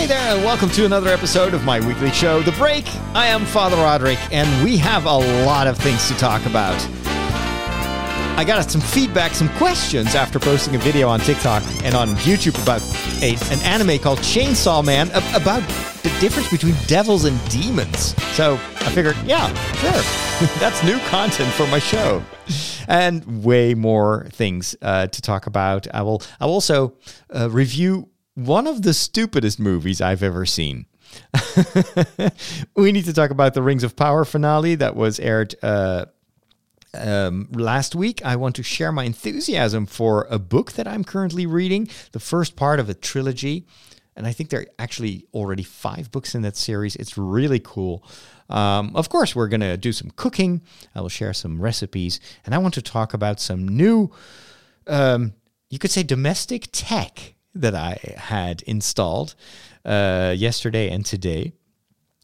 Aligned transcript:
Hey 0.00 0.06
there, 0.06 0.34
and 0.34 0.42
welcome 0.46 0.70
to 0.70 0.86
another 0.86 1.10
episode 1.10 1.52
of 1.52 1.62
my 1.64 1.78
weekly 1.86 2.10
show, 2.10 2.40
The 2.40 2.52
Break. 2.52 2.86
I 3.14 3.26
am 3.26 3.44
Father 3.44 3.76
Roderick, 3.76 4.18
and 4.32 4.64
we 4.64 4.78
have 4.78 5.04
a 5.04 5.14
lot 5.44 5.66
of 5.66 5.76
things 5.76 6.08
to 6.08 6.14
talk 6.14 6.46
about. 6.46 6.74
I 8.38 8.44
got 8.46 8.70
some 8.70 8.80
feedback, 8.80 9.34
some 9.34 9.50
questions 9.58 10.14
after 10.14 10.38
posting 10.38 10.74
a 10.74 10.78
video 10.78 11.06
on 11.06 11.20
TikTok 11.20 11.62
and 11.84 11.94
on 11.94 12.14
YouTube 12.16 12.60
about 12.62 12.80
a, 13.22 13.34
an 13.52 13.60
anime 13.60 13.98
called 13.98 14.20
Chainsaw 14.20 14.82
Man 14.82 15.10
about 15.34 15.60
the 16.02 16.08
difference 16.18 16.50
between 16.50 16.74
devils 16.86 17.26
and 17.26 17.38
demons. 17.50 18.14
So 18.34 18.54
I 18.54 18.90
figured, 18.92 19.18
yeah, 19.26 19.52
sure, 19.74 20.48
that's 20.60 20.82
new 20.82 20.98
content 21.10 21.52
for 21.52 21.66
my 21.66 21.78
show, 21.78 22.24
and 22.88 23.44
way 23.44 23.74
more 23.74 24.28
things 24.30 24.74
uh, 24.80 25.08
to 25.08 25.20
talk 25.20 25.46
about. 25.46 25.86
I 25.92 26.00
will. 26.00 26.22
I'll 26.40 26.48
also 26.48 26.94
uh, 27.28 27.50
review 27.50 28.08
one 28.34 28.66
of 28.66 28.82
the 28.82 28.94
stupidest 28.94 29.58
movies 29.58 30.00
I've 30.00 30.22
ever 30.22 30.46
seen. 30.46 30.86
we 32.76 32.92
need 32.92 33.04
to 33.04 33.12
talk 33.12 33.30
about 33.30 33.54
the 33.54 33.62
Rings 33.62 33.82
of 33.82 33.96
Power 33.96 34.24
finale 34.24 34.76
that 34.76 34.94
was 34.94 35.18
aired 35.18 35.54
uh, 35.62 36.06
um, 36.94 37.48
last 37.52 37.94
week. 37.94 38.24
I 38.24 38.36
want 38.36 38.56
to 38.56 38.62
share 38.62 38.92
my 38.92 39.04
enthusiasm 39.04 39.86
for 39.86 40.26
a 40.30 40.38
book 40.38 40.72
that 40.72 40.86
I'm 40.86 41.04
currently 41.04 41.46
reading, 41.46 41.88
the 42.12 42.20
first 42.20 42.56
part 42.56 42.80
of 42.80 42.88
a 42.88 42.94
trilogy. 42.94 43.66
And 44.16 44.26
I 44.26 44.32
think 44.32 44.50
there 44.50 44.60
are 44.60 44.66
actually 44.78 45.26
already 45.32 45.62
five 45.62 46.10
books 46.10 46.34
in 46.34 46.42
that 46.42 46.56
series. 46.56 46.96
It's 46.96 47.16
really 47.16 47.60
cool. 47.60 48.04
Um, 48.48 48.94
of 48.96 49.08
course, 49.08 49.34
we're 49.34 49.48
going 49.48 49.60
to 49.60 49.76
do 49.76 49.92
some 49.92 50.10
cooking. 50.10 50.62
I 50.94 51.00
will 51.00 51.08
share 51.08 51.32
some 51.32 51.60
recipes. 51.60 52.20
And 52.44 52.54
I 52.54 52.58
want 52.58 52.74
to 52.74 52.82
talk 52.82 53.14
about 53.14 53.40
some 53.40 53.66
new, 53.66 54.10
um, 54.86 55.34
you 55.70 55.78
could 55.78 55.92
say, 55.92 56.02
domestic 56.02 56.68
tech 56.72 57.34
that 57.54 57.74
I 57.74 57.98
had 58.16 58.62
installed 58.62 59.34
uh, 59.84 60.34
yesterday 60.36 60.90
and 60.90 61.04
today. 61.04 61.52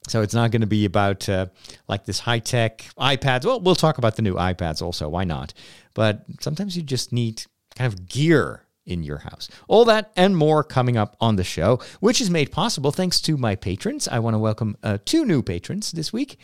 So 0.08 0.22
it's 0.22 0.34
not 0.34 0.52
going 0.52 0.60
to 0.60 0.68
be 0.68 0.84
about 0.84 1.28
uh, 1.28 1.46
like 1.88 2.04
this 2.04 2.20
high 2.20 2.38
tech 2.38 2.84
iPads. 2.98 3.44
Well, 3.44 3.60
we'll 3.60 3.74
talk 3.74 3.98
about 3.98 4.16
the 4.16 4.22
new 4.22 4.34
iPads 4.34 4.80
also. 4.80 5.08
Why 5.08 5.24
not? 5.24 5.52
But 5.94 6.24
sometimes 6.40 6.76
you 6.76 6.82
just 6.82 7.12
need 7.12 7.42
kind 7.74 7.92
of 7.92 8.08
gear 8.08 8.62
in 8.84 9.02
your 9.02 9.18
house. 9.18 9.48
All 9.66 9.84
that 9.86 10.12
and 10.16 10.36
more 10.36 10.62
coming 10.62 10.96
up 10.96 11.16
on 11.20 11.36
the 11.36 11.44
show, 11.44 11.80
which 11.98 12.20
is 12.20 12.30
made 12.30 12.52
possible 12.52 12.92
thanks 12.92 13.20
to 13.22 13.36
my 13.36 13.56
patrons. 13.56 14.06
I 14.06 14.20
want 14.20 14.34
to 14.34 14.38
welcome 14.38 14.76
uh, 14.82 14.98
two 15.04 15.24
new 15.24 15.42
patrons 15.42 15.90
this 15.90 16.12
week. 16.12 16.38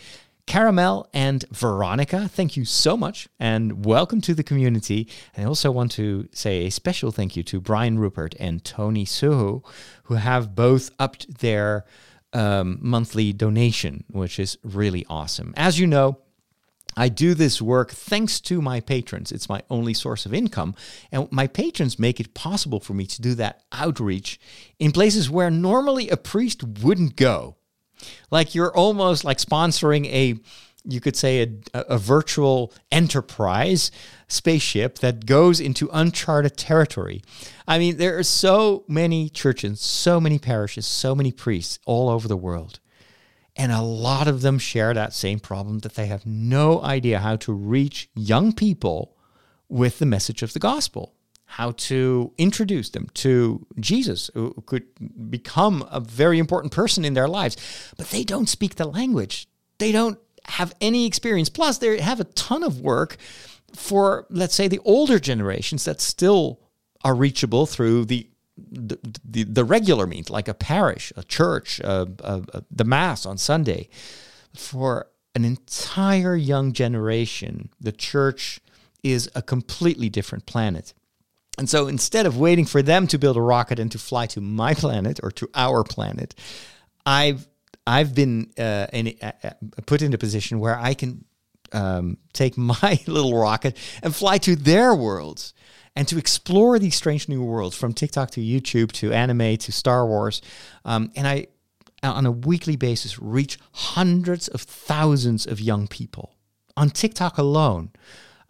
Caramel 0.46 1.08
and 1.14 1.44
Veronica, 1.50 2.28
thank 2.28 2.56
you 2.56 2.64
so 2.64 2.96
much 2.96 3.28
and 3.38 3.84
welcome 3.84 4.20
to 4.22 4.34
the 4.34 4.42
community. 4.42 5.08
And 5.34 5.44
I 5.44 5.48
also 5.48 5.70
want 5.70 5.92
to 5.92 6.28
say 6.32 6.66
a 6.66 6.70
special 6.70 7.10
thank 7.10 7.36
you 7.36 7.42
to 7.44 7.60
Brian 7.60 7.98
Rupert 7.98 8.34
and 8.38 8.64
Tony 8.64 9.06
Suhu, 9.06 9.64
who 10.04 10.14
have 10.14 10.54
both 10.54 10.90
upped 10.98 11.38
their 11.38 11.84
um, 12.32 12.78
monthly 12.80 13.32
donation, 13.32 14.04
which 14.10 14.38
is 14.38 14.58
really 14.62 15.06
awesome. 15.08 15.54
As 15.56 15.78
you 15.78 15.86
know, 15.86 16.18
I 16.96 17.08
do 17.08 17.34
this 17.34 17.62
work 17.62 17.90
thanks 17.90 18.40
to 18.42 18.60
my 18.60 18.80
patrons. 18.80 19.32
It's 19.32 19.48
my 19.48 19.62
only 19.70 19.94
source 19.94 20.26
of 20.26 20.34
income. 20.34 20.74
And 21.10 21.30
my 21.32 21.46
patrons 21.46 21.98
make 21.98 22.20
it 22.20 22.34
possible 22.34 22.80
for 22.80 22.92
me 22.94 23.06
to 23.06 23.22
do 23.22 23.34
that 23.36 23.62
outreach 23.72 24.38
in 24.78 24.92
places 24.92 25.30
where 25.30 25.50
normally 25.50 26.10
a 26.10 26.16
priest 26.16 26.62
wouldn't 26.62 27.16
go. 27.16 27.56
Like 28.30 28.54
you're 28.54 28.74
almost 28.74 29.24
like 29.24 29.38
sponsoring 29.38 30.06
a 30.06 30.40
you 30.84 31.00
could 31.00 31.16
say 31.16 31.42
a, 31.42 31.84
a, 31.88 31.96
virtual 31.96 32.72
enterprise 32.90 33.92
spaceship 34.26 34.98
that 34.98 35.26
goes 35.26 35.60
into 35.60 35.88
uncharted 35.92 36.56
territory. 36.56 37.22
I 37.68 37.78
mean, 37.78 37.98
there 37.98 38.18
are 38.18 38.24
so 38.24 38.84
many 38.88 39.28
churches, 39.28 39.80
so 39.80 40.20
many 40.20 40.40
parishes, 40.40 40.86
so 40.86 41.14
many 41.14 41.30
priests 41.30 41.78
all 41.86 42.08
over 42.08 42.26
the 42.26 42.36
world. 42.36 42.80
And 43.54 43.70
a 43.70 43.82
lot 43.82 44.28
of 44.28 44.40
them 44.40 44.58
share 44.58 44.94
that 44.94 45.12
same 45.12 45.38
problem 45.38 45.80
that 45.80 45.94
they 45.94 46.06
have 46.06 46.26
no 46.26 46.82
idea 46.82 47.20
how 47.20 47.36
to 47.36 47.52
reach 47.52 48.08
young 48.14 48.52
people 48.52 49.16
with 49.68 49.98
the 49.98 50.06
message 50.06 50.42
of 50.42 50.52
the 50.52 50.58
gospel 50.58 51.14
how 51.52 51.72
to 51.72 52.32
introduce 52.38 52.88
them 52.88 53.06
to 53.12 53.66
Jesus, 53.78 54.30
who 54.32 54.54
could 54.64 54.84
become 55.30 55.86
a 55.90 56.00
very 56.00 56.38
important 56.38 56.72
person 56.72 57.04
in 57.04 57.12
their 57.12 57.28
lives. 57.28 57.58
But 57.98 58.08
they 58.08 58.24
don't 58.24 58.48
speak 58.48 58.76
the 58.76 58.86
language, 58.86 59.46
they 59.76 59.92
don't 59.92 60.18
have 60.46 60.74
any 60.80 61.04
experience. 61.04 61.50
Plus, 61.50 61.76
they 61.76 62.00
have 62.00 62.20
a 62.20 62.24
ton 62.24 62.62
of 62.62 62.80
work 62.80 63.18
for, 63.74 64.26
let's 64.30 64.54
say, 64.54 64.66
the 64.66 64.80
older 64.84 65.18
generations 65.18 65.84
that 65.84 66.00
still 66.00 66.58
are 67.04 67.14
reachable 67.14 67.66
through 67.66 68.06
the 68.06 68.28
the, 68.56 68.98
the, 69.24 69.44
the 69.44 69.64
regular 69.64 70.06
means, 70.06 70.30
like 70.30 70.48
a 70.48 70.54
parish, 70.54 71.12
a 71.16 71.24
church, 71.24 71.78
the 71.78 72.84
Mass 72.84 73.26
on 73.26 73.36
Sunday. 73.36 73.88
For 74.54 75.08
an 75.34 75.44
entire 75.44 76.36
young 76.36 76.72
generation, 76.72 77.70
the 77.80 77.92
church 77.92 78.60
is 79.02 79.30
a 79.34 79.42
completely 79.42 80.08
different 80.08 80.46
planet. 80.46 80.94
And 81.58 81.68
so 81.68 81.86
instead 81.86 82.26
of 82.26 82.38
waiting 82.38 82.64
for 82.64 82.82
them 82.82 83.06
to 83.08 83.18
build 83.18 83.36
a 83.36 83.40
rocket 83.40 83.78
and 83.78 83.92
to 83.92 83.98
fly 83.98 84.26
to 84.26 84.40
my 84.40 84.74
planet 84.74 85.20
or 85.22 85.30
to 85.32 85.48
our 85.54 85.84
planet, 85.84 86.34
I've 87.04 87.46
I've 87.86 88.14
been 88.14 88.52
uh, 88.58 88.86
in, 88.92 89.14
uh, 89.20 89.32
uh, 89.42 89.50
put 89.86 90.02
in 90.02 90.14
a 90.14 90.18
position 90.18 90.60
where 90.60 90.78
I 90.78 90.94
can 90.94 91.24
um, 91.72 92.18
take 92.32 92.56
my 92.56 93.00
little 93.06 93.36
rocket 93.36 93.76
and 94.02 94.14
fly 94.14 94.38
to 94.38 94.56
their 94.56 94.94
worlds 94.94 95.52
and 95.94 96.08
to 96.08 96.16
explore 96.16 96.78
these 96.78 96.94
strange 96.94 97.28
new 97.28 97.42
worlds 97.42 97.76
from 97.76 97.92
TikTok 97.92 98.30
to 98.32 98.40
YouTube 98.40 98.92
to 98.92 99.12
anime 99.12 99.56
to 99.58 99.72
Star 99.72 100.06
Wars. 100.06 100.40
Um, 100.84 101.10
and 101.16 101.26
I, 101.26 101.48
on 102.02 102.24
a 102.24 102.30
weekly 102.30 102.76
basis, 102.76 103.18
reach 103.18 103.58
hundreds 103.72 104.48
of 104.48 104.62
thousands 104.62 105.46
of 105.46 105.60
young 105.60 105.86
people 105.88 106.34
on 106.76 106.88
TikTok 106.88 107.36
alone 107.36 107.90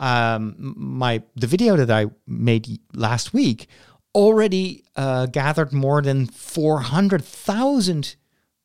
um, 0.03 0.75
my 0.77 1.23
the 1.37 1.47
video 1.47 1.77
that 1.77 1.91
I 1.91 2.07
made 2.27 2.81
last 2.93 3.33
week 3.33 3.69
already 4.15 4.85
uh, 4.97 5.27
gathered 5.27 5.73
more 5.73 6.03
than 6.03 6.27
400,000 6.27 8.17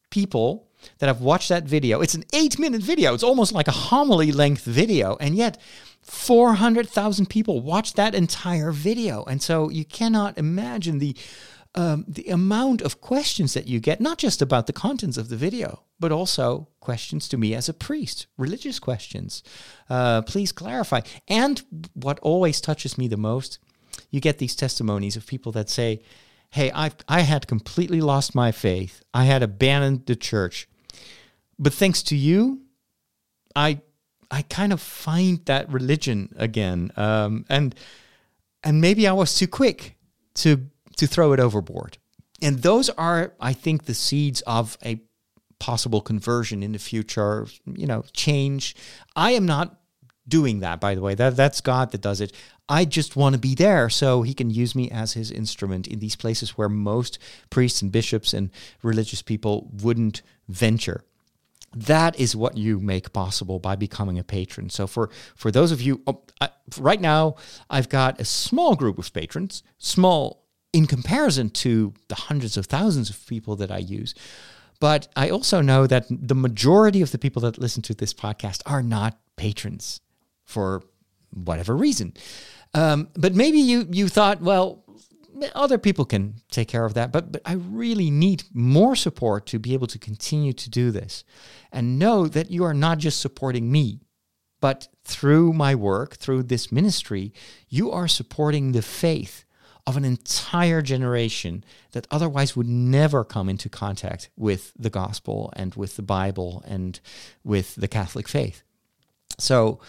people 0.09 0.67
that 0.97 1.05
have 1.05 1.21
watched 1.21 1.49
that 1.49 1.63
video. 1.63 2.01
It's 2.01 2.15
an 2.15 2.23
eight 2.33 2.57
minute 2.57 2.81
video. 2.81 3.13
It's 3.13 3.23
almost 3.23 3.53
like 3.53 3.67
a 3.67 3.71
homily 3.71 4.31
length 4.31 4.63
video. 4.63 5.15
And 5.19 5.35
yet, 5.35 5.59
400,000 6.01 7.29
people 7.29 7.61
watched 7.61 7.95
that 7.97 8.15
entire 8.15 8.71
video. 8.71 9.23
And 9.25 9.41
so 9.41 9.69
you 9.69 9.85
cannot 9.85 10.37
imagine 10.37 10.97
the 10.97 11.15
um, 11.75 12.05
the 12.07 12.27
amount 12.27 12.81
of 12.81 13.01
questions 13.01 13.53
that 13.53 13.67
you 13.67 13.79
get, 13.79 14.01
not 14.01 14.17
just 14.17 14.41
about 14.41 14.67
the 14.67 14.73
contents 14.73 15.17
of 15.17 15.29
the 15.29 15.35
video, 15.35 15.83
but 15.99 16.11
also 16.11 16.67
questions 16.79 17.27
to 17.29 17.37
me 17.37 17.53
as 17.53 17.69
a 17.69 17.73
priest, 17.73 18.27
religious 18.37 18.79
questions. 18.79 19.43
Uh, 19.89 20.21
please 20.21 20.51
clarify. 20.51 21.01
And 21.27 21.61
what 21.93 22.19
always 22.19 22.61
touches 22.61 22.97
me 22.97 23.07
the 23.07 23.17
most, 23.17 23.59
you 24.09 24.19
get 24.19 24.37
these 24.37 24.55
testimonies 24.55 25.15
of 25.15 25.27
people 25.27 25.51
that 25.53 25.69
say, 25.69 26.01
Hey, 26.51 26.71
I, 26.73 26.91
I 27.09 27.21
had 27.21 27.45
completely 27.45 27.99
lost 27.99 28.33
my 28.33 28.53
faith. 28.53 29.01
I 29.13 29.25
had 29.25 29.43
abandoned 29.43 30.05
the 30.05 30.15
church. 30.15 30.69
But 31.59 31.73
thanks 31.73 32.01
to 32.03 32.15
you, 32.15 32.61
I 33.55 33.81
I 34.29 34.41
kind 34.43 34.73
of 34.73 34.81
find 34.81 35.45
that 35.45 35.71
religion 35.71 36.33
again. 36.37 36.91
Um, 36.95 37.45
and 37.49 37.75
and 38.63 38.81
maybe 38.81 39.07
I 39.07 39.13
was 39.13 39.37
too 39.37 39.47
quick 39.47 39.97
to 40.35 40.67
to 40.97 41.07
throw 41.07 41.33
it 41.33 41.39
overboard. 41.39 41.97
And 42.41 42.59
those 42.59 42.89
are, 42.89 43.33
I 43.39 43.53
think, 43.53 43.85
the 43.85 43.93
seeds 43.93 44.41
of 44.41 44.77
a 44.85 45.01
possible 45.59 46.01
conversion 46.01 46.61
in 46.61 46.71
the 46.71 46.79
future, 46.79 47.47
you 47.65 47.87
know, 47.87 48.03
change. 48.13 48.75
I 49.15 49.31
am 49.31 49.45
not 49.45 49.79
doing 50.27 50.59
that, 50.59 50.79
by 50.79 50.93
the 50.93 51.01
way. 51.01 51.15
That 51.15 51.35
that's 51.35 51.61
God 51.61 51.91
that 51.91 52.01
does 52.01 52.21
it. 52.21 52.33
I 52.69 52.85
just 52.85 53.15
want 53.15 53.33
to 53.33 53.39
be 53.39 53.55
there 53.55 53.89
so 53.89 54.23
he 54.23 54.33
can 54.33 54.49
use 54.49 54.75
me 54.75 54.91
as 54.91 55.13
his 55.13 55.31
instrument 55.31 55.87
in 55.87 55.99
these 55.99 56.17
places 56.17 56.57
where 56.57 56.69
most 56.69 57.17
priests 57.49 57.81
and 57.81 57.91
bishops 57.91 58.33
and 58.33 58.51
religious 58.83 59.21
people 59.21 59.69
wouldn't 59.81 60.21
venture. 60.49 61.05
That 61.73 62.19
is 62.19 62.35
what 62.35 62.57
you 62.57 62.79
make 62.79 63.13
possible 63.13 63.59
by 63.59 63.75
becoming 63.75 64.19
a 64.19 64.23
patron. 64.23 64.69
So 64.69 64.85
for 64.85 65.09
for 65.35 65.49
those 65.49 65.71
of 65.71 65.81
you 65.81 66.01
oh, 66.07 66.21
I, 66.41 66.49
right 66.77 66.99
now, 66.99 67.35
I've 67.69 67.89
got 67.89 68.19
a 68.19 68.25
small 68.25 68.75
group 68.75 68.97
of 68.97 69.11
patrons, 69.13 69.63
small 69.77 70.46
in 70.77 70.85
comparison 70.85 71.49
to 71.49 71.91
the 72.07 72.15
hundreds 72.15 72.55
of 72.55 72.67
thousands 72.67 73.09
of 73.09 73.25
people 73.25 73.55
that 73.55 73.71
I 73.71 73.79
use. 73.79 74.13
But 74.79 75.07
I 75.15 75.31
also 75.31 75.59
know 75.59 75.87
that 75.87 76.05
the 76.07 76.35
majority 76.35 77.01
of 77.01 77.11
the 77.11 77.17
people 77.17 77.41
that 77.41 77.57
listen 77.57 77.81
to 77.83 77.95
this 77.95 78.13
podcast 78.13 78.61
are 78.67 78.83
not 78.83 79.17
patrons 79.37 80.01
for 80.43 80.83
whatever 81.31 81.75
reason. 81.75 82.13
Um, 82.75 83.09
but 83.15 83.33
maybe 83.33 83.57
you 83.57 83.87
you 83.89 84.07
thought, 84.07 84.39
well, 84.39 84.83
other 85.55 85.79
people 85.79 86.05
can 86.05 86.35
take 86.51 86.67
care 86.67 86.85
of 86.85 86.93
that. 86.93 87.11
But 87.11 87.31
but 87.31 87.41
I 87.43 87.53
really 87.53 88.11
need 88.11 88.43
more 88.53 88.95
support 88.95 89.47
to 89.47 89.57
be 89.57 89.73
able 89.73 89.87
to 89.87 89.97
continue 89.97 90.53
to 90.53 90.69
do 90.69 90.91
this, 90.91 91.23
and 91.71 91.97
know 91.97 92.27
that 92.27 92.51
you 92.51 92.63
are 92.63 92.75
not 92.75 92.99
just 92.99 93.19
supporting 93.19 93.71
me, 93.71 94.01
but 94.61 94.89
through 95.03 95.53
my 95.53 95.73
work, 95.73 96.17
through 96.17 96.43
this 96.43 96.71
ministry, 96.71 97.33
you 97.67 97.91
are 97.91 98.07
supporting 98.07 98.73
the 98.73 98.83
faith 98.83 99.43
of 99.87 99.95
an 99.95 100.03
entire 100.03 100.81
generation 100.81 101.63
that 101.93 102.05
otherwise 102.11 102.57
would 102.57 102.67
never 102.67 103.23
come 103.23 103.47
into 103.47 103.69
contact 103.69 104.29
with 104.35 104.73
the 104.77 104.89
gospel 104.89 105.51
and 105.55 105.73
with 105.75 105.95
the 105.95 106.01
Bible 106.01 106.61
and 106.67 106.99
with 107.45 107.73
the 107.75 107.87
Catholic 107.87 108.27
faith. 108.27 108.63
So 109.39 109.79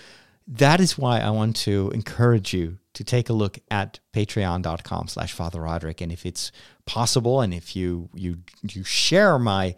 that 0.47 0.81
is 0.81 0.97
why 0.97 1.19
I 1.19 1.31
want 1.31 1.57
to 1.57 1.91
encourage 1.93 2.55
you 2.55 2.79
to 2.95 3.03
take 3.03 3.29
a 3.29 3.33
look 3.33 3.59
at 3.73 3.99
patreon.com 4.15 5.09
slash 5.09 5.33
Father 5.33 5.61
Roderick. 5.63 6.01
And 6.01 6.13
if 6.13 6.25
it's 6.25 6.53
possible 6.87 7.41
and 7.41 7.53
if 7.53 7.75
you 7.75 8.09
you 8.15 8.39
you 8.63 8.85
share 8.85 9.39
my 9.39 9.75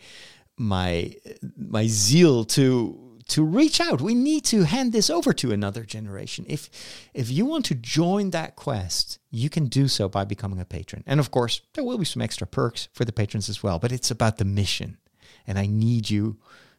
my 0.59 1.15
my 1.57 1.87
zeal 1.87 2.45
to 2.45 3.10
to 3.31 3.43
reach 3.43 3.81
out. 3.81 4.01
We 4.01 4.15
need 4.15 4.45
to 4.47 4.65
hand 4.65 4.93
this 4.93 5.09
over 5.09 5.33
to 5.35 5.53
another 5.53 5.85
generation. 5.85 6.45
If 6.49 6.69
if 7.15 7.31
you 7.31 7.47
want 7.47 7.65
to 7.67 7.75
join 7.75 8.31
that 8.31 8.57
quest, 8.57 9.19
you 9.31 9.49
can 9.49 9.67
do 9.67 9.89
so 9.89 10.09
by 10.09 10.25
becoming 10.25 10.61
a 10.61 10.65
patron. 10.65 11.05
And 11.07 11.21
of 11.21 11.31
course, 11.31 11.63
there 11.75 11.85
will 11.85 11.99
be 11.99 12.05
some 12.05 12.23
extra 12.23 12.47
perks 12.47 12.89
for 12.93 13.05
the 13.05 13.13
patrons 13.13 13.49
as 13.49 13.63
well. 13.63 13.79
But 13.79 13.93
it's 13.93 14.11
about 14.11 14.39
the 14.39 14.45
mission, 14.45 14.99
and 15.47 15.59
I 15.59 15.67
need 15.67 16.11
you 16.11 16.39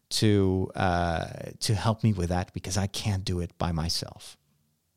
to 0.09 0.71
uh, 0.75 1.27
to 1.59 1.73
help 1.73 2.03
me 2.03 2.13
with 2.13 2.29
that 2.29 2.53
because 2.53 2.77
I 2.77 2.87
can't 2.87 3.23
do 3.23 3.39
it 3.39 3.57
by 3.57 3.71
myself. 3.71 4.37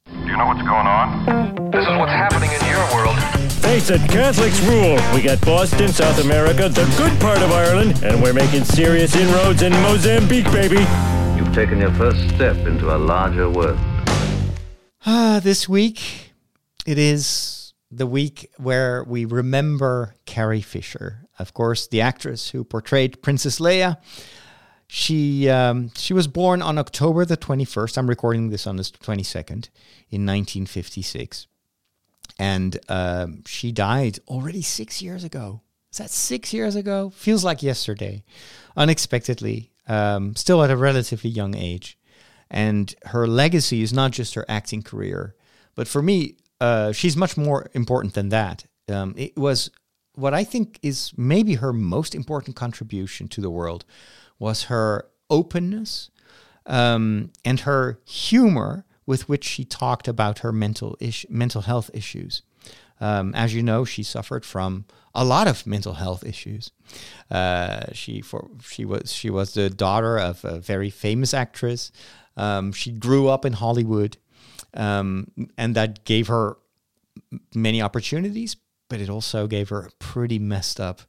Do 0.06 0.12
you 0.18 0.36
know 0.36 0.46
what's 0.46 0.60
going 0.60 0.86
on? 0.86 1.70
This 1.70 1.82
is 1.82 1.96
what's 1.96 2.12
happening 2.12 2.50
in 2.50 2.60
your 2.66 2.84
world. 2.94 3.16
Face 3.62 3.88
it, 3.88 4.02
Catholics 4.10 4.60
rule. 4.60 4.98
We 5.14 5.22
got 5.22 5.40
Boston, 5.40 5.88
South 5.88 6.22
America, 6.22 6.68
the 6.68 6.84
good 6.98 7.18
part 7.20 7.38
of 7.38 7.50
Ireland, 7.50 8.02
and 8.04 8.22
we're 8.22 8.34
making 8.34 8.64
serious 8.64 9.16
inroads 9.16 9.62
in 9.62 9.72
Mozambique, 9.72 10.50
baby. 10.52 10.84
Taken 11.54 11.78
your 11.78 11.92
first 11.92 12.18
step 12.30 12.56
into 12.66 12.92
a 12.92 12.98
larger 12.98 13.48
world. 13.48 13.78
Ah, 15.06 15.40
this 15.40 15.68
week 15.68 16.32
it 16.84 16.98
is 16.98 17.74
the 17.92 18.08
week 18.08 18.50
where 18.56 19.04
we 19.04 19.24
remember 19.24 20.16
Carrie 20.26 20.60
Fisher, 20.60 21.28
of 21.38 21.54
course, 21.54 21.86
the 21.86 22.00
actress 22.00 22.50
who 22.50 22.64
portrayed 22.64 23.22
Princess 23.22 23.60
Leia. 23.60 23.98
She 24.88 25.48
um, 25.48 25.92
she 25.96 26.12
was 26.12 26.26
born 26.26 26.60
on 26.60 26.76
October 26.76 27.24
the 27.24 27.36
21st. 27.36 27.98
I'm 27.98 28.08
recording 28.08 28.50
this 28.50 28.66
on 28.66 28.74
the 28.74 28.82
22nd 28.82 29.68
in 30.10 30.26
1956. 30.26 31.46
And 32.36 32.80
um, 32.88 33.44
she 33.46 33.70
died 33.70 34.18
already 34.26 34.62
six 34.62 35.00
years 35.00 35.22
ago. 35.22 35.60
Is 35.92 35.98
that 35.98 36.10
six 36.10 36.52
years 36.52 36.74
ago? 36.74 37.10
Feels 37.10 37.44
like 37.44 37.62
yesterday. 37.62 38.24
Unexpectedly, 38.76 39.70
um, 39.86 40.34
still 40.36 40.62
at 40.62 40.70
a 40.70 40.76
relatively 40.76 41.30
young 41.30 41.54
age. 41.54 41.98
And 42.50 42.94
her 43.06 43.26
legacy 43.26 43.82
is 43.82 43.92
not 43.92 44.12
just 44.12 44.34
her 44.34 44.44
acting 44.48 44.82
career, 44.82 45.34
but 45.74 45.88
for 45.88 46.02
me, 46.02 46.36
uh, 46.60 46.92
she's 46.92 47.16
much 47.16 47.36
more 47.36 47.68
important 47.72 48.14
than 48.14 48.28
that. 48.28 48.64
Um, 48.88 49.14
it 49.16 49.36
was 49.36 49.70
what 50.14 50.34
I 50.34 50.44
think 50.44 50.78
is 50.82 51.12
maybe 51.16 51.54
her 51.54 51.72
most 51.72 52.14
important 52.14 52.56
contribution 52.56 53.28
to 53.28 53.40
the 53.40 53.50
world 53.50 53.84
was 54.38 54.64
her 54.64 55.08
openness 55.30 56.10
um, 56.66 57.32
and 57.44 57.60
her 57.60 57.98
humor 58.04 58.84
with 59.06 59.28
which 59.28 59.44
she 59.44 59.64
talked 59.64 60.08
about 60.08 60.40
her 60.40 60.52
mental 60.52 60.96
ish- 61.00 61.26
mental 61.28 61.62
health 61.62 61.90
issues. 61.92 62.42
Um, 63.00 63.34
as 63.34 63.54
you 63.54 63.62
know, 63.62 63.84
she 63.84 64.02
suffered 64.02 64.44
from 64.44 64.86
a 65.14 65.24
lot 65.24 65.46
of 65.46 65.66
mental 65.66 65.94
health 65.94 66.24
issues. 66.24 66.70
Uh, 67.30 67.92
she 67.92 68.20
for 68.20 68.48
she 68.62 68.84
was 68.84 69.12
she 69.12 69.30
was 69.30 69.54
the 69.54 69.70
daughter 69.70 70.18
of 70.18 70.44
a 70.44 70.58
very 70.58 70.90
famous 70.90 71.32
actress. 71.32 71.92
Um, 72.36 72.72
she 72.72 72.90
grew 72.90 73.28
up 73.28 73.44
in 73.44 73.54
Hollywood, 73.54 74.16
um, 74.74 75.30
and 75.56 75.74
that 75.76 76.04
gave 76.04 76.26
her 76.28 76.56
many 77.54 77.80
opportunities, 77.80 78.56
but 78.88 79.00
it 79.00 79.08
also 79.08 79.46
gave 79.46 79.68
her 79.68 79.82
a 79.82 79.90
pretty 79.98 80.38
messed 80.38 80.80
up 80.80 81.02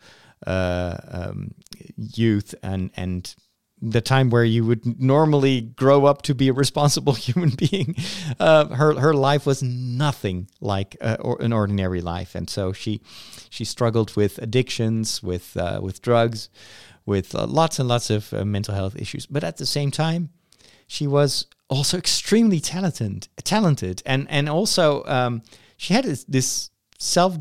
uh, 0.46 0.98
um, 1.07 1.56
youth 1.98 2.54
and 2.62 2.92
and 2.96 3.36
the 3.81 4.01
time 4.01 4.30
where 4.30 4.44
you 4.44 4.63
would 4.66 5.00
normally 5.00 5.62
grow 5.62 6.06
up 6.06 6.22
to 6.24 6.33
be 6.33 6.48
a 6.48 6.54
responsible 6.54 7.13
human 7.27 7.50
being. 7.50 7.95
Uh, 8.39 8.68
her 8.68 9.00
her 9.00 9.13
life 9.13 9.45
was 9.45 9.62
nothing 9.62 10.48
like 10.62 10.95
uh, 11.01 11.18
or 11.19 11.42
an 11.42 11.54
ordinary 11.54 12.01
life, 12.01 12.36
and 12.36 12.50
so 12.50 12.74
she 12.74 13.01
she 13.50 13.66
struggled 13.66 14.16
with 14.16 14.38
addictions, 14.39 15.22
with 15.22 15.56
uh, 15.57 15.80
with 15.81 16.01
drugs, 16.01 16.50
with 17.06 17.36
uh, 17.36 17.45
lots 17.45 17.80
and 17.80 17.88
lots 17.88 18.10
of 18.10 18.33
uh, 18.33 18.45
mental 18.45 18.74
health 18.74 18.95
issues. 18.95 19.25
But 19.25 19.44
at 19.44 19.57
the 19.57 19.66
same 19.66 19.92
time, 19.92 20.30
she 20.88 21.07
was 21.07 21.48
also 21.69 21.98
extremely 21.98 22.60
talented, 22.60 23.28
talented, 23.44 24.01
and 24.06 24.28
and 24.30 24.50
also 24.50 25.04
um, 25.06 25.42
she 25.78 25.94
had 25.94 26.06
this, 26.06 26.24
this 26.25 26.69
self 27.00 27.38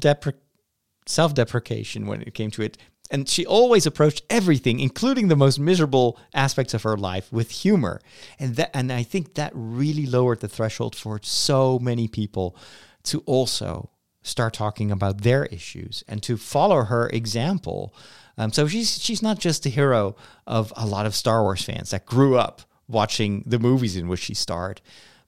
self 1.06 1.34
deprecation 1.34 2.06
when 2.06 2.22
it 2.22 2.34
came 2.34 2.50
to 2.50 2.62
it 2.62 2.78
and 3.14 3.28
she 3.28 3.46
always 3.46 3.86
approached 3.86 4.24
everything, 4.28 4.80
including 4.80 5.28
the 5.28 5.36
most 5.36 5.60
miserable 5.60 6.18
aspects 6.34 6.74
of 6.74 6.82
her 6.82 6.96
life, 6.96 7.32
with 7.32 7.48
humor. 7.62 8.00
And 8.40 8.56
that, 8.56 8.70
and 8.74 8.92
I 8.92 9.04
think 9.04 9.34
that 9.34 9.52
really 9.54 10.04
lowered 10.04 10.40
the 10.40 10.48
threshold 10.48 10.96
for 10.96 11.20
so 11.22 11.78
many 11.78 12.08
people 12.08 12.56
to 13.04 13.20
also 13.20 13.90
start 14.22 14.52
talking 14.52 14.90
about 14.90 15.20
their 15.20 15.46
issues 15.46 16.02
and 16.08 16.24
to 16.24 16.36
follow 16.36 16.82
her 16.82 17.08
example. 17.10 17.94
Um, 18.36 18.52
so 18.52 18.66
she's 18.66 19.00
she's 19.00 19.22
not 19.22 19.38
just 19.38 19.64
a 19.64 19.68
hero 19.68 20.16
of 20.44 20.72
a 20.76 20.84
lot 20.84 21.06
of 21.06 21.14
Star 21.14 21.42
Wars 21.42 21.62
fans 21.62 21.90
that 21.90 22.06
grew 22.06 22.36
up 22.36 22.62
watching 22.88 23.44
the 23.46 23.60
movies 23.60 23.96
in 23.96 24.08
which 24.08 24.22
she 24.22 24.34
starred, 24.34 24.80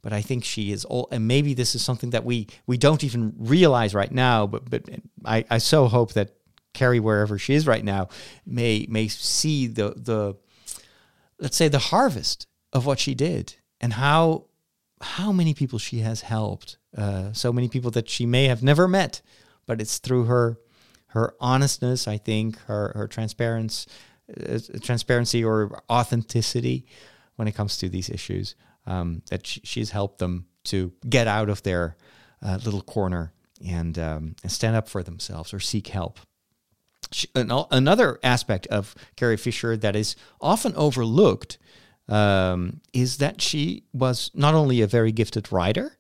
but 0.03 0.13
I 0.13 0.23
think 0.23 0.45
she 0.45 0.73
is 0.73 0.85
all. 0.85 1.07
And 1.13 1.29
maybe 1.29 1.55
this 1.55 1.77
is 1.77 1.85
something 1.85 2.11
that 2.11 2.25
we 2.25 2.49
we 2.67 2.79
don't 2.79 3.05
even 3.05 3.33
realize 3.39 3.95
right 3.95 4.11
now. 4.11 4.49
But 4.49 4.69
but 4.69 4.83
I, 5.25 5.45
I 5.49 5.59
so 5.59 5.87
hope 5.87 6.15
that 6.15 6.31
Carrie 6.77 7.01
wherever 7.01 7.39
she 7.39 7.55
is 7.55 7.67
right 7.67 7.85
now 7.85 8.09
may 8.45 8.87
may 8.89 9.09
see 9.09 9.67
the 9.67 9.95
the 9.97 10.37
let's 11.41 11.57
say 11.57 11.69
the 11.69 11.79
harvest 11.79 12.47
of 12.73 12.87
what 12.87 12.99
she 12.99 13.15
did 13.15 13.55
and 13.81 13.95
how 13.95 14.45
how 15.01 15.33
many 15.33 15.55
people 15.55 15.79
she 15.79 16.01
has 16.01 16.21
helped 16.21 16.79
uh, 16.97 17.33
so 17.33 17.53
many 17.53 17.69
people 17.69 17.91
that 17.91 18.09
she 18.09 18.27
may 18.27 18.45
have 18.45 18.63
never 18.63 18.87
met 18.87 19.23
but 19.67 19.81
it's 19.81 19.99
through 19.99 20.25
her 20.25 20.59
her 21.09 21.35
honestness 21.41 22.07
i 22.07 22.19
think 22.19 22.59
her 22.67 22.93
her 22.95 23.09
transparency 23.09 23.91
uh, 24.49 24.59
transparency 24.83 25.45
or 25.45 25.83
authenticity 25.91 26.87
when 27.37 27.49
it 27.49 27.55
comes 27.55 27.79
to 27.79 27.89
these 27.89 28.11
issues 28.11 28.55
um, 28.87 29.23
that 29.31 29.47
she, 29.47 29.61
she's 29.65 29.91
helped 29.91 30.19
them 30.19 30.47
to 30.65 30.93
get 31.09 31.27
out 31.27 31.49
of 31.49 31.63
their 31.63 31.97
uh, 32.43 32.59
little 32.65 32.83
corner 32.83 33.33
and 33.67 33.99
um, 33.99 34.37
and 34.43 34.53
stand 34.53 34.77
up 34.77 34.89
for 34.89 35.03
themselves 35.03 35.55
or 35.55 35.61
seek 35.61 35.89
help 35.89 36.19
another 37.35 38.19
aspect 38.23 38.67
of 38.69 38.95
Carrie 39.17 39.37
Fisher 39.37 39.77
that 39.77 39.97
is 39.97 40.17
often 40.41 40.75
overlooked 40.77 41.59
um, 42.09 42.81
is 42.93 43.19
that 43.19 43.41
she 43.41 43.85
was 43.93 44.31
not 44.35 44.55
only 44.55 44.81
a 44.81 44.87
very 44.87 45.13
gifted 45.13 45.51
writer, 45.53 45.99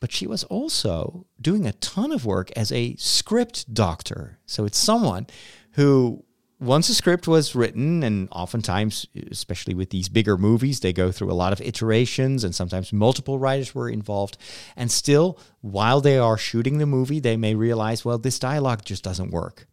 but 0.00 0.12
she 0.12 0.26
was 0.26 0.44
also 0.44 1.26
doing 1.40 1.66
a 1.66 1.72
ton 1.74 2.12
of 2.12 2.26
work 2.26 2.50
as 2.56 2.72
a 2.72 2.96
script 2.96 3.72
doctor. 3.72 4.38
So 4.46 4.64
it's 4.64 4.78
someone 4.78 5.26
who, 5.72 6.24
once 6.58 6.88
a 6.88 6.94
script 6.94 7.26
was 7.26 7.54
written, 7.54 8.02
and 8.02 8.28
oftentimes, 8.30 9.06
especially 9.30 9.74
with 9.74 9.90
these 9.90 10.08
bigger 10.08 10.36
movies, 10.36 10.80
they 10.80 10.92
go 10.92 11.12
through 11.12 11.30
a 11.30 11.34
lot 11.34 11.52
of 11.52 11.60
iterations, 11.60 12.44
and 12.44 12.54
sometimes 12.54 12.92
multiple 12.92 13.38
writers 13.38 13.74
were 13.74 13.88
involved. 13.88 14.36
And 14.76 14.90
still, 14.90 15.38
while 15.60 16.00
they 16.00 16.18
are 16.18 16.36
shooting 16.36 16.78
the 16.78 16.86
movie, 16.86 17.20
they 17.20 17.36
may 17.36 17.54
realize, 17.54 18.04
well, 18.04 18.18
this 18.18 18.38
dialogue 18.38 18.84
just 18.84 19.04
doesn't 19.04 19.30
work 19.30 19.66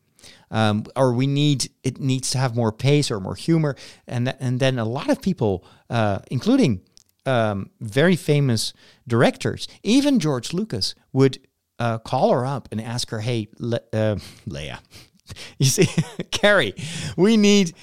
um, 0.51 0.85
or 0.95 1.13
we 1.13 1.27
need 1.27 1.69
it 1.83 1.99
needs 1.99 2.29
to 2.31 2.37
have 2.37 2.55
more 2.55 2.71
pace 2.71 3.11
or 3.11 3.19
more 3.19 3.35
humor, 3.35 3.75
and 4.07 4.27
th- 4.27 4.37
and 4.39 4.59
then 4.59 4.79
a 4.79 4.85
lot 4.85 5.09
of 5.09 5.21
people, 5.21 5.65
uh, 5.89 6.19
including 6.31 6.81
um, 7.25 7.69
very 7.79 8.15
famous 8.15 8.73
directors, 9.07 9.67
even 9.83 10.19
George 10.19 10.53
Lucas, 10.53 10.95
would 11.13 11.39
uh, 11.77 11.97
call 11.99 12.31
her 12.31 12.45
up 12.45 12.67
and 12.71 12.81
ask 12.81 13.09
her, 13.09 13.19
"Hey, 13.19 13.47
Le- 13.59 13.81
uh, 13.93 14.15
Leia, 14.47 14.79
you 15.57 15.65
see, 15.65 15.87
Carrie, 16.31 16.73
we 17.17 17.37
need." 17.37 17.73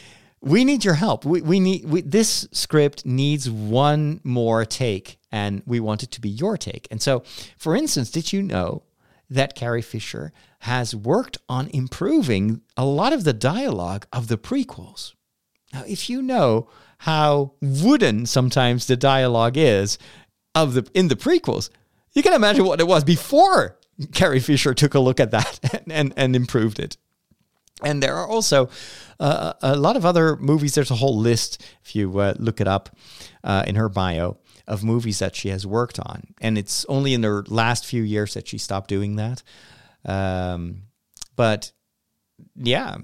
We 0.42 0.64
need 0.64 0.84
your 0.84 0.94
help. 0.94 1.24
We, 1.24 1.40
we 1.40 1.58
need 1.58 1.86
we, 1.86 2.02
this 2.02 2.46
script 2.52 3.04
needs 3.04 3.50
one 3.50 4.20
more 4.22 4.64
take, 4.64 5.18
and 5.32 5.62
we 5.66 5.80
want 5.80 6.04
it 6.04 6.12
to 6.12 6.20
be 6.20 6.28
your 6.28 6.56
take. 6.56 6.86
And 6.90 7.02
so, 7.02 7.24
for 7.58 7.74
instance, 7.74 8.10
did 8.12 8.32
you 8.32 8.42
know 8.42 8.84
that 9.30 9.54
Carrie 9.56 9.82
Fisher 9.82 10.32
has 10.60 10.94
worked 10.94 11.38
on 11.48 11.68
improving 11.68 12.62
a 12.76 12.84
lot 12.84 13.12
of 13.12 13.24
the 13.24 13.32
dialogue 13.32 14.06
of 14.12 14.28
the 14.28 14.38
prequels. 14.38 15.14
Now, 15.72 15.84
if 15.86 16.08
you 16.08 16.22
know 16.22 16.68
how 16.98 17.52
wooden 17.60 18.26
sometimes 18.26 18.86
the 18.86 18.96
dialogue 18.96 19.56
is 19.56 19.98
of 20.54 20.74
the 20.74 20.88
in 20.94 21.08
the 21.08 21.16
prequels, 21.16 21.70
you 22.12 22.22
can 22.22 22.32
imagine 22.32 22.64
what 22.64 22.80
it 22.80 22.86
was 22.86 23.04
before 23.04 23.78
Carrie 24.12 24.40
Fisher 24.40 24.74
took 24.74 24.94
a 24.94 25.00
look 25.00 25.20
at 25.20 25.30
that 25.30 25.60
and, 25.72 25.92
and, 25.92 26.14
and 26.16 26.36
improved 26.36 26.78
it. 26.78 26.96
And 27.82 28.02
there 28.02 28.14
are 28.16 28.26
also 28.26 28.70
uh, 29.20 29.52
a 29.60 29.76
lot 29.76 29.96
of 29.96 30.06
other 30.06 30.36
movies. 30.36 30.74
There's 30.74 30.90
a 30.90 30.96
whole 30.96 31.16
list, 31.16 31.62
if 31.84 31.94
you 31.94 32.18
uh, 32.18 32.34
look 32.38 32.60
it 32.60 32.66
up 32.66 32.96
uh, 33.44 33.64
in 33.66 33.74
her 33.74 33.90
bio, 33.90 34.38
of 34.66 34.82
movies 34.82 35.18
that 35.18 35.36
she 35.36 35.50
has 35.50 35.66
worked 35.66 36.00
on. 36.00 36.34
And 36.40 36.56
it's 36.56 36.86
only 36.86 37.12
in 37.12 37.20
the 37.20 37.44
last 37.48 37.84
few 37.84 38.02
years 38.02 38.34
that 38.34 38.48
she 38.48 38.56
stopped 38.56 38.88
doing 38.88 39.16
that. 39.16 39.42
Um, 40.06 40.82
but 41.34 41.72
yeah, 42.54 42.96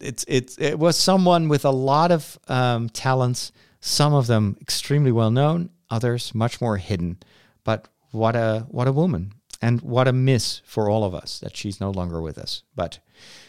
it's 0.00 0.24
it's 0.28 0.58
it 0.58 0.78
was 0.78 0.96
someone 0.96 1.48
with 1.48 1.64
a 1.64 1.70
lot 1.70 2.12
of 2.12 2.38
um, 2.48 2.88
talents. 2.88 3.52
Some 3.80 4.12
of 4.12 4.26
them 4.26 4.56
extremely 4.60 5.10
well 5.12 5.30
known, 5.30 5.70
others 5.90 6.34
much 6.34 6.60
more 6.60 6.76
hidden. 6.76 7.18
But 7.64 7.88
what 8.10 8.36
a 8.36 8.66
what 8.68 8.88
a 8.88 8.92
woman, 8.92 9.32
and 9.60 9.80
what 9.80 10.08
a 10.08 10.12
miss 10.12 10.60
for 10.64 10.90
all 10.90 11.04
of 11.04 11.14
us 11.14 11.38
that 11.40 11.56
she's 11.56 11.80
no 11.80 11.90
longer 11.90 12.20
with 12.20 12.38
us. 12.38 12.62
But 12.74 13.00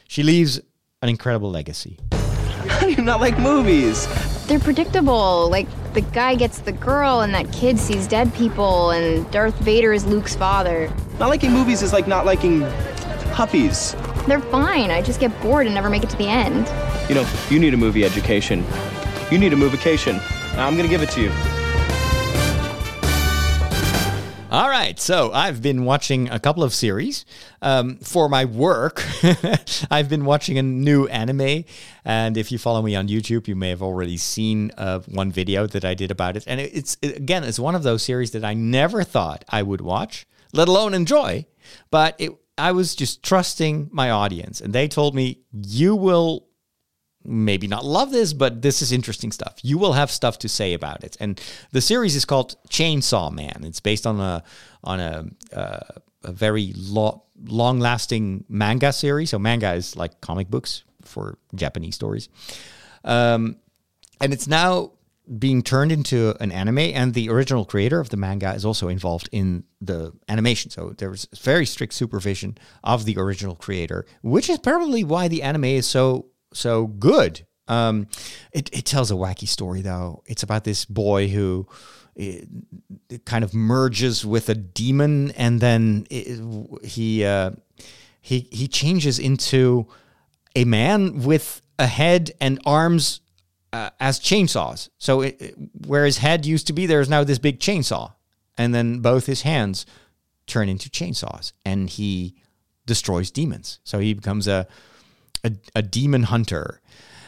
she 0.07 0.23
leaves 0.23 0.59
an 1.01 1.09
incredible 1.09 1.51
legacy. 1.51 1.99
How 2.67 2.79
do 2.85 2.91
you 2.91 3.01
not 3.01 3.19
like 3.19 3.37
movies? 3.39 4.07
They're 4.47 4.59
predictable. 4.59 5.49
Like 5.49 5.67
the 5.93 6.01
guy 6.01 6.35
gets 6.35 6.59
the 6.59 6.71
girl, 6.71 7.21
and 7.21 7.33
that 7.33 7.51
kid 7.51 7.79
sees 7.79 8.07
dead 8.07 8.33
people, 8.33 8.91
and 8.91 9.29
Darth 9.31 9.57
Vader 9.59 9.93
is 9.93 10.05
Luke's 10.05 10.35
father. 10.35 10.91
Not 11.19 11.29
liking 11.29 11.51
movies 11.51 11.81
is 11.81 11.93
like 11.93 12.07
not 12.07 12.25
liking 12.25 12.61
puppies. 13.31 13.95
They're 14.27 14.39
fine. 14.39 14.91
I 14.91 15.01
just 15.01 15.19
get 15.19 15.39
bored 15.41 15.65
and 15.65 15.75
never 15.75 15.89
make 15.89 16.03
it 16.03 16.09
to 16.11 16.17
the 16.17 16.27
end. 16.27 16.67
You 17.09 17.15
know, 17.15 17.29
you 17.49 17.59
need 17.59 17.73
a 17.73 17.77
movie 17.77 18.05
education. 18.05 18.63
You 19.31 19.37
need 19.37 19.53
a 19.53 19.55
movication. 19.55 20.13
Now 20.55 20.67
I'm 20.67 20.75
gonna 20.75 20.89
give 20.89 21.01
it 21.01 21.09
to 21.11 21.21
you. 21.21 21.31
All 24.51 24.67
right, 24.67 24.99
so 24.99 25.31
I've 25.31 25.61
been 25.61 25.85
watching 25.85 26.27
a 26.29 26.37
couple 26.37 26.61
of 26.61 26.73
series 26.73 27.23
um, 27.61 27.99
for 27.99 28.27
my 28.27 28.43
work. 28.43 29.01
I've 29.89 30.09
been 30.09 30.25
watching 30.25 30.57
a 30.57 30.61
new 30.61 31.07
anime, 31.07 31.63
and 32.03 32.35
if 32.35 32.51
you 32.51 32.57
follow 32.57 32.81
me 32.81 32.93
on 32.93 33.07
YouTube, 33.07 33.47
you 33.47 33.55
may 33.55 33.69
have 33.69 33.81
already 33.81 34.17
seen 34.17 34.71
uh, 34.77 34.99
one 35.07 35.31
video 35.31 35.67
that 35.67 35.85
I 35.85 35.93
did 35.93 36.11
about 36.11 36.35
it. 36.35 36.43
And 36.47 36.59
it's 36.59 36.97
again, 37.01 37.45
it's 37.45 37.59
one 37.59 37.75
of 37.75 37.83
those 37.83 38.03
series 38.03 38.31
that 38.31 38.43
I 38.43 38.53
never 38.53 39.05
thought 39.05 39.45
I 39.47 39.63
would 39.63 39.79
watch, 39.79 40.27
let 40.51 40.67
alone 40.67 40.93
enjoy. 40.93 41.45
But 41.89 42.15
it, 42.19 42.31
I 42.57 42.71
was 42.71 42.95
just 42.95 43.23
trusting 43.23 43.89
my 43.91 44.11
audience, 44.11 44.61
and 44.61 44.73
they 44.73 44.87
told 44.87 45.15
me 45.15 45.39
you 45.51 45.95
will 45.95 46.47
maybe 47.23 47.67
not 47.67 47.85
love 47.85 48.11
this, 48.11 48.33
but 48.33 48.61
this 48.61 48.81
is 48.81 48.91
interesting 48.91 49.31
stuff. 49.31 49.59
You 49.61 49.77
will 49.77 49.93
have 49.93 50.09
stuff 50.09 50.39
to 50.39 50.49
say 50.49 50.73
about 50.73 51.03
it. 51.03 51.17
And 51.19 51.39
the 51.71 51.81
series 51.81 52.15
is 52.15 52.25
called 52.25 52.55
Chainsaw 52.69 53.31
Man. 53.31 53.63
It's 53.63 53.79
based 53.79 54.07
on 54.07 54.19
a 54.19 54.43
on 54.83 54.99
a 54.99 55.25
uh, 55.55 55.79
a 56.23 56.31
very 56.31 56.73
lo- 56.75 57.23
long 57.43 57.79
lasting 57.79 58.45
manga 58.47 58.93
series. 58.93 59.31
So 59.31 59.39
manga 59.39 59.73
is 59.73 59.95
like 59.95 60.21
comic 60.21 60.49
books 60.49 60.83
for 61.03 61.37
Japanese 61.55 61.95
stories. 61.95 62.29
Um, 63.03 63.57
and 64.19 64.33
it's 64.33 64.47
now 64.47 64.91
being 65.39 65.61
turned 65.61 65.91
into 65.91 66.35
an 66.39 66.51
anime 66.51 66.77
and 66.77 67.13
the 67.13 67.29
original 67.29 67.63
creator 67.63 67.99
of 67.99 68.09
the 68.09 68.17
manga 68.17 68.53
is 68.53 68.65
also 68.65 68.87
involved 68.87 69.29
in 69.31 69.63
the 69.79 70.11
animation 70.27 70.69
so 70.69 70.93
there's 70.97 71.27
very 71.41 71.65
strict 71.65 71.93
supervision 71.93 72.57
of 72.83 73.05
the 73.05 73.17
original 73.17 73.55
creator 73.55 74.05
which 74.21 74.49
is 74.49 74.57
probably 74.59 75.03
why 75.03 75.27
the 75.27 75.41
anime 75.41 75.63
is 75.63 75.87
so 75.87 76.31
so 76.53 76.87
good. 76.87 77.45
Um, 77.67 78.07
it, 78.51 78.69
it 78.73 78.85
tells 78.85 79.11
a 79.11 79.15
wacky 79.15 79.47
story 79.47 79.81
though. 79.81 80.23
It's 80.25 80.43
about 80.43 80.63
this 80.63 80.85
boy 80.85 81.29
who 81.29 81.67
it, 82.15 82.47
it 83.09 83.25
kind 83.25 83.43
of 83.43 83.53
merges 83.53 84.25
with 84.25 84.49
a 84.49 84.55
demon, 84.55 85.31
and 85.31 85.59
then 85.61 86.05
it, 86.09 86.85
he 86.85 87.23
uh, 87.23 87.51
he 88.19 88.47
he 88.51 88.67
changes 88.67 89.19
into 89.19 89.87
a 90.55 90.65
man 90.65 91.21
with 91.21 91.61
a 91.79 91.87
head 91.87 92.31
and 92.41 92.59
arms 92.65 93.21
uh, 93.73 93.89
as 93.99 94.19
chainsaws. 94.19 94.89
So 94.97 95.21
it, 95.21 95.55
where 95.87 96.05
his 96.05 96.17
head 96.17 96.45
used 96.45 96.67
to 96.67 96.73
be, 96.73 96.85
there's 96.85 97.09
now 97.09 97.23
this 97.23 97.39
big 97.39 97.59
chainsaw, 97.59 98.13
and 98.57 98.73
then 98.73 98.99
both 98.99 99.25
his 99.25 99.41
hands 99.41 99.85
turn 100.47 100.69
into 100.69 100.89
chainsaws, 100.89 101.53
and 101.65 101.89
he 101.89 102.35
destroys 102.85 103.31
demons. 103.31 103.79
So 103.83 103.99
he 103.99 104.13
becomes 104.13 104.47
a 104.47 104.67
a, 105.43 105.51
a 105.75 105.81
demon 105.81 106.23
hunter, 106.23 106.81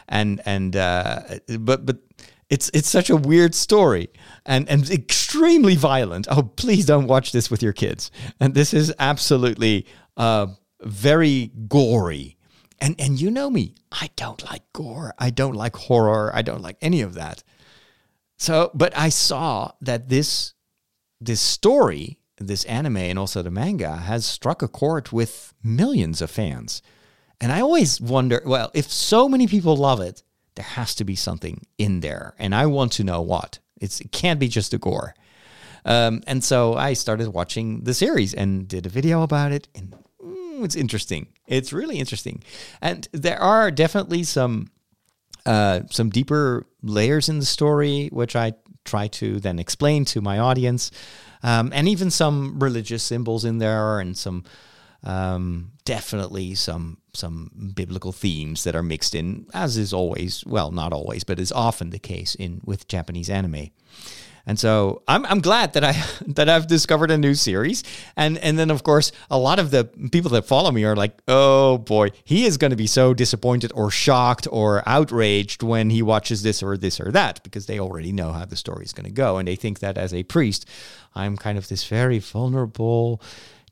and 0.08 0.40
and 0.44 0.76
uh, 0.76 1.20
but 1.58 1.86
but 1.86 1.98
it's 2.50 2.70
it's 2.74 2.88
such 2.88 3.10
a 3.10 3.16
weird 3.16 3.54
story 3.54 4.08
and 4.44 4.68
and 4.68 4.88
extremely 4.90 5.76
violent. 5.76 6.26
Oh, 6.30 6.42
please 6.42 6.86
don't 6.86 7.06
watch 7.06 7.32
this 7.32 7.50
with 7.50 7.62
your 7.62 7.72
kids. 7.72 8.10
And 8.38 8.54
this 8.54 8.74
is 8.74 8.92
absolutely 8.98 9.86
uh, 10.16 10.48
very 10.82 11.50
gory. 11.68 12.36
And 12.80 12.94
and 12.98 13.20
you 13.20 13.30
know 13.30 13.50
me, 13.50 13.74
I 13.92 14.10
don't 14.16 14.44
like 14.44 14.62
gore. 14.72 15.14
I 15.18 15.30
don't 15.30 15.54
like 15.54 15.76
horror. 15.76 16.30
I 16.34 16.42
don't 16.42 16.62
like 16.62 16.76
any 16.80 17.00
of 17.00 17.14
that. 17.14 17.42
So, 18.36 18.70
but 18.74 18.96
I 18.96 19.08
saw 19.08 19.72
that 19.80 20.08
this 20.08 20.54
this 21.20 21.40
story, 21.40 22.18
this 22.38 22.64
anime, 22.64 22.96
and 22.98 23.18
also 23.18 23.42
the 23.42 23.50
manga 23.50 23.96
has 23.96 24.26
struck 24.26 24.62
a 24.62 24.68
chord 24.68 25.12
with 25.12 25.54
millions 25.62 26.20
of 26.20 26.30
fans. 26.30 26.82
And 27.40 27.52
I 27.52 27.60
always 27.60 28.00
wonder 28.00 28.42
well, 28.44 28.70
if 28.74 28.90
so 28.90 29.28
many 29.28 29.46
people 29.46 29.76
love 29.76 30.00
it, 30.00 30.22
there 30.54 30.64
has 30.64 30.94
to 30.96 31.04
be 31.04 31.16
something 31.16 31.66
in 31.78 32.00
there. 32.00 32.34
And 32.38 32.54
I 32.54 32.66
want 32.66 32.92
to 32.92 33.04
know 33.04 33.20
what. 33.20 33.58
It's, 33.80 34.00
it 34.00 34.12
can't 34.12 34.40
be 34.40 34.48
just 34.48 34.72
a 34.72 34.78
gore. 34.78 35.14
Um, 35.84 36.22
and 36.26 36.42
so 36.42 36.74
I 36.74 36.94
started 36.94 37.28
watching 37.28 37.84
the 37.84 37.94
series 37.94 38.32
and 38.32 38.66
did 38.66 38.86
a 38.86 38.88
video 38.88 39.22
about 39.22 39.52
it. 39.52 39.68
And 39.74 39.94
it's 40.64 40.76
interesting. 40.76 41.28
It's 41.46 41.72
really 41.72 41.98
interesting. 41.98 42.42
And 42.80 43.08
there 43.12 43.40
are 43.40 43.70
definitely 43.70 44.24
some 44.24 44.70
uh, 45.46 45.80
some 45.90 46.08
deeper 46.10 46.66
layers 46.82 47.28
in 47.28 47.38
the 47.38 47.44
story, 47.44 48.08
which 48.12 48.34
I 48.34 48.54
try 48.84 49.08
to 49.08 49.40
then 49.40 49.58
explain 49.58 50.04
to 50.06 50.20
my 50.20 50.38
audience, 50.38 50.90
um, 51.42 51.70
and 51.74 51.88
even 51.88 52.10
some 52.10 52.58
religious 52.58 53.02
symbols 53.02 53.44
in 53.44 53.58
there, 53.58 54.00
and 54.00 54.16
some 54.16 54.44
um, 55.02 55.72
definitely 55.84 56.54
some 56.54 56.98
some 57.12 57.50
biblical 57.74 58.12
themes 58.12 58.64
that 58.64 58.74
are 58.74 58.82
mixed 58.82 59.14
in, 59.14 59.46
as 59.54 59.76
is 59.76 59.92
always, 59.92 60.44
well, 60.46 60.70
not 60.72 60.92
always, 60.92 61.24
but 61.24 61.38
is 61.38 61.52
often 61.52 61.90
the 61.90 61.98
case 61.98 62.34
in 62.34 62.60
with 62.64 62.88
Japanese 62.88 63.30
anime. 63.30 63.70
And 64.46 64.58
so 64.58 65.02
I'm, 65.08 65.24
I'm 65.26 65.40
glad 65.40 65.72
that 65.72 65.84
I 65.84 65.92
that 66.26 66.48
I've 66.48 66.66
discovered 66.66 67.10
a 67.10 67.18
new 67.18 67.34
series. 67.34 67.82
And 68.16 68.38
and 68.38 68.58
then 68.58 68.70
of 68.70 68.82
course 68.82 69.12
a 69.30 69.38
lot 69.38 69.58
of 69.58 69.70
the 69.70 69.84
people 70.12 70.30
that 70.32 70.46
follow 70.46 70.70
me 70.70 70.84
are 70.84 70.96
like, 70.96 71.16
oh 71.28 71.78
boy, 71.78 72.10
he 72.24 72.44
is 72.44 72.56
going 72.56 72.70
to 72.70 72.76
be 72.76 72.86
so 72.86 73.14
disappointed 73.14 73.72
or 73.74 73.90
shocked 73.90 74.46
or 74.50 74.82
outraged 74.86 75.62
when 75.62 75.90
he 75.90 76.02
watches 76.02 76.42
this 76.42 76.62
or 76.62 76.76
this 76.76 77.00
or 77.00 77.10
that, 77.12 77.42
because 77.42 77.66
they 77.66 77.78
already 77.78 78.12
know 78.12 78.32
how 78.32 78.44
the 78.44 78.56
story 78.56 78.84
is 78.84 78.92
going 78.92 79.06
to 79.06 79.12
go. 79.12 79.38
And 79.38 79.48
they 79.48 79.56
think 79.56 79.78
that 79.80 79.96
as 79.96 80.12
a 80.12 80.22
priest, 80.24 80.68
I'm 81.14 81.36
kind 81.36 81.56
of 81.56 81.68
this 81.68 81.86
very 81.86 82.18
vulnerable, 82.18 83.22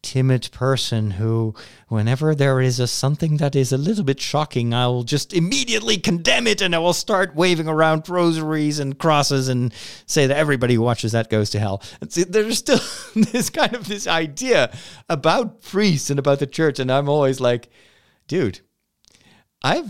timid 0.02 0.49
person 0.52 1.12
who, 1.12 1.54
whenever 1.88 2.35
there 2.35 2.61
is 2.61 2.80
a 2.80 2.87
something 2.87 3.37
that 3.37 3.54
is 3.54 3.73
a 3.73 3.78
little 3.78 4.04
bit 4.04 4.21
shocking, 4.21 4.75
I 4.75 4.87
will 4.88 5.04
just 5.04 5.32
immediately 5.32 5.97
condemn 5.97 6.47
it 6.47 6.61
and 6.61 6.75
I 6.75 6.78
will 6.78 6.92
start 6.92 7.35
waving 7.35 7.68
around 7.68 8.09
rosaries 8.09 8.78
and 8.78 8.99
crosses 8.99 9.49
and 9.49 9.73
say 10.06 10.26
that 10.26 10.37
everybody 10.37 10.75
who 10.75 10.82
watches 10.82 11.12
that 11.12 11.30
goes 11.30 11.50
to 11.50 11.61
hell. 11.61 11.82
There's 12.00 12.59
still 12.59 12.80
this 13.14 13.50
kind 13.50 13.75
of 13.75 13.88
this 13.88 14.06
idea 14.06 14.76
about 15.09 15.62
priests 15.62 16.11
and 16.11 16.18
about 16.18 16.40
the 16.40 16.47
church, 16.47 16.78
and 16.78 16.90
I'm 16.90 17.09
always 17.09 17.40
like, 17.40 17.71
dude, 18.26 18.61
I've 19.62 19.88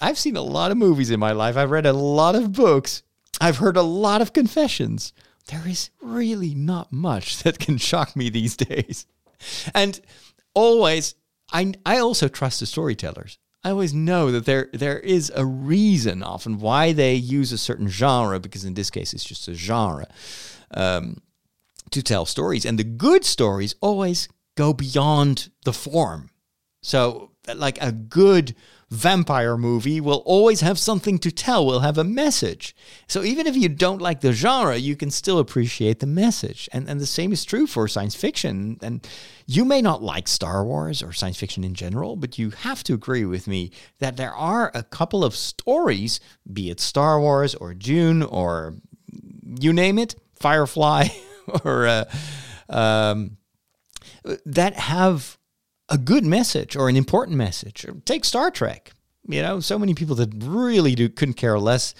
I've 0.00 0.18
seen 0.18 0.36
a 0.36 0.42
lot 0.42 0.70
of 0.70 0.76
movies 0.76 1.10
in 1.10 1.18
my 1.18 1.32
life. 1.32 1.56
I've 1.56 1.70
read 1.70 1.86
a 1.86 1.92
lot 1.92 2.36
of 2.36 2.52
books. 2.52 3.02
I've 3.40 3.58
heard 3.58 3.76
a 3.76 3.82
lot 3.82 4.22
of 4.22 4.32
confessions. 4.32 5.12
There 5.48 5.66
is 5.66 5.90
really 6.00 6.54
not 6.54 6.92
much 6.92 7.42
that 7.42 7.58
can 7.58 7.78
shock 7.78 8.14
me 8.14 8.28
these 8.28 8.56
days. 8.68 9.06
And 9.74 10.00
always, 10.54 11.14
I, 11.52 11.74
I 11.84 11.98
also 11.98 12.28
trust 12.28 12.60
the 12.60 12.66
storytellers. 12.66 13.38
I 13.64 13.70
always 13.70 13.92
know 13.92 14.30
that 14.30 14.44
there 14.44 14.68
there 14.72 15.00
is 15.00 15.32
a 15.34 15.44
reason 15.44 16.22
often 16.22 16.60
why 16.60 16.92
they 16.92 17.14
use 17.14 17.52
a 17.52 17.58
certain 17.58 17.88
genre, 17.88 18.38
because 18.38 18.64
in 18.64 18.74
this 18.74 18.90
case 18.90 19.12
it's 19.12 19.24
just 19.24 19.48
a 19.48 19.54
genre, 19.54 20.06
um, 20.72 21.18
to 21.90 22.02
tell 22.02 22.24
stories. 22.24 22.64
And 22.64 22.78
the 22.78 22.84
good 22.84 23.24
stories 23.24 23.74
always 23.80 24.28
go 24.56 24.72
beyond 24.72 25.50
the 25.64 25.72
form. 25.72 26.30
So, 26.82 27.32
like 27.52 27.82
a 27.82 27.90
good 27.90 28.54
vampire 28.90 29.58
movie 29.58 30.00
will 30.00 30.22
always 30.24 30.62
have 30.62 30.78
something 30.78 31.18
to 31.18 31.30
tell, 31.30 31.66
will 31.66 31.80
have 31.80 31.98
a 31.98 32.04
message. 32.04 32.74
So 33.06 33.22
even 33.22 33.46
if 33.46 33.56
you 33.56 33.68
don't 33.68 34.00
like 34.00 34.20
the 34.20 34.32
genre, 34.32 34.76
you 34.76 34.96
can 34.96 35.10
still 35.10 35.38
appreciate 35.38 36.00
the 36.00 36.06
message. 36.06 36.68
And, 36.72 36.88
and 36.88 37.00
the 37.00 37.06
same 37.06 37.32
is 37.32 37.44
true 37.44 37.66
for 37.66 37.86
science 37.86 38.14
fiction. 38.14 38.78
And 38.82 39.06
you 39.46 39.64
may 39.64 39.82
not 39.82 40.02
like 40.02 40.26
Star 40.26 40.64
Wars 40.64 41.02
or 41.02 41.12
science 41.12 41.38
fiction 41.38 41.64
in 41.64 41.74
general, 41.74 42.16
but 42.16 42.38
you 42.38 42.50
have 42.50 42.82
to 42.84 42.94
agree 42.94 43.26
with 43.26 43.46
me 43.46 43.70
that 43.98 44.16
there 44.16 44.34
are 44.34 44.70
a 44.74 44.82
couple 44.82 45.22
of 45.22 45.36
stories, 45.36 46.18
be 46.50 46.70
it 46.70 46.80
Star 46.80 47.20
Wars 47.20 47.54
or 47.54 47.74
Dune 47.74 48.22
or 48.22 48.76
you 49.60 49.72
name 49.72 49.98
it, 49.98 50.14
Firefly 50.34 51.08
or 51.64 51.86
uh, 51.86 52.04
um, 52.68 53.36
that 54.46 54.74
have 54.74 55.37
a 55.88 55.98
good 55.98 56.24
message 56.24 56.76
or 56.76 56.88
an 56.88 56.96
important 56.96 57.36
message. 57.36 57.86
Take 58.04 58.24
Star 58.24 58.50
Trek. 58.50 58.92
You 59.26 59.42
know, 59.42 59.60
so 59.60 59.78
many 59.78 59.94
people 59.94 60.16
that 60.16 60.32
really 60.42 60.94
do 60.94 61.08
couldn't 61.08 61.34
care 61.34 61.58
less 61.58 61.94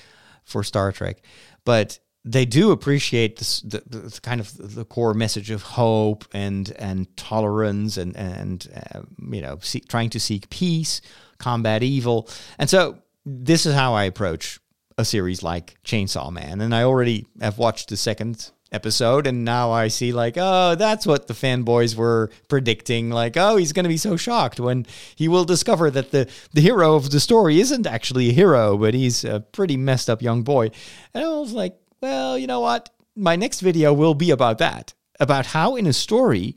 for 0.44 0.62
Star 0.62 0.92
Trek, 0.92 1.22
but 1.64 1.98
they 2.24 2.44
do 2.44 2.72
appreciate 2.72 3.38
this, 3.38 3.60
the, 3.60 3.82
the, 3.86 4.20
kind 4.22 4.40
of 4.40 4.74
the 4.74 4.84
core 4.84 5.14
message 5.14 5.50
of 5.50 5.62
hope 5.62 6.24
and 6.32 6.72
and 6.78 7.14
tolerance 7.16 7.96
and 7.96 8.16
and 8.16 8.68
uh, 8.74 9.00
you 9.30 9.40
know 9.40 9.58
seek, 9.60 9.88
trying 9.88 10.10
to 10.10 10.20
seek 10.20 10.48
peace, 10.50 11.00
combat 11.38 11.82
evil, 11.82 12.28
and 12.58 12.68
so 12.68 12.98
this 13.24 13.66
is 13.66 13.74
how 13.74 13.94
I 13.94 14.04
approach 14.04 14.58
a 14.96 15.04
series 15.04 15.42
like 15.42 15.76
Chainsaw 15.84 16.32
Man, 16.32 16.60
and 16.60 16.74
I 16.74 16.82
already 16.82 17.26
have 17.40 17.58
watched 17.58 17.88
the 17.88 17.96
second 17.96 18.50
episode 18.70 19.26
and 19.26 19.44
now 19.44 19.70
I 19.70 19.88
see 19.88 20.12
like 20.12 20.34
oh 20.36 20.74
that's 20.74 21.06
what 21.06 21.26
the 21.26 21.34
fanboys 21.34 21.96
were 21.96 22.30
predicting. 22.48 23.10
Like 23.10 23.36
oh 23.36 23.56
he's 23.56 23.72
going 23.72 23.84
to 23.84 23.88
be 23.88 23.96
so 23.96 24.16
shocked 24.16 24.60
when 24.60 24.86
he 25.16 25.28
will 25.28 25.44
discover 25.44 25.90
that 25.90 26.10
the 26.10 26.28
the 26.52 26.60
hero 26.60 26.94
of 26.94 27.10
the 27.10 27.20
story 27.20 27.60
isn't 27.60 27.86
actually 27.86 28.28
a 28.28 28.32
hero 28.32 28.76
but 28.76 28.94
he's 28.94 29.24
a 29.24 29.40
pretty 29.40 29.76
messed 29.76 30.10
up 30.10 30.22
young 30.22 30.42
boy. 30.42 30.70
And 31.14 31.24
I 31.24 31.28
was 31.28 31.52
like 31.52 31.78
well 32.00 32.38
you 32.38 32.46
know 32.46 32.60
what? 32.60 32.90
My 33.16 33.36
next 33.36 33.60
video 33.60 33.92
will 33.92 34.14
be 34.14 34.30
about 34.30 34.58
that 34.58 34.94
about 35.18 35.46
how 35.46 35.76
in 35.76 35.86
a 35.86 35.92
story 35.92 36.56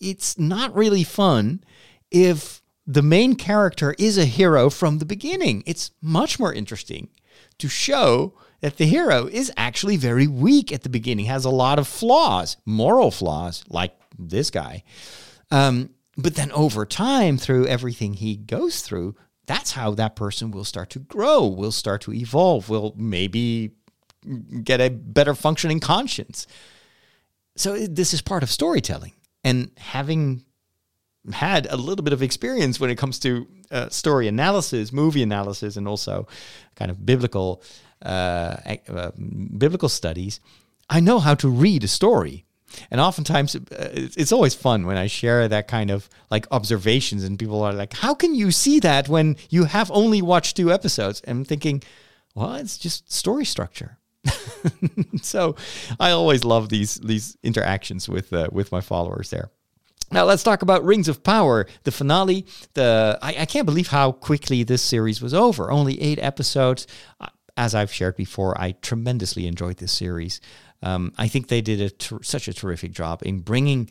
it's 0.00 0.38
not 0.38 0.74
really 0.74 1.02
fun 1.02 1.64
if 2.10 2.62
the 2.86 3.02
main 3.02 3.34
character 3.34 3.94
is 3.98 4.16
a 4.16 4.24
hero 4.24 4.70
from 4.70 4.98
the 4.98 5.04
beginning. 5.04 5.62
It's 5.66 5.90
much 6.00 6.38
more 6.38 6.52
interesting 6.52 7.08
to 7.58 7.68
show 7.68 8.34
that 8.60 8.76
the 8.76 8.86
hero 8.86 9.26
is 9.26 9.52
actually 9.56 9.96
very 9.96 10.26
weak 10.26 10.72
at 10.72 10.82
the 10.82 10.88
beginning, 10.88 11.26
has 11.26 11.44
a 11.44 11.50
lot 11.50 11.78
of 11.78 11.86
flaws, 11.86 12.56
moral 12.64 13.10
flaws, 13.10 13.64
like 13.68 13.94
this 14.18 14.50
guy. 14.50 14.82
Um, 15.50 15.90
but 16.16 16.34
then 16.34 16.50
over 16.52 16.84
time, 16.84 17.38
through 17.38 17.66
everything 17.66 18.14
he 18.14 18.36
goes 18.36 18.80
through, 18.82 19.14
that's 19.46 19.72
how 19.72 19.92
that 19.92 20.16
person 20.16 20.50
will 20.50 20.64
start 20.64 20.90
to 20.90 20.98
grow, 20.98 21.46
will 21.46 21.72
start 21.72 22.02
to 22.02 22.12
evolve, 22.12 22.68
will 22.68 22.94
maybe 22.96 23.72
get 24.64 24.80
a 24.80 24.90
better 24.90 25.34
functioning 25.34 25.80
conscience. 25.80 26.46
So 27.56 27.78
this 27.86 28.12
is 28.12 28.20
part 28.20 28.42
of 28.42 28.50
storytelling. 28.50 29.12
And 29.44 29.70
having 29.78 30.44
had 31.32 31.66
a 31.70 31.76
little 31.76 32.02
bit 32.02 32.12
of 32.12 32.22
experience 32.22 32.80
when 32.80 32.90
it 32.90 32.98
comes 32.98 33.18
to 33.20 33.46
uh, 33.70 33.88
story 33.88 34.28
analysis, 34.28 34.92
movie 34.92 35.22
analysis, 35.22 35.76
and 35.76 35.86
also 35.86 36.26
kind 36.74 36.90
of 36.90 37.04
biblical 37.06 37.62
uh, 38.02 38.56
uh, 38.88 39.10
biblical 39.56 39.88
studies, 39.88 40.40
I 40.88 41.00
know 41.00 41.18
how 41.18 41.34
to 41.36 41.48
read 41.48 41.84
a 41.84 41.88
story. 41.88 42.44
And 42.90 43.00
oftentimes, 43.00 43.56
uh, 43.56 43.60
it's 43.70 44.30
always 44.30 44.54
fun 44.54 44.84
when 44.86 44.98
I 44.98 45.06
share 45.06 45.48
that 45.48 45.68
kind 45.68 45.90
of 45.90 46.08
like 46.30 46.46
observations, 46.50 47.24
and 47.24 47.38
people 47.38 47.62
are 47.62 47.72
like, 47.72 47.94
"How 47.94 48.14
can 48.14 48.34
you 48.34 48.50
see 48.50 48.78
that 48.80 49.08
when 49.08 49.36
you 49.48 49.64
have 49.64 49.90
only 49.90 50.20
watched 50.20 50.56
two 50.56 50.70
episodes?" 50.70 51.22
And 51.22 51.38
I'm 51.38 51.44
thinking, 51.46 51.82
well, 52.34 52.54
it's 52.54 52.78
just 52.78 53.10
story 53.12 53.44
structure. 53.44 53.98
so 55.22 55.56
I 55.98 56.10
always 56.10 56.44
love 56.44 56.68
these 56.68 56.96
these 56.96 57.36
interactions 57.42 58.08
with 58.08 58.32
uh, 58.32 58.48
with 58.52 58.70
my 58.70 58.80
followers 58.80 59.30
there. 59.30 59.50
Now 60.10 60.24
let's 60.24 60.42
talk 60.42 60.62
about 60.62 60.84
Rings 60.84 61.08
of 61.08 61.22
Power, 61.22 61.66
the 61.84 61.90
finale. 61.90 62.46
The 62.74 63.18
I, 63.20 63.36
I, 63.40 63.46
can't 63.46 63.66
believe 63.66 63.88
how 63.88 64.12
quickly 64.12 64.62
this 64.62 64.82
series 64.82 65.20
was 65.20 65.34
over. 65.34 65.70
Only 65.70 66.00
eight 66.00 66.18
episodes 66.18 66.86
as 67.58 67.74
I've 67.74 67.92
shared 67.92 68.16
before, 68.16 68.58
I 68.58 68.72
tremendously 68.72 69.46
enjoyed 69.46 69.78
this 69.78 69.92
series. 69.92 70.40
Um, 70.80 71.12
I 71.18 71.26
think 71.26 71.48
they 71.48 71.60
did 71.60 71.80
a 71.80 71.90
ter- 71.90 72.22
such 72.22 72.46
a 72.46 72.54
terrific 72.54 72.92
job 72.92 73.20
in 73.24 73.40
bringing 73.40 73.90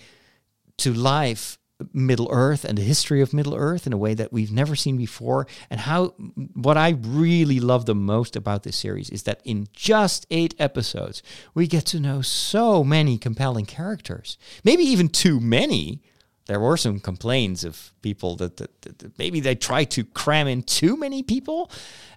to 0.78 0.94
life 0.94 1.60
Middle 1.94 2.30
Earth 2.32 2.64
and 2.64 2.78
the 2.78 2.82
history 2.82 3.22
of 3.22 3.34
Middle 3.34 3.54
Earth 3.54 3.86
in 3.86 3.94
a 3.94 3.98
way 3.98 4.14
that 4.14 4.32
we've 4.32 4.54
never 4.54 4.76
seen 4.76 4.96
before. 4.96 5.48
And 5.70 5.82
how 5.82 6.16
what 6.54 6.78
I 6.78 6.96
really 7.02 7.60
love 7.60 7.86
the 7.86 7.94
most 7.94 8.38
about 8.38 8.64
this 8.64 8.78
series 8.78 9.10
is 9.10 9.24
that 9.24 9.42
in 9.44 9.68
just 9.74 10.26
eight 10.32 10.56
episodes, 10.58 11.22
we 11.54 11.68
get 11.68 11.86
to 11.88 12.00
know 12.00 12.22
so 12.22 12.86
many 12.86 13.18
compelling 13.18 13.66
characters. 13.66 14.38
Maybe 14.64 14.84
even 14.84 15.10
too 15.10 15.40
many 15.42 16.02
there 16.48 16.60
were 16.60 16.78
some 16.78 17.00
complaints 17.00 17.64
of 17.64 17.94
people 18.02 18.38
that, 18.38 18.58
that, 18.58 18.82
that, 18.82 19.20
maybe 19.20 19.40
they 19.40 19.54
try 19.54 19.84
to 19.84 20.04
cram 20.04 20.48
in 20.48 20.64
too 20.64 20.98
many 20.98 21.22
people 21.22 21.70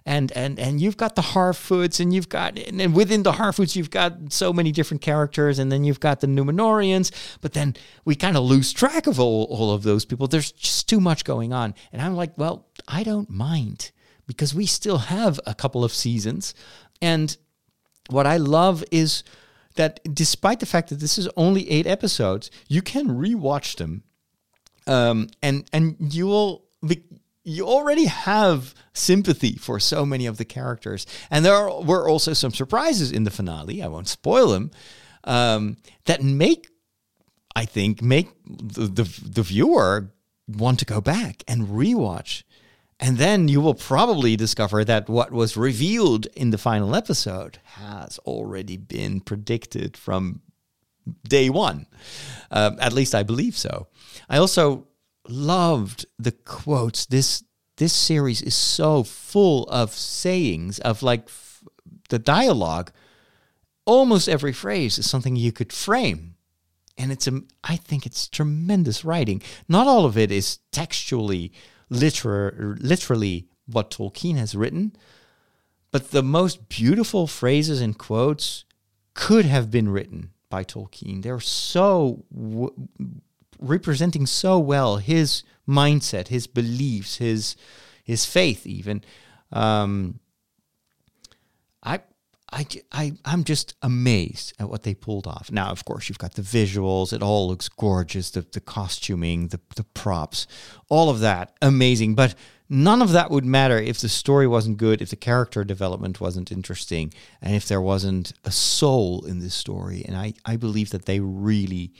and 0.05 0.31
and 0.31 0.57
and 0.57 0.81
you've 0.81 0.97
got 0.97 1.15
the 1.15 1.21
Harfoots 1.21 1.99
and 1.99 2.13
you've 2.13 2.29
got 2.29 2.57
and 2.57 2.95
within 2.95 3.23
the 3.23 3.33
Harfoots 3.33 3.75
you've 3.75 3.91
got 3.91 4.31
so 4.31 4.51
many 4.51 4.71
different 4.71 5.01
characters 5.01 5.59
and 5.59 5.71
then 5.71 5.83
you've 5.83 5.99
got 5.99 6.21
the 6.21 6.27
Numenoreans 6.27 7.11
but 7.41 7.53
then 7.53 7.75
we 8.05 8.15
kind 8.15 8.37
of 8.37 8.43
lose 8.43 8.73
track 8.73 9.05
of 9.05 9.19
all, 9.19 9.43
all 9.45 9.71
of 9.71 9.83
those 9.83 10.05
people. 10.05 10.27
There's 10.27 10.51
just 10.51 10.89
too 10.89 10.99
much 10.99 11.23
going 11.23 11.53
on. 11.53 11.75
And 11.91 12.01
I'm 12.01 12.15
like 12.15 12.37
well 12.37 12.67
I 12.87 13.03
don't 13.03 13.29
mind 13.29 13.91
because 14.27 14.55
we 14.55 14.65
still 14.65 14.97
have 14.97 15.39
a 15.45 15.53
couple 15.53 15.83
of 15.83 15.91
seasons. 15.91 16.53
And 17.01 17.35
what 18.09 18.25
I 18.25 18.37
love 18.37 18.83
is 18.91 19.23
that 19.75 19.99
despite 20.13 20.59
the 20.59 20.65
fact 20.65 20.89
that 20.89 20.99
this 20.99 21.17
is 21.17 21.27
only 21.35 21.69
eight 21.69 21.87
episodes, 21.87 22.49
you 22.67 22.81
can 22.81 23.07
rewatch 23.07 23.77
them 23.77 24.03
um, 24.87 25.27
and 25.41 25.67
and 25.73 25.95
you 25.99 26.27
will 26.27 26.65
you 27.43 27.65
already 27.65 28.05
have 28.05 28.75
sympathy 28.93 29.55
for 29.55 29.79
so 29.79 30.05
many 30.05 30.25
of 30.25 30.37
the 30.37 30.45
characters, 30.45 31.05
and 31.29 31.43
there 31.43 31.69
were 31.69 32.07
also 32.07 32.33
some 32.33 32.51
surprises 32.51 33.11
in 33.11 33.23
the 33.23 33.31
finale. 33.31 33.81
I 33.81 33.87
won't 33.87 34.07
spoil 34.07 34.49
them. 34.49 34.71
Um, 35.23 35.77
that 36.05 36.23
make 36.23 36.67
I 37.55 37.65
think 37.65 38.01
make 38.01 38.29
the, 38.45 38.87
the 38.87 39.19
the 39.23 39.43
viewer 39.43 40.11
want 40.47 40.79
to 40.79 40.85
go 40.85 41.01
back 41.01 41.43
and 41.47 41.67
rewatch. 41.67 42.43
And 42.99 43.17
then 43.17 43.47
you 43.47 43.61
will 43.61 43.73
probably 43.73 44.35
discover 44.35 44.85
that 44.85 45.09
what 45.09 45.31
was 45.31 45.57
revealed 45.57 46.27
in 46.35 46.51
the 46.51 46.59
final 46.59 46.95
episode 46.95 47.57
has 47.63 48.19
already 48.19 48.77
been 48.77 49.21
predicted 49.21 49.97
from 49.97 50.41
day 51.27 51.49
one. 51.49 51.87
Uh, 52.51 52.71
at 52.79 52.93
least 52.93 53.15
I 53.15 53.23
believe 53.23 53.57
so. 53.57 53.87
I 54.29 54.37
also 54.37 54.87
loved 55.27 56.05
the 56.17 56.31
quotes. 56.31 57.05
This 57.05 57.43
this 57.77 57.93
series 57.93 58.41
is 58.41 58.55
so 58.55 59.03
full 59.03 59.63
of 59.65 59.91
sayings 59.91 60.79
of 60.79 61.01
like 61.01 61.23
f- 61.25 61.63
the 62.09 62.19
dialogue. 62.19 62.91
Almost 63.85 64.29
every 64.29 64.53
phrase 64.53 64.99
is 64.99 65.09
something 65.09 65.35
you 65.35 65.51
could 65.51 65.73
frame, 65.73 66.35
and 66.97 67.11
it's 67.11 67.27
a. 67.27 67.41
I 67.63 67.75
think 67.75 68.05
it's 68.05 68.27
tremendous 68.27 69.03
writing. 69.03 69.41
Not 69.67 69.87
all 69.87 70.05
of 70.05 70.17
it 70.17 70.31
is 70.31 70.59
textually, 70.71 71.51
literar- 71.89 72.77
literally 72.79 73.47
what 73.65 73.89
Tolkien 73.89 74.37
has 74.37 74.53
written, 74.55 74.93
but 75.91 76.11
the 76.11 76.23
most 76.23 76.69
beautiful 76.69 77.25
phrases 77.27 77.81
and 77.81 77.97
quotes 77.97 78.65
could 79.13 79.45
have 79.45 79.71
been 79.71 79.89
written 79.89 80.31
by 80.49 80.63
Tolkien. 80.63 81.23
They're 81.23 81.39
so 81.39 82.25
w- 82.33 82.87
representing 83.61 84.25
so 84.25 84.59
well 84.59 84.97
his 84.97 85.43
mindset, 85.67 86.27
his 86.27 86.47
beliefs, 86.47 87.17
his 87.17 87.55
his 88.03 88.25
faith, 88.25 88.65
even. 88.65 89.03
Um, 89.51 90.19
I, 91.83 92.01
I, 92.51 92.65
I, 92.91 93.13
I'm 93.23 93.43
just 93.43 93.75
amazed 93.81 94.53
at 94.59 94.69
what 94.69 94.83
they 94.83 94.93
pulled 94.93 95.27
off. 95.27 95.51
Now, 95.51 95.69
of 95.69 95.85
course, 95.85 96.09
you've 96.09 96.17
got 96.17 96.33
the 96.33 96.41
visuals; 96.41 97.13
it 97.13 97.23
all 97.23 97.47
looks 97.47 97.69
gorgeous. 97.69 98.31
The 98.31 98.41
the 98.41 98.59
costuming, 98.59 99.47
the 99.49 99.59
the 99.75 99.83
props, 99.83 100.47
all 100.89 101.09
of 101.09 101.19
that, 101.21 101.55
amazing. 101.61 102.15
But 102.15 102.35
none 102.67 103.01
of 103.01 103.11
that 103.11 103.29
would 103.29 103.45
matter 103.45 103.77
if 103.77 103.99
the 103.99 104.09
story 104.09 104.47
wasn't 104.47 104.77
good, 104.77 105.01
if 105.01 105.09
the 105.09 105.15
character 105.15 105.63
development 105.63 106.19
wasn't 106.19 106.51
interesting, 106.51 107.13
and 107.41 107.55
if 107.55 107.67
there 107.67 107.81
wasn't 107.81 108.33
a 108.43 108.51
soul 108.51 109.25
in 109.25 109.39
this 109.39 109.55
story. 109.55 110.03
And 110.07 110.17
I, 110.17 110.33
I 110.45 110.55
believe 110.55 110.89
that 110.89 111.05
they 111.05 111.19
really 111.19 111.93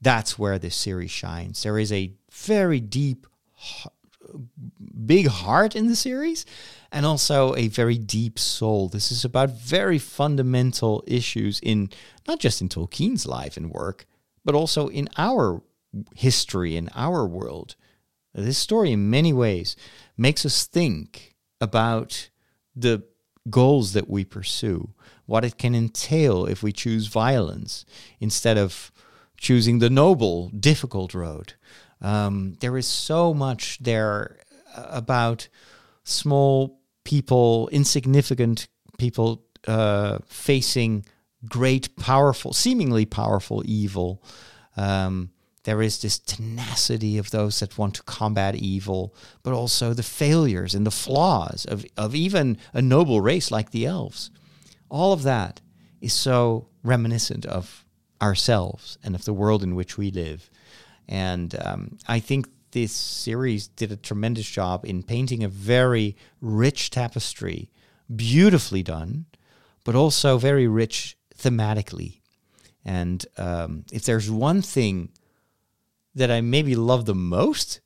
that's 0.00 0.38
where 0.38 0.58
this 0.58 0.76
series 0.76 1.10
shines. 1.10 1.62
There 1.62 1.78
is 1.78 1.92
a 1.92 2.12
very 2.32 2.80
deep, 2.80 3.26
big 5.06 5.26
heart 5.26 5.74
in 5.74 5.88
the 5.88 5.96
series, 5.96 6.44
and 6.92 7.04
also 7.04 7.54
a 7.56 7.68
very 7.68 7.98
deep 7.98 8.38
soul. 8.38 8.88
This 8.88 9.10
is 9.10 9.24
about 9.24 9.50
very 9.50 9.98
fundamental 9.98 11.02
issues 11.06 11.60
in 11.60 11.90
not 12.26 12.38
just 12.38 12.60
in 12.60 12.68
Tolkien's 12.68 13.26
life 13.26 13.56
and 13.56 13.70
work, 13.70 14.06
but 14.44 14.54
also 14.54 14.88
in 14.88 15.08
our 15.16 15.62
history, 16.14 16.76
in 16.76 16.88
our 16.94 17.26
world. 17.26 17.76
This 18.34 18.58
story, 18.58 18.92
in 18.92 19.10
many 19.10 19.32
ways, 19.32 19.74
makes 20.16 20.46
us 20.46 20.66
think 20.66 21.34
about 21.60 22.30
the 22.76 23.02
goals 23.50 23.94
that 23.94 24.08
we 24.08 24.24
pursue, 24.24 24.90
what 25.26 25.44
it 25.44 25.58
can 25.58 25.74
entail 25.74 26.46
if 26.46 26.62
we 26.62 26.70
choose 26.70 27.06
violence 27.06 27.84
instead 28.20 28.56
of 28.56 28.92
choosing 29.38 29.78
the 29.78 29.90
noble, 29.90 30.50
difficult 30.50 31.14
road. 31.14 31.54
Um, 32.00 32.56
there 32.60 32.76
is 32.76 32.86
so 32.86 33.32
much 33.32 33.78
there 33.80 34.38
about 34.76 35.48
small 36.04 36.80
people, 37.04 37.68
insignificant 37.72 38.68
people 38.98 39.44
uh, 39.66 40.18
facing 40.26 41.04
great, 41.48 41.96
powerful, 41.96 42.52
seemingly 42.52 43.06
powerful 43.06 43.62
evil. 43.64 44.22
Um, 44.76 45.30
there 45.64 45.82
is 45.82 46.00
this 46.00 46.18
tenacity 46.18 47.18
of 47.18 47.30
those 47.30 47.60
that 47.60 47.78
want 47.78 47.94
to 47.94 48.02
combat 48.02 48.54
evil, 48.54 49.14
but 49.42 49.52
also 49.52 49.92
the 49.92 50.02
failures 50.02 50.74
and 50.74 50.86
the 50.86 50.90
flaws 50.90 51.64
of, 51.64 51.84
of 51.96 52.14
even 52.14 52.58
a 52.72 52.80
noble 52.80 53.20
race 53.20 53.50
like 53.50 53.70
the 53.70 53.86
elves. 53.86 54.30
All 54.88 55.12
of 55.12 55.22
that 55.24 55.60
is 56.00 56.12
so 56.12 56.68
reminiscent 56.82 57.44
of 57.44 57.84
ourselves 58.20 58.98
and 59.02 59.14
of 59.14 59.24
the 59.24 59.32
world 59.32 59.62
in 59.62 59.74
which 59.74 59.96
we 59.96 60.10
live. 60.10 60.50
And 61.08 61.56
um, 61.64 61.98
I 62.06 62.20
think 62.20 62.48
this 62.72 62.92
series 62.92 63.68
did 63.68 63.90
a 63.92 63.96
tremendous 63.96 64.48
job 64.48 64.84
in 64.84 65.02
painting 65.02 65.42
a 65.42 65.48
very 65.48 66.16
rich 66.40 66.90
tapestry, 66.90 67.70
beautifully 68.14 68.82
done, 68.82 69.26
but 69.84 69.94
also 69.94 70.38
very 70.38 70.68
rich 70.68 71.16
thematically. 71.36 72.20
And 72.84 73.24
um, 73.36 73.84
if 73.92 74.04
there's 74.04 74.30
one 74.30 74.62
thing 74.62 75.10
that 76.14 76.30
I 76.30 76.40
maybe 76.40 76.74
love 76.74 77.06
the 77.06 77.14
most, 77.14 77.80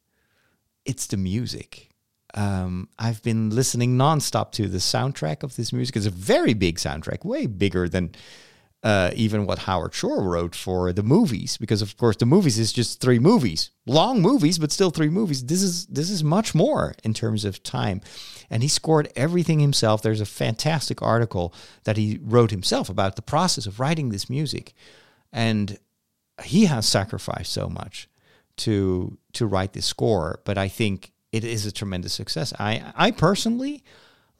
it's 0.85 1.07
the 1.07 1.17
music. 1.17 1.91
Um, 2.35 2.89
I've 2.99 3.23
been 3.23 3.51
listening 3.51 3.97
nonstop 3.97 4.53
to 4.53 4.67
the 4.69 4.79
soundtrack 4.79 5.43
of 5.43 5.57
this 5.57 5.73
music. 5.73 5.97
It's 5.97 6.07
a 6.07 6.11
very 6.11 6.55
big 6.55 6.79
soundtrack, 6.79 7.25
way 7.25 7.47
bigger 7.47 7.89
than 7.89 8.15
uh, 8.83 9.13
even 9.15 9.47
what 9.47 9.61
Howard 9.61 9.95
Shore 9.95 10.23
wrote 10.23 10.57
for 10.57 10.93
the 10.93 11.05
movies, 11.05 11.57
because 11.57 11.83
of 11.83 11.97
course 11.97 12.17
the 12.17 12.27
movies 12.27 12.59
is 12.59 12.73
just 12.73 13.01
three 13.01 13.21
movies, 13.21 13.71
long 13.87 14.21
movies, 14.21 14.59
but 14.59 14.73
still 14.73 14.91
three 14.91 15.09
movies. 15.09 15.45
This 15.45 15.63
is 15.63 15.87
this 15.87 16.11
is 16.11 16.25
much 16.25 16.53
more 16.55 16.95
in 17.05 17.15
terms 17.15 17.45
of 17.45 17.63
time, 17.63 18.01
and 18.51 18.63
he 18.63 18.69
scored 18.69 19.13
everything 19.15 19.61
himself. 19.61 20.03
There's 20.03 20.21
a 20.21 20.27
fantastic 20.27 21.01
article 21.01 21.55
that 21.85 21.97
he 21.97 22.19
wrote 22.23 22.51
himself 22.51 22.89
about 22.89 23.15
the 23.15 23.23
process 23.23 23.67
of 23.67 23.79
writing 23.79 24.09
this 24.09 24.29
music, 24.29 24.75
and 25.33 25.79
he 26.43 26.65
has 26.65 26.89
sacrificed 26.89 27.53
so 27.53 27.69
much 27.69 28.09
to 28.57 29.17
to 29.35 29.47
write 29.47 29.75
this 29.75 29.87
score. 29.87 30.41
But 30.45 30.59
I 30.59 30.67
think 30.67 31.13
it 31.31 31.45
is 31.45 31.67
a 31.67 31.73
tremendous 31.73 32.15
success. 32.15 32.53
I 32.59 32.93
I 32.97 33.13
personally 33.13 33.85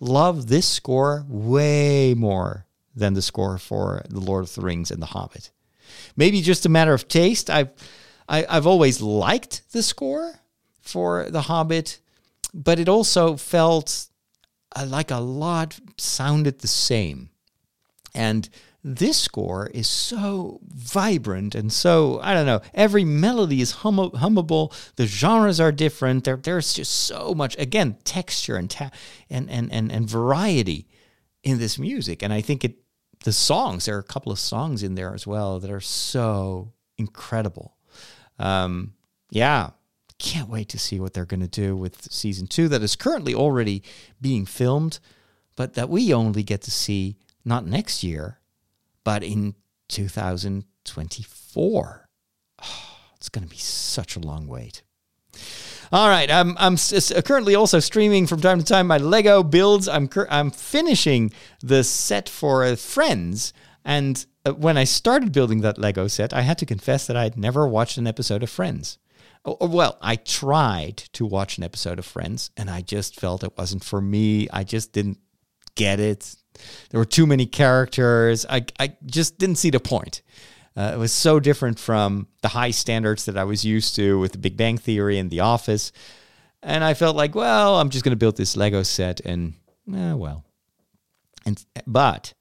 love 0.01 0.49
this 0.49 0.67
score 0.67 1.25
way 1.29 2.13
more 2.15 2.67
than 2.95 3.15
the 3.15 3.23
score 3.23 3.59
for 3.59 4.03
The 4.09 4.21
Lord 4.21 4.45
of 4.45 4.55
the 4.55 4.61
Rings 4.61 4.91
and 4.91 5.01
The 5.01 5.07
Hobbit. 5.07 5.51
Maybe 6.17 6.41
just 6.41 6.67
a 6.67 6.71
matter 6.71 6.95
of 6.95 7.09
taste. 7.09 7.51
I've 7.51 7.71
I, 8.29 8.47
I've 8.49 8.67
always 8.67 9.01
liked 9.01 9.63
the 9.73 9.83
score 9.83 10.41
for 10.81 11.29
The 11.29 11.43
Hobbit, 11.43 12.01
but 12.55 12.79
it 12.79 12.89
also 12.89 13.37
felt 13.37 14.07
uh, 14.75 14.87
like 14.87 15.11
a 15.11 15.19
lot 15.19 15.79
sounded 15.99 16.61
the 16.61 16.69
same. 16.69 17.31
And 18.15 18.49
this 18.85 19.17
score 19.19 19.69
is 19.69 19.89
so 19.89 20.61
vibrant 20.67 21.55
and 21.55 21.73
so 21.73 22.19
I 22.21 22.35
don't 22.35 22.47
know. 22.47 22.63
Every 22.75 23.05
melody 23.05 23.61
is 23.61 23.71
hum- 23.71 24.11
hummable. 24.11 24.75
The 24.97 25.07
genres 25.07 25.61
are 25.61 25.71
different. 25.73 26.25
There, 26.25 26.37
there's 26.37 26.75
just 26.75 26.93
so 26.93 27.33
much 27.35 27.57
again 27.59 27.97
texture 28.05 28.57
and 28.57 28.69
ta- 28.69 28.91
and, 29.31 29.49
and 29.49 29.73
and 29.73 29.93
and 29.93 30.09
variety 30.09 30.89
in 31.45 31.59
this 31.59 31.79
music. 31.79 32.23
And 32.23 32.33
I 32.33 32.41
think 32.41 32.65
it 32.65 32.82
the 33.25 33.33
songs 33.33 33.85
there 33.85 33.97
are 33.97 34.01
a 34.01 34.05
couple 34.05 34.33
of 34.33 34.39
songs 34.39 34.83
in 34.83 34.95
there 34.95 35.15
as 35.15 35.27
well 35.27 35.61
that 35.61 35.71
are 35.71 35.81
so 35.81 36.73
incredible. 36.99 37.77
Um, 38.39 38.95
yeah, 39.31 39.71
can't 40.19 40.49
wait 40.49 40.69
to 40.71 40.79
see 40.79 41.01
what 41.01 41.15
they're 41.15 41.25
going 41.25 41.41
to 41.41 41.49
do 41.49 41.77
with 41.77 42.13
season 42.13 42.47
two 42.47 42.69
that 42.69 42.83
is 42.83 42.97
currently 42.97 43.35
already 43.35 43.83
being 44.21 44.47
filmed, 44.47 45.01
but 45.57 45.75
that 45.75 45.89
we 45.89 46.15
only 46.15 46.43
get 46.43 46.63
to 46.63 46.71
see 46.71 47.17
not 47.45 47.67
next 47.67 48.05
year 48.05 48.39
but 49.05 49.23
in 49.23 49.55
2024. 49.89 52.09
Oh, 52.63 52.99
it's 53.17 53.29
going 53.29 53.45
to 53.45 53.51
be 53.51 53.59
such 53.59 54.17
a 54.17 54.21
long 54.21 54.47
wait. 54.47 54.83
All 55.93 56.09
right, 56.09 56.31
I'm 56.31 56.57
I'm 56.59 56.79
currently 57.27 57.55
also 57.55 57.79
streaming 57.79 58.27
from 58.27 58.41
time 58.41 58.59
to 58.59 58.65
time 58.65 58.87
my 58.87 58.97
Lego 58.97 59.43
builds. 59.43 59.89
I'm 59.89 60.09
I'm 60.31 60.51
finishing 60.51 61.31
the 61.63 61.85
set 61.85 62.31
for 62.31 62.75
Friends, 62.77 63.53
and 63.85 64.25
uh, 64.47 64.55
when 64.55 64.79
I 64.79 64.85
started 64.85 65.33
building 65.33 65.61
that 65.61 65.77
Lego 65.77 66.09
set, 66.09 66.33
I 66.33 66.41
had 66.41 66.57
to 66.59 66.67
confess 66.67 67.07
that 67.07 67.17
I 67.17 67.25
had 67.25 67.37
never 67.37 67.69
watched 67.69 67.99
an 67.99 68.07
episode 68.07 68.43
of 68.43 68.49
Friends. 68.49 68.97
Well, 69.45 69.99
I 70.01 70.17
tried 70.17 70.97
to 71.13 71.27
watch 71.27 71.59
an 71.59 71.65
episode 71.65 71.99
of 71.99 72.07
Friends, 72.07 72.51
and 72.57 72.71
I 72.71 72.81
just 72.81 73.21
felt 73.21 73.45
it 73.45 73.59
wasn't 73.59 73.85
for 73.85 74.01
me. 74.01 74.49
I 74.51 74.65
just 74.65 74.93
didn't 74.93 75.19
get 75.75 76.01
it. 76.01 76.37
There 76.89 77.01
were 77.01 77.05
too 77.05 77.27
many 77.27 77.45
characters. 77.45 78.47
I, 78.49 78.65
I 78.81 78.97
just 79.05 79.37
didn't 79.37 79.57
see 79.57 79.71
the 79.71 79.81
point. 79.81 80.23
Uh, 80.77 80.93
it 80.95 80.99
was 80.99 81.13
so 81.13 81.39
different 81.39 81.79
from 81.79 82.27
the 82.41 82.49
high 82.49 82.71
standards 82.71 83.27
that 83.27 83.37
I 83.37 83.45
was 83.45 83.65
used 83.65 83.95
to 83.97 84.19
with 84.19 84.33
the 84.33 84.39
Big 84.39 84.57
Bang 84.57 84.79
Theory 84.79 85.19
and 85.19 85.31
The 85.31 85.41
Office. 85.41 85.93
And 86.63 86.83
I 86.83 86.95
felt 86.95 87.17
like, 87.17 87.35
well, 87.35 87.79
I'm 87.79 87.91
just 87.91 88.05
going 88.05 88.13
to 88.13 88.17
build 88.17 88.37
this 88.37 88.57
Lego 88.57 88.83
set 88.83 89.21
and, 89.21 89.55
eh, 89.93 90.13
well. 90.13 90.45
And 91.45 91.63
but 91.87 92.35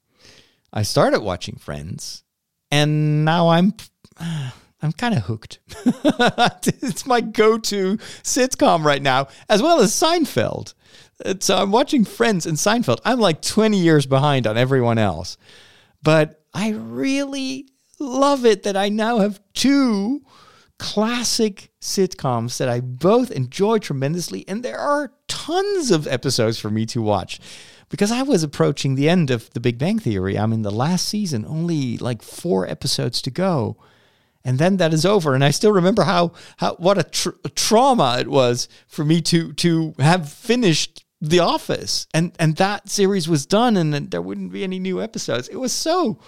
I 0.72 0.82
started 0.82 1.20
watching 1.20 1.56
Friends, 1.56 2.22
and 2.70 3.24
now 3.24 3.48
I'm 3.48 3.74
I'm 4.20 4.92
kind 4.96 5.14
of 5.14 5.24
hooked. 5.24 5.60
it's 5.84 7.06
my 7.06 7.20
go-to 7.20 7.98
sitcom 8.22 8.84
right 8.84 9.02
now, 9.02 9.28
as 9.48 9.62
well 9.62 9.80
as 9.80 9.92
Seinfeld. 9.92 10.74
So 11.38 11.56
I'm 11.56 11.70
watching 11.70 12.04
Friends 12.04 12.46
and 12.46 12.56
Seinfeld. 12.56 12.98
I'm 13.04 13.20
like 13.20 13.42
20 13.42 13.78
years 13.78 14.06
behind 14.06 14.46
on 14.46 14.56
everyone 14.56 14.98
else. 14.98 15.36
But 16.02 16.42
I 16.52 16.70
really 16.70 17.68
love 18.02 18.44
it 18.44 18.62
that 18.64 18.76
I 18.76 18.88
now 18.88 19.18
have 19.18 19.40
two 19.54 20.22
classic 20.78 21.70
sitcoms 21.80 22.58
that 22.58 22.68
I 22.68 22.80
both 22.80 23.30
enjoy 23.30 23.78
tremendously. 23.78 24.44
And 24.48 24.62
there 24.62 24.78
are 24.78 25.12
tons 25.28 25.90
of 25.90 26.06
episodes 26.06 26.58
for 26.58 26.70
me 26.70 26.86
to 26.86 27.00
watch 27.00 27.40
because 27.88 28.10
I 28.10 28.22
was 28.22 28.42
approaching 28.42 28.94
the 28.94 29.08
end 29.08 29.30
of 29.30 29.50
The 29.50 29.60
Big 29.60 29.78
Bang 29.78 29.98
Theory. 29.98 30.36
I'm 30.36 30.52
in 30.52 30.62
the 30.62 30.70
last 30.70 31.08
season, 31.08 31.44
only 31.46 31.98
like 31.98 32.22
four 32.22 32.66
episodes 32.66 33.22
to 33.22 33.30
go. 33.30 33.76
And 34.44 34.58
then 34.58 34.78
that 34.78 34.92
is 34.92 35.06
over, 35.06 35.34
and 35.34 35.44
I 35.44 35.52
still 35.52 35.70
remember 35.70 36.02
how 36.02 36.32
how 36.56 36.74
what 36.74 36.98
a, 36.98 37.04
tra- 37.04 37.34
a 37.44 37.48
trauma 37.48 38.16
it 38.18 38.26
was 38.26 38.68
for 38.88 39.04
me 39.04 39.20
to 39.20 39.52
to 39.52 39.94
have 40.00 40.28
finished 40.28 41.04
the 41.20 41.38
Office, 41.38 42.08
and 42.12 42.32
and 42.40 42.56
that 42.56 42.88
series 42.88 43.28
was 43.28 43.46
done, 43.46 43.76
and 43.76 44.10
there 44.10 44.20
wouldn't 44.20 44.50
be 44.50 44.64
any 44.64 44.80
new 44.80 45.00
episodes. 45.00 45.46
It 45.46 45.60
was 45.60 45.72
so 45.72 46.18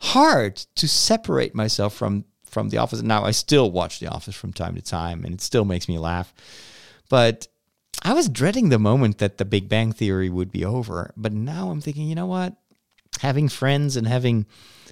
hard 0.00 0.56
to 0.56 0.88
separate 0.88 1.54
myself 1.54 1.94
from 1.94 2.24
from 2.44 2.70
The 2.70 2.78
Office. 2.78 3.00
Now 3.02 3.24
I 3.24 3.30
still 3.30 3.70
watch 3.70 4.00
The 4.00 4.08
Office 4.08 4.34
from 4.34 4.52
time 4.52 4.74
to 4.74 4.82
time, 4.82 5.24
and 5.24 5.34
it 5.34 5.40
still 5.40 5.64
makes 5.64 5.88
me 5.88 5.98
laugh. 5.98 6.34
But 7.08 7.46
I 8.02 8.12
was 8.12 8.28
dreading 8.28 8.68
the 8.68 8.78
moment 8.78 9.18
that 9.18 9.38
The 9.38 9.44
Big 9.44 9.68
Bang 9.68 9.92
Theory 9.92 10.28
would 10.28 10.50
be 10.50 10.64
over. 10.64 11.12
But 11.16 11.32
now 11.32 11.70
I'm 11.70 11.80
thinking, 11.80 12.08
you 12.08 12.14
know 12.14 12.26
what? 12.26 12.54
Having 13.20 13.50
friends 13.50 13.96
and 13.96 14.06
having 14.06 14.46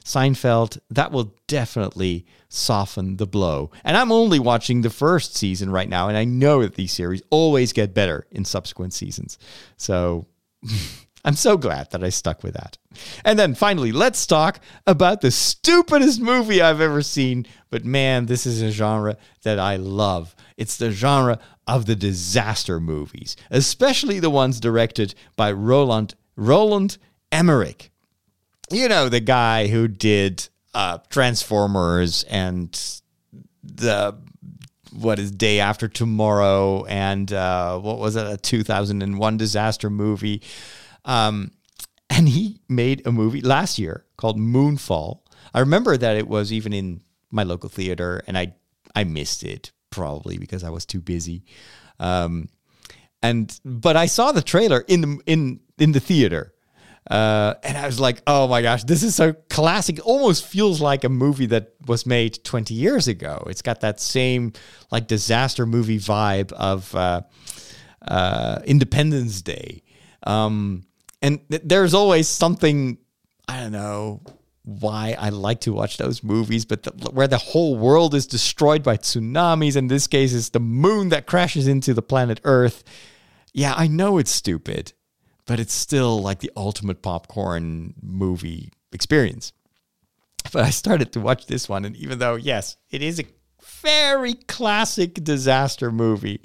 Seinfeld, 0.04 0.78
that 0.90 1.12
will 1.12 1.34
definitely 1.46 2.26
soften 2.48 3.16
the 3.16 3.26
blow. 3.26 3.70
And 3.84 3.96
I'm 3.96 4.12
only 4.12 4.38
watching 4.38 4.80
the 4.80 4.90
first 4.90 5.36
season 5.36 5.70
right 5.70 5.88
now, 5.88 6.08
and 6.08 6.16
I 6.16 6.24
know 6.24 6.62
that 6.62 6.76
these 6.76 6.92
series 6.92 7.22
always 7.30 7.72
get 7.72 7.94
better 7.94 8.26
in 8.30 8.44
subsequent 8.44 8.94
seasons. 8.94 9.38
So 9.76 10.26
I'm 11.24 11.34
so 11.34 11.56
glad 11.56 11.90
that 11.90 12.04
I 12.04 12.08
stuck 12.10 12.42
with 12.42 12.54
that. 12.54 12.78
And 13.24 13.38
then 13.38 13.54
finally, 13.54 13.92
let's 13.92 14.26
talk 14.26 14.60
about 14.86 15.20
the 15.20 15.30
stupidest 15.30 16.20
movie 16.20 16.62
I've 16.62 16.80
ever 16.80 17.02
seen. 17.02 17.46
But 17.70 17.84
man, 17.84 18.26
this 18.26 18.46
is 18.46 18.62
a 18.62 18.70
genre 18.70 19.16
that 19.42 19.58
I 19.58 19.76
love. 19.76 20.34
It's 20.56 20.76
the 20.76 20.90
genre 20.90 21.38
of 21.66 21.86
the 21.86 21.96
disaster 21.96 22.80
movies, 22.80 23.36
especially 23.50 24.20
the 24.20 24.30
ones 24.30 24.60
directed 24.60 25.14
by 25.36 25.52
Roland 25.52 26.14
Roland 26.36 26.98
Emmerich 27.32 27.90
you 28.70 28.88
know, 28.88 29.08
the 29.08 29.20
guy 29.20 29.68
who 29.68 29.88
did 29.88 30.48
uh, 30.74 30.98
Transformers 31.10 32.24
and 32.24 32.72
the 33.62 34.16
what 34.92 35.18
is 35.18 35.30
Day 35.30 35.60
After 35.60 35.86
Tomorrow 35.86 36.84
and 36.86 37.32
uh, 37.32 37.78
what 37.78 37.98
was 37.98 38.16
it, 38.16 38.26
a 38.26 38.36
2001 38.36 39.36
disaster 39.36 39.90
movie. 39.90 40.42
Um, 41.08 41.50
and 42.10 42.28
he 42.28 42.60
made 42.68 43.04
a 43.06 43.12
movie 43.12 43.40
last 43.40 43.78
year 43.78 44.04
called 44.16 44.38
Moonfall. 44.38 45.20
I 45.52 45.60
remember 45.60 45.96
that 45.96 46.16
it 46.16 46.28
was 46.28 46.52
even 46.52 46.72
in 46.72 47.02
my 47.30 47.42
local 47.42 47.68
theater, 47.68 48.22
and 48.28 48.38
I 48.38 48.54
I 48.94 49.04
missed 49.04 49.42
it 49.42 49.72
probably 49.90 50.38
because 50.38 50.62
I 50.62 50.70
was 50.70 50.86
too 50.86 51.00
busy. 51.00 51.44
Um, 51.98 52.48
and 53.22 53.58
but 53.64 53.96
I 53.96 54.06
saw 54.06 54.30
the 54.30 54.42
trailer 54.42 54.84
in 54.86 55.00
the 55.00 55.20
in 55.26 55.60
in 55.78 55.92
the 55.92 56.00
theater 56.00 56.54
uh, 57.10 57.54
and 57.62 57.76
I 57.76 57.86
was 57.86 57.98
like, 57.98 58.22
oh 58.26 58.48
my 58.48 58.60
gosh, 58.60 58.84
this 58.84 59.02
is 59.02 59.14
so 59.14 59.32
classic. 59.48 59.98
It 59.98 60.02
almost 60.02 60.44
feels 60.44 60.80
like 60.80 61.04
a 61.04 61.08
movie 61.08 61.46
that 61.46 61.72
was 61.86 62.04
made 62.04 62.44
20 62.44 62.74
years 62.74 63.08
ago. 63.08 63.44
It's 63.48 63.62
got 63.62 63.80
that 63.80 63.98
same 63.98 64.52
like 64.90 65.06
disaster 65.06 65.64
movie 65.64 65.98
vibe 65.98 66.52
of 66.52 66.94
uh, 66.94 67.22
uh, 68.06 68.60
Independence 68.66 69.40
Day. 69.40 69.82
Um, 70.24 70.84
and 71.22 71.40
th- 71.50 71.62
there's 71.64 71.94
always 71.94 72.28
something, 72.28 72.98
I 73.48 73.60
don't 73.60 73.72
know 73.72 74.22
why 74.64 75.16
I 75.18 75.30
like 75.30 75.60
to 75.62 75.72
watch 75.72 75.96
those 75.96 76.22
movies, 76.22 76.64
but 76.64 76.82
the, 76.82 76.90
where 77.10 77.28
the 77.28 77.38
whole 77.38 77.76
world 77.76 78.14
is 78.14 78.26
destroyed 78.26 78.82
by 78.82 78.96
tsunamis. 78.96 79.76
In 79.76 79.86
this 79.86 80.06
case, 80.06 80.34
it's 80.34 80.50
the 80.50 80.60
moon 80.60 81.08
that 81.08 81.26
crashes 81.26 81.66
into 81.66 81.94
the 81.94 82.02
planet 82.02 82.40
Earth. 82.44 82.84
Yeah, 83.54 83.74
I 83.76 83.86
know 83.86 84.18
it's 84.18 84.30
stupid 84.30 84.92
but 85.48 85.58
it's 85.58 85.72
still 85.72 86.20
like 86.20 86.40
the 86.40 86.52
ultimate 86.54 87.00
popcorn 87.02 87.94
movie 88.02 88.70
experience. 88.92 89.54
But 90.52 90.62
I 90.62 90.70
started 90.70 91.12
to 91.14 91.20
watch 91.20 91.46
this 91.46 91.68
one, 91.68 91.84
and 91.84 91.96
even 91.96 92.18
though, 92.20 92.36
yes, 92.36 92.76
it 92.90 93.02
is 93.02 93.18
a 93.18 93.24
very 93.82 94.34
classic 94.34 95.14
disaster 95.24 95.90
movie, 95.90 96.42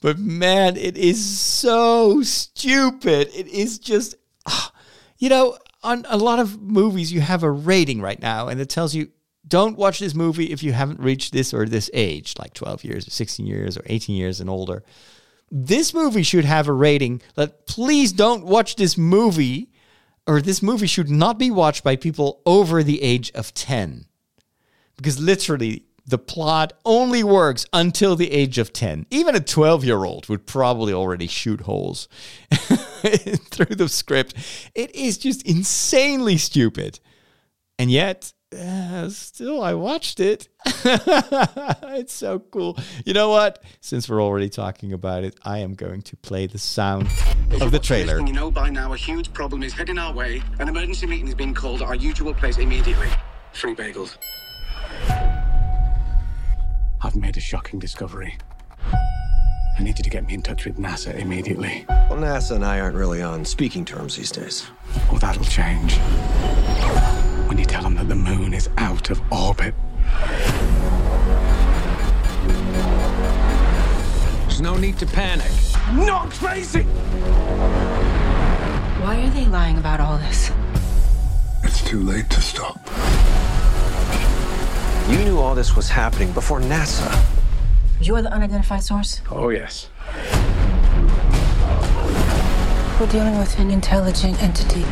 but 0.00 0.18
man, 0.18 0.76
it 0.76 0.96
is 0.96 1.38
so 1.38 2.22
stupid. 2.22 3.28
It 3.34 3.48
is 3.48 3.78
just, 3.78 4.14
ah, 4.46 4.72
you 5.18 5.28
know, 5.28 5.58
on 5.82 6.06
a 6.08 6.16
lot 6.16 6.38
of 6.38 6.60
movies, 6.60 7.12
you 7.12 7.20
have 7.20 7.42
a 7.42 7.50
rating 7.50 8.00
right 8.00 8.20
now, 8.20 8.48
and 8.48 8.60
it 8.60 8.68
tells 8.68 8.94
you 8.94 9.10
don't 9.46 9.78
watch 9.78 9.98
this 9.98 10.14
movie 10.14 10.52
if 10.52 10.62
you 10.62 10.72
haven't 10.72 11.00
reached 11.00 11.32
this 11.32 11.54
or 11.54 11.66
this 11.66 11.90
age, 11.94 12.34
like 12.38 12.54
12 12.54 12.84
years 12.84 13.08
or 13.08 13.10
16 13.10 13.46
years 13.46 13.76
or 13.76 13.82
18 13.86 14.14
years 14.14 14.40
and 14.40 14.50
older. 14.50 14.84
This 15.50 15.94
movie 15.94 16.22
should 16.22 16.44
have 16.44 16.68
a 16.68 16.72
rating 16.72 17.22
that 17.34 17.66
please 17.66 18.12
don't 18.12 18.44
watch 18.44 18.76
this 18.76 18.98
movie, 18.98 19.70
or 20.26 20.42
this 20.42 20.62
movie 20.62 20.86
should 20.86 21.08
not 21.08 21.38
be 21.38 21.50
watched 21.50 21.82
by 21.82 21.96
people 21.96 22.42
over 22.44 22.82
the 22.82 23.02
age 23.02 23.32
of 23.32 23.54
10. 23.54 24.04
Because 24.96 25.18
literally, 25.18 25.84
the 26.08 26.18
plot 26.18 26.72
only 26.86 27.22
works 27.22 27.66
until 27.72 28.16
the 28.16 28.32
age 28.32 28.56
of 28.56 28.72
10. 28.72 29.06
Even 29.10 29.34
a 29.34 29.40
12 29.40 29.84
year 29.84 30.04
old 30.04 30.28
would 30.28 30.46
probably 30.46 30.92
already 30.92 31.26
shoot 31.26 31.60
holes 31.62 32.08
through 32.50 33.76
the 33.76 33.88
script. 33.88 34.34
It 34.74 34.94
is 34.94 35.18
just 35.18 35.46
insanely 35.46 36.38
stupid. 36.38 36.98
And 37.78 37.90
yet, 37.90 38.32
uh, 38.58 39.10
still, 39.10 39.62
I 39.62 39.74
watched 39.74 40.18
it. 40.18 40.48
it's 40.64 42.14
so 42.14 42.38
cool. 42.38 42.78
You 43.04 43.12
know 43.12 43.28
what? 43.28 43.62
Since 43.82 44.08
we're 44.08 44.22
already 44.22 44.48
talking 44.48 44.94
about 44.94 45.24
it, 45.24 45.38
I 45.42 45.58
am 45.58 45.74
going 45.74 46.00
to 46.02 46.16
play 46.16 46.46
the 46.46 46.58
sound 46.58 47.08
of 47.60 47.70
the 47.70 47.78
trailer. 47.78 48.18
You 48.20 48.32
know 48.32 48.50
by 48.50 48.70
now 48.70 48.94
a 48.94 48.96
huge 48.96 49.30
problem 49.34 49.62
is 49.62 49.74
heading 49.74 49.98
our 49.98 50.14
way. 50.14 50.42
An 50.58 50.68
emergency 50.68 51.06
meeting 51.06 51.28
is 51.28 51.34
being 51.34 51.52
called 51.52 51.82
at 51.82 51.88
our 51.88 51.94
usual 51.94 52.32
place 52.32 52.56
immediately. 52.56 53.08
Free 53.52 53.74
bagels. 53.74 54.16
I've 57.00 57.14
made 57.14 57.36
a 57.36 57.40
shocking 57.40 57.78
discovery. 57.78 58.36
I 58.82 59.82
need 59.82 59.96
you 59.98 60.02
to 60.02 60.10
get 60.10 60.26
me 60.26 60.34
in 60.34 60.42
touch 60.42 60.64
with 60.64 60.78
NASA 60.78 61.14
immediately. 61.14 61.84
Well, 61.88 62.18
NASA 62.18 62.56
and 62.56 62.64
I 62.64 62.80
aren't 62.80 62.96
really 62.96 63.22
on 63.22 63.44
speaking 63.44 63.84
terms 63.84 64.16
these 64.16 64.32
days. 64.32 64.66
Well, 65.08 65.20
that'll 65.20 65.44
change. 65.44 65.94
When 67.46 67.56
you 67.56 67.64
tell 67.64 67.84
them 67.84 67.94
that 67.94 68.08
the 68.08 68.16
moon 68.16 68.52
is 68.52 68.68
out 68.78 69.10
of 69.10 69.22
orbit. 69.30 69.76
There's 74.42 74.60
no 74.60 74.76
need 74.76 74.98
to 74.98 75.06
panic. 75.06 75.52
Not 75.92 76.30
crazy! 76.32 76.82
Why 79.02 79.22
are 79.22 79.30
they 79.30 79.46
lying 79.46 79.78
about 79.78 80.00
all 80.00 80.18
this? 80.18 80.50
It's 81.62 81.80
too 81.84 82.02
late 82.02 82.28
to 82.30 82.40
stop. 82.40 82.80
You 85.08 85.24
knew 85.24 85.38
all 85.38 85.54
this 85.54 85.74
was 85.74 85.88
happening 85.88 86.32
before 86.32 86.60
NASA. 86.60 87.10
You're 87.98 88.20
the 88.20 88.30
unidentified 88.30 88.82
source? 88.82 89.22
Oh, 89.30 89.48
yes. 89.48 89.88
We're 93.00 93.06
dealing 93.06 93.38
with 93.38 93.58
an 93.58 93.70
intelligent 93.70 94.42
entity. 94.42 94.84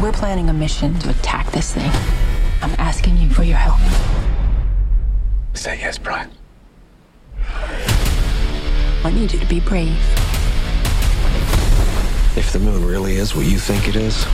We're 0.00 0.12
planning 0.12 0.48
a 0.50 0.52
mission 0.52 0.96
to 1.00 1.10
attack 1.10 1.50
this 1.50 1.74
thing. 1.74 1.90
I'm 2.62 2.74
asking 2.78 3.16
you 3.16 3.28
for 3.28 3.42
your 3.42 3.56
help. 3.56 3.80
Say 5.54 5.76
yes, 5.80 5.98
Brian. 5.98 6.30
I 7.48 9.10
need 9.12 9.32
you 9.32 9.40
to 9.40 9.46
be 9.46 9.58
brave. 9.58 9.98
If 12.36 12.52
the 12.52 12.60
moon 12.60 12.86
really 12.86 13.16
is 13.16 13.34
what 13.34 13.46
you 13.46 13.58
think 13.58 13.88
it 13.88 13.96
is, 13.96 14.26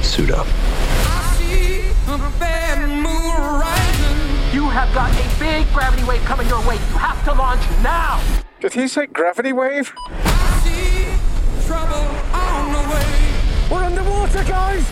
suit 0.00 0.30
up. 0.30 0.46
You 4.56 4.70
have 4.70 4.88
got 4.94 5.10
a 5.10 5.38
big 5.38 5.70
gravity 5.74 6.02
wave 6.04 6.22
coming 6.22 6.48
your 6.48 6.66
way. 6.66 6.76
You 6.76 6.96
have 6.96 7.22
to 7.26 7.34
launch 7.34 7.60
now. 7.82 8.22
Did 8.58 8.72
he 8.72 8.88
say 8.88 9.04
gravity 9.04 9.52
wave? 9.52 9.92
We're 13.70 13.84
underwater, 13.84 14.44
guys! 14.44 14.90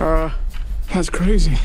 Uh, 0.00 0.30
that's 0.94 1.10
crazy. 1.10 1.58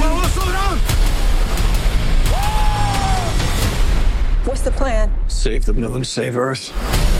Whoa, 0.00 0.26
slow 0.26 0.52
down. 0.52 0.78
What's 4.44 4.62
the 4.62 4.72
plan? 4.72 5.14
Save 5.28 5.66
the 5.66 5.72
moon, 5.72 6.02
save 6.02 6.36
Earth. 6.36 7.11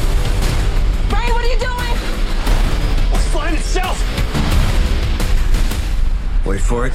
Wait 6.45 6.61
for 6.61 6.87
it. 6.87 6.93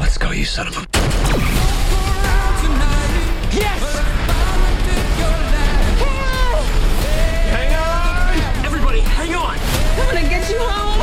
Let's 0.00 0.16
go, 0.18 0.30
you 0.30 0.44
son 0.44 0.68
of 0.68 0.76
a. 0.78 0.80
Yes. 3.54 3.82
Hang 7.50 7.74
on. 7.74 8.64
Everybody, 8.64 9.00
hang 9.00 9.34
on. 9.34 9.58
I'm 9.58 10.14
gonna 10.14 10.28
get 10.28 10.50
you 10.50 10.58
home. 10.58 11.00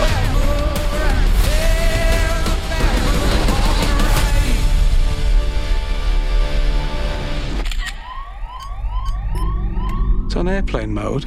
It's 10.26 10.36
on 10.36 10.48
airplane 10.48 10.94
mode. 10.94 11.26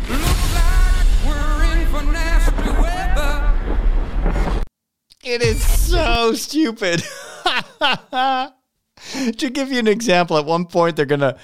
It 5.25 5.43
is 5.43 5.65
so 5.65 6.35
stupid. 6.35 7.03
to 7.45 8.53
give 9.51 9.73
you 9.73 9.79
an 9.79 9.89
example, 9.89 10.37
at 10.39 10.45
one 10.45 10.67
point 10.67 10.97
they're 10.97 11.07
going 11.07 11.21
to 11.21 11.37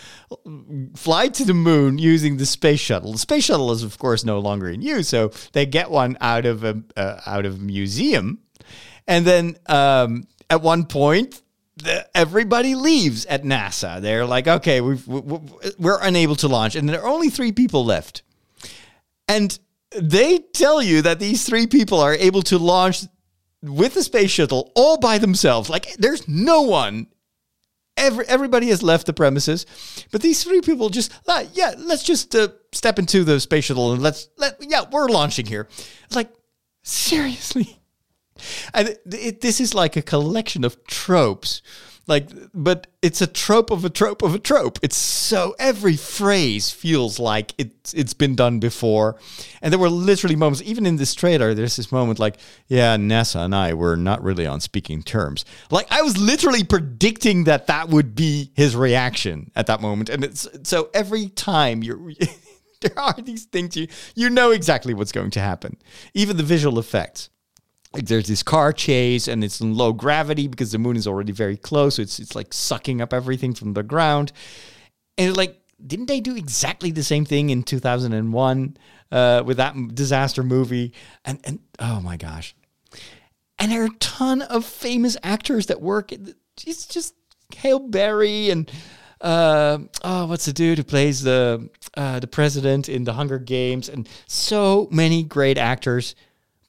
fly 0.97 1.29
to 1.29 1.45
the 1.45 1.55
moon 1.55 1.99
using 1.99 2.37
the 2.37 2.47
space 2.47 2.81
shuttle. 2.81 3.13
The 3.13 3.19
space 3.19 3.45
shuttle 3.45 3.73
is, 3.73 3.83
of 3.83 3.99
course, 3.99 4.25
no 4.25 4.39
longer 4.39 4.69
in 4.69 4.83
use, 4.83 5.09
so 5.09 5.33
they 5.53 5.67
get 5.67 5.91
one 5.91 6.19
out 6.21 6.45
of 6.47 6.63
a 6.65 6.83
uh, 6.97 7.21
out 7.27 7.47
of 7.47 7.57
a 7.57 7.59
museum, 7.59 8.41
and 9.07 9.25
then 9.27 9.57
um, 9.67 10.25
at 10.49 10.63
one 10.63 10.85
point. 10.87 11.43
The, 11.77 12.07
everybody 12.15 12.75
leaves 12.75 13.25
at 13.25 13.43
NASA. 13.43 14.03
They're 14.03 14.27
like, 14.27 14.47
okay, 14.47 14.83
we- 14.83 14.99
we're 15.79 15.99
unable 16.03 16.37
to 16.37 16.49
launch, 16.49 16.75
and 16.77 16.87
there 16.87 17.01
are 17.01 17.09
only 17.09 17.31
three 17.31 17.53
people 17.53 17.87
left. 17.87 18.21
And 19.27 19.59
they 19.97 20.41
tell 20.41 20.83
you 20.83 21.01
that 21.01 21.21
these 21.21 21.47
three 21.47 21.67
people 21.67 21.99
are 22.01 22.13
able 22.13 22.43
to 22.43 22.59
launch 22.59 23.05
with 23.63 23.95
the 23.95 24.03
space 24.03 24.31
shuttle 24.31 24.73
all 24.75 24.99
by 24.99 25.19
themselves. 25.19 25.69
Like 25.69 25.95
there's 25.97 26.27
no 26.29 26.63
one. 26.63 27.09
Every, 27.97 28.27
everybody 28.29 28.69
has 28.69 28.83
left 28.83 29.05
the 29.05 29.13
premises, 29.13 29.67
but 30.11 30.23
these 30.23 30.43
three 30.43 30.63
people 30.63 30.89
just 30.89 31.13
uh, 31.27 31.45
yeah, 31.53 31.75
let's 31.77 32.03
just 32.03 32.35
uh, 32.35 32.49
step 32.73 32.99
into 32.99 33.25
the 33.25 33.39
space 33.41 33.65
shuttle 33.67 33.93
and 33.93 34.03
let's 34.03 34.29
let 34.39 34.57
yeah, 34.61 34.85
we're 34.91 35.09
launching 35.09 35.47
here. 35.47 35.69
Like 36.15 36.33
seriously. 36.83 37.77
And 38.73 38.89
it, 38.89 39.03
it, 39.13 39.41
this 39.43 39.61
is 39.61 39.75
like 39.75 39.97
a 39.97 40.03
collection 40.03 40.65
of 40.65 40.83
tropes. 40.87 41.61
Like, 42.11 42.29
but 42.53 42.89
it's 43.03 43.23
a 43.23 43.27
trope 43.29 43.71
of 43.71 43.85
a 43.85 43.89
trope 43.89 44.23
of 44.23 44.35
a 44.35 44.41
trope. 44.41 44.81
It's 44.83 44.97
so 44.97 45.55
every 45.61 45.95
phrase 45.97 46.69
feels 46.69 47.21
like 47.21 47.55
it's 47.57 47.95
it's 47.95 48.15
been 48.15 48.35
done 48.35 48.59
before, 48.59 49.15
and 49.63 49.73
there 49.73 49.79
were 49.79 49.89
literally 49.89 50.35
moments, 50.35 50.61
even 50.63 50.87
in 50.87 50.97
this 50.97 51.15
trailer. 51.15 51.55
There's 51.55 51.77
this 51.77 51.93
moment 51.93 52.19
like, 52.19 52.39
yeah, 52.67 52.97
NASA 52.97 53.45
and 53.45 53.55
I 53.55 53.75
were 53.75 53.97
not 53.97 54.25
really 54.25 54.45
on 54.45 54.61
speaking 54.61 55.05
terms. 55.05 55.45
Like, 55.71 55.87
I 55.93 56.03
was 56.03 56.19
literally 56.19 56.65
predicting 56.65 57.45
that 57.45 57.69
that 57.69 57.91
would 57.91 58.17
be 58.17 58.51
his 58.55 58.75
reaction 58.75 59.53
at 59.55 59.69
that 59.69 59.81
moment, 59.81 60.09
and 60.09 60.25
it's 60.25 60.49
so 60.65 60.91
every 60.93 61.29
time 61.29 61.85
you're. 61.85 62.01
there 62.81 62.99
are 62.99 63.15
these 63.23 63.45
things 63.45 63.77
you 63.77 63.87
you 64.17 64.31
know 64.31 64.51
exactly 64.51 64.95
what's 64.95 65.13
going 65.13 65.31
to 65.31 65.41
happen. 65.41 65.77
Even 66.13 66.39
the 66.39 66.43
visual 66.43 66.81
effects 66.81 67.31
like 67.93 68.07
there's 68.07 68.29
this 68.29 68.43
car 68.43 68.73
chase 68.73 69.27
and 69.27 69.43
it's 69.43 69.61
in 69.61 69.75
low 69.75 69.93
gravity 69.93 70.47
because 70.47 70.73
the 70.73 70.79
moon 70.79 70.97
is 70.97 71.07
already 71.07 71.33
very 71.33 71.57
close 71.57 71.97
so 71.97 72.03
it's 72.03 72.19
it's 72.19 72.35
like 72.35 72.53
sucking 72.53 73.01
up 73.01 73.13
everything 73.13 73.53
from 73.55 73.75
the 73.75 73.83
ground. 73.83 74.33
And 75.19 75.37
like 75.37 75.61
didn't 75.85 76.07
they 76.07 76.21
do 76.21 76.37
exactly 76.37 76.91
the 76.91 77.03
same 77.03 77.25
thing 77.25 77.51
in 77.51 77.63
2001 77.63 78.77
uh, 79.11 79.43
with 79.45 79.57
that 79.57 79.75
disaster 79.95 80.43
movie? 80.43 80.93
And 81.25 81.41
and 81.45 81.59
oh 81.79 82.01
my 82.01 82.17
gosh. 82.17 82.55
And 83.59 83.73
there 83.73 83.83
are 83.83 83.87
a 83.87 83.99
ton 83.99 84.43
of 84.43 84.65
famous 84.65 85.17
actors 85.23 85.67
that 85.67 85.81
work 85.81 86.13
it's 86.13 86.87
just 86.87 87.15
Halle 87.57 87.89
Berry 87.89 88.51
and 88.51 88.71
uh, 89.21 89.79
oh 90.05 90.27
what's 90.27 90.45
the 90.45 90.53
dude 90.53 90.79
who 90.79 90.85
plays 90.85 91.23
the 91.23 91.69
uh, 91.97 92.21
the 92.21 92.27
president 92.29 92.89
in 92.89 93.03
the 93.03 93.15
Hunger 93.15 93.39
Games? 93.39 93.89
And 93.89 94.09
so 94.29 94.89
many 94.93 95.25
great 95.25 95.59
actors 95.59 96.15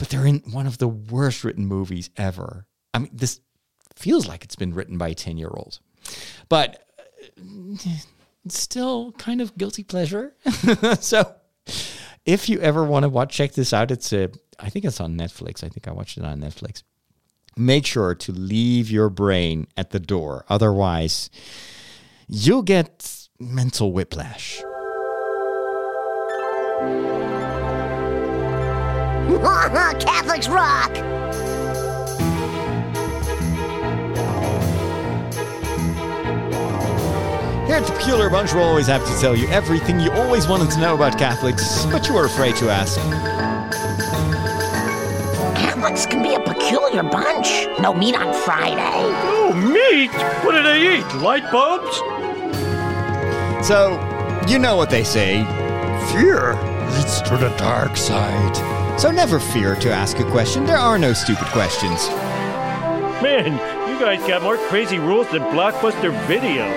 but 0.02 0.10
they're 0.10 0.26
in 0.26 0.40
one 0.52 0.66
of 0.66 0.80
the 0.80 0.88
worst 0.88 1.44
written 1.44 1.68
movies 1.68 2.10
ever. 2.18 2.66
I 2.92 2.98
mean, 2.98 3.12
this 3.14 3.40
feels 3.96 4.28
like 4.28 4.44
it's 4.44 4.56
been 4.56 4.74
written 4.74 4.98
by 4.98 5.10
a 5.10 5.14
10 5.14 5.38
year 5.38 5.52
old. 5.54 5.80
But 6.50 6.84
uh, 6.98 7.44
still 8.48 9.12
kind 9.20 9.42
of 9.42 9.56
guilty 9.60 9.84
pleasure. 9.84 10.34
so 11.00 11.36
if 12.26 12.50
you 12.50 12.60
ever 12.62 12.84
want 12.84 13.04
to 13.04 13.10
watch, 13.10 13.32
check 13.32 13.52
this 13.52 13.74
out. 13.74 13.92
It's 13.92 14.12
a, 14.12 14.32
I 14.60 14.72
think 14.72 14.86
it's 14.86 15.00
on 15.00 15.16
Netflix. 15.16 15.64
I 15.64 15.70
think 15.70 15.88
I 15.88 15.92
watched 15.92 16.18
it 16.18 16.26
on 16.26 16.42
Netflix. 16.42 16.82
Make 17.56 17.86
sure 17.86 18.16
to 18.16 18.32
leave 18.32 18.90
your 18.90 19.12
brain 19.12 19.68
at 19.78 19.92
the 19.92 20.00
door. 20.00 20.46
Otherwise, 20.50 21.30
you'll 22.28 22.64
get 22.64 23.28
mental 23.40 23.94
whiplash. 23.94 24.64
Catholics 30.00 30.50
rock! 30.50 30.94
Here 37.66 37.76
at 37.78 37.86
the 37.86 37.94
Peculiar 37.94 38.30
Bunch, 38.30 38.54
we'll 38.54 38.64
always 38.64 38.88
have 38.88 39.06
to 39.06 39.22
tell 39.22 39.34
you 39.34 39.48
everything 39.48 40.02
you 40.02 40.12
always 40.12 40.50
wanted 40.50 40.70
to 40.72 40.82
know 40.82 40.96
about 40.96 41.18
Catholics, 41.18 41.86
but 41.86 42.10
you 42.10 42.16
were 42.16 42.26
afraid 42.26 42.58
to 42.58 42.70
ask. 42.70 43.00
Catholics 45.56 46.06
can 46.06 46.22
be 46.22 46.36
a 46.36 46.40
peculiar 46.42 47.04
bunch. 47.04 47.68
No 47.80 47.94
meat 47.94 48.16
on 48.16 48.34
Friday. 48.44 48.76
Oh, 48.84 49.54
meat? 49.54 50.12
What 50.44 50.52
do 50.52 50.64
they 50.64 50.98
eat? 50.98 51.22
Light 51.22 51.50
bulbs? 51.54 51.96
So, 53.66 53.98
you 54.50 54.60
know 54.60 54.76
what 54.76 54.90
they 54.90 55.06
say 55.06 55.44
fear 56.12 56.56
leads 56.92 57.22
to 57.22 57.38
the 57.38 57.56
dark 57.58 57.96
side. 57.96 58.81
So 59.02 59.10
never 59.10 59.40
fear 59.40 59.74
to 59.78 59.92
ask 59.92 60.20
a 60.20 60.24
question. 60.26 60.64
There 60.64 60.78
are 60.78 61.00
no 61.00 61.12
stupid 61.12 61.48
questions. 61.48 62.08
Man, 63.20 63.54
you 63.90 64.00
guys 64.00 64.20
got 64.28 64.44
more 64.44 64.58
crazy 64.68 65.00
rules 65.00 65.28
than 65.32 65.42
Blockbuster 65.42 66.12
Video. 66.28 66.68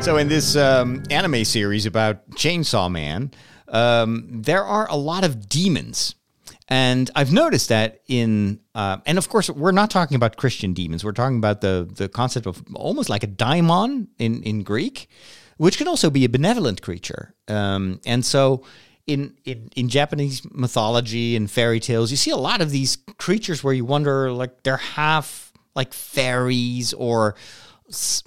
So, 0.00 0.16
in 0.16 0.28
this 0.28 0.56
um, 0.56 1.02
anime 1.10 1.44
series 1.44 1.84
about 1.84 2.30
Chainsaw 2.30 2.90
Man, 2.90 3.30
um, 3.68 4.26
there 4.30 4.64
are 4.64 4.88
a 4.88 4.96
lot 4.96 5.22
of 5.22 5.46
demons. 5.46 6.14
And 6.66 7.10
I've 7.14 7.30
noticed 7.30 7.68
that 7.68 8.00
in, 8.08 8.60
uh, 8.74 8.98
and 9.04 9.18
of 9.18 9.28
course, 9.28 9.50
we're 9.50 9.72
not 9.72 9.90
talking 9.90 10.14
about 10.14 10.38
Christian 10.38 10.72
demons. 10.72 11.04
We're 11.04 11.12
talking 11.12 11.36
about 11.36 11.60
the 11.60 11.86
the 11.94 12.08
concept 12.08 12.46
of 12.46 12.64
almost 12.74 13.10
like 13.10 13.22
a 13.22 13.26
daimon 13.26 14.08
in 14.18 14.42
in 14.44 14.62
Greek, 14.62 15.10
which 15.58 15.76
can 15.76 15.86
also 15.86 16.08
be 16.08 16.24
a 16.24 16.28
benevolent 16.28 16.80
creature. 16.82 17.34
Um, 17.46 18.00
and 18.06 18.24
so, 18.24 18.64
in, 19.06 19.34
in 19.44 19.70
in 19.76 19.88
Japanese 19.88 20.42
mythology 20.50 21.36
and 21.36 21.50
fairy 21.50 21.80
tales, 21.80 22.10
you 22.10 22.16
see 22.16 22.30
a 22.30 22.36
lot 22.36 22.60
of 22.60 22.70
these 22.70 22.96
creatures 23.18 23.62
where 23.62 23.74
you 23.74 23.84
wonder, 23.84 24.32
like 24.32 24.62
they're 24.62 24.76
half 24.76 25.52
like 25.74 25.92
fairies 25.94 26.92
or 26.92 27.34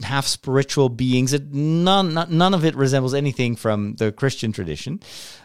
half 0.02 0.26
spiritual 0.26 0.90
beings. 0.90 1.32
That 1.32 1.54
none 1.54 2.14
none 2.14 2.54
of 2.54 2.66
it 2.66 2.76
resembles 2.76 3.14
anything 3.14 3.56
from 3.56 3.96
the 3.96 4.12
Christian 4.12 4.52
tradition, 4.52 5.00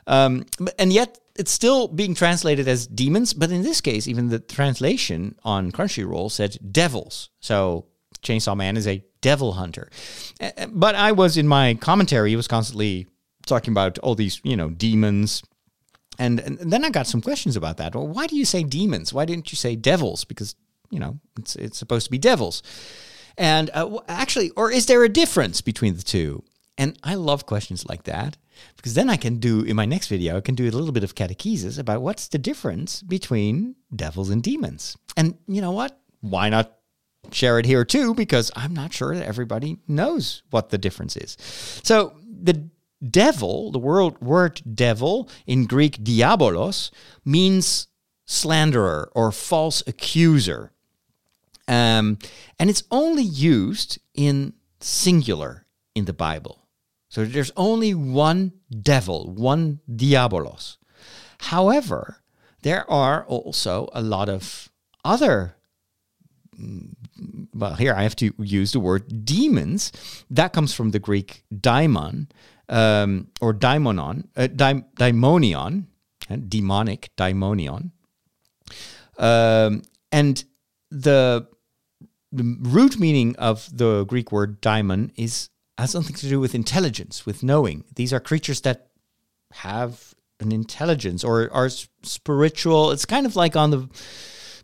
um, 0.07 0.47
and 0.79 0.93
yet 0.93 1.19
it's 1.37 1.53
still 1.53 1.89
being 1.89 2.15
translated 2.15 2.67
as 2.67 2.87
demons. 2.87 3.35
But 3.35 3.51
in 3.51 3.63
this 3.63 3.81
case, 3.81 4.09
even 4.09 4.29
the 4.29 4.39
translation 4.39 5.37
on 5.45 5.71
Crunchyroll 5.71 6.31
said 6.31 6.57
devils. 6.73 7.31
So 7.41 7.87
Chainsaw 8.27 8.57
Man 8.57 8.77
is 8.77 8.87
a 8.87 9.05
devil 9.21 9.53
hunter. 9.53 9.91
But 10.69 10.95
I 10.95 11.13
was 11.13 11.37
in 11.37 11.49
my 11.49 11.75
commentary, 11.75 12.31
he 12.31 12.37
was 12.37 12.49
constantly 12.49 13.07
talking 13.47 13.73
about 13.73 13.99
all 14.01 14.15
these, 14.15 14.41
you 14.45 14.57
know, 14.57 14.71
demons. 14.71 15.43
And, 16.19 16.41
and 16.41 16.59
then 16.73 16.85
I 16.85 16.91
got 16.91 17.07
some 17.07 17.21
questions 17.21 17.57
about 17.57 17.77
that. 17.77 17.95
Well, 17.95 18.09
why 18.09 18.27
do 18.27 18.37
you 18.37 18.45
say 18.45 18.63
demons? 18.63 19.13
Why 19.13 19.25
didn't 19.25 19.53
you 19.53 19.57
say 19.57 19.77
devils? 19.77 20.25
Because, 20.25 20.55
you 20.91 20.99
know, 20.99 21.19
it's, 21.39 21.57
it's 21.57 21.79
supposed 21.79 22.07
to 22.07 22.11
be 22.11 22.19
devils. 22.19 22.63
And 23.39 23.71
uh, 23.75 23.99
actually, 24.09 24.51
or 24.51 24.73
is 24.73 24.87
there 24.87 25.05
a 25.05 25.09
difference 25.09 25.61
between 25.61 25.97
the 25.97 26.03
two? 26.03 26.43
And 26.79 26.99
I 27.03 27.15
love 27.15 27.47
questions 27.47 27.87
like 27.87 28.05
that 28.05 28.37
because 28.77 28.95
then 28.95 29.11
I 29.11 29.17
can 29.17 29.37
do 29.37 29.63
in 29.63 29.77
my 29.77 29.87
next 29.87 30.09
video, 30.09 30.37
I 30.37 30.41
can 30.41 30.55
do 30.55 30.65
a 30.65 30.71
little 30.71 30.93
bit 30.93 31.05
of 31.05 31.15
catechesis 31.15 31.79
about 31.79 32.03
what's 32.03 32.29
the 32.29 32.39
difference 32.39 33.03
between 33.03 33.77
devils 33.95 34.31
and 34.31 34.43
demons. 34.43 34.97
And 35.17 35.37
you 35.47 35.61
know 35.61 35.73
what? 35.73 35.99
Why 36.21 36.49
not 36.49 36.73
share 37.35 37.59
it 37.59 37.67
here 37.67 37.85
too? 37.85 38.15
Because 38.15 38.51
I'm 38.57 38.75
not 38.75 38.93
sure 38.93 39.15
that 39.15 39.27
everybody 39.27 39.79
knows 39.87 40.43
what 40.51 40.71
the 40.71 40.79
difference 40.79 41.17
is. 41.17 41.37
So 41.83 42.17
the 42.25 42.69
devil, 43.11 43.71
the 43.71 43.79
word, 43.79 44.21
word 44.21 44.63
devil 44.75 45.29
in 45.47 45.67
Greek 45.67 45.99
diabolos, 45.99 46.91
means 47.25 47.89
slanderer 48.27 49.11
or 49.15 49.33
false 49.33 49.83
accuser. 49.87 50.73
Um, 51.69 52.19
and 52.59 52.71
it's 52.71 52.85
only 52.91 53.23
used 53.23 53.99
in 54.15 54.55
singular 54.81 55.67
in 55.95 56.05
the 56.05 56.13
Bible. 56.13 56.67
So 57.09 57.25
there's 57.25 57.53
only 57.57 57.95
one 57.95 58.53
devil, 58.83 59.33
one 59.33 59.81
diabolos. 59.91 60.77
However, 61.39 62.23
there 62.63 62.89
are 62.91 63.25
also 63.27 63.89
a 63.93 64.03
lot 64.03 64.29
of 64.29 64.71
other 65.05 65.57
well, 67.55 67.75
here 67.75 67.95
I 67.95 68.03
have 68.03 68.17
to 68.17 68.33
use 68.39 68.73
the 68.73 68.81
word 68.81 69.25
demons. 69.25 69.93
That 70.31 70.53
comes 70.53 70.75
from 70.75 70.91
the 70.91 70.99
Greek 70.99 71.45
daimon 71.53 72.29
um, 72.69 73.29
or 73.41 73.55
daimonon, 73.55 74.29
uh, 74.37 74.49
daimonion, 74.49 75.87
demonic 76.49 77.11
daimonion. 77.17 77.91
Um, 79.19 79.83
and 80.13 80.45
the, 80.91 81.47
the 82.33 82.59
root 82.61 82.99
meaning 82.99 83.37
of 83.37 83.69
the 83.77 84.05
Greek 84.05 84.33
word 84.33 84.61
daimon 84.61 85.13
is 85.17 85.49
has 85.79 85.91
something 85.91 86.17
to 86.17 86.29
do 86.29 86.41
with 86.41 86.55
intelligence, 86.55 87.27
with 87.27 87.43
knowing. 87.43 87.85
These 87.95 88.13
are 88.13 88.21
creatures 88.21 88.63
that 88.63 88.89
have 89.53 90.15
an 90.41 90.53
intelligence 90.53 91.23
or 91.23 91.53
are 91.53 91.69
spiritual. 92.03 92.93
It's 92.93 93.05
kind 93.05 93.27
of 93.27 93.37
like 93.37 93.57
on 93.57 93.71
the 93.71 93.89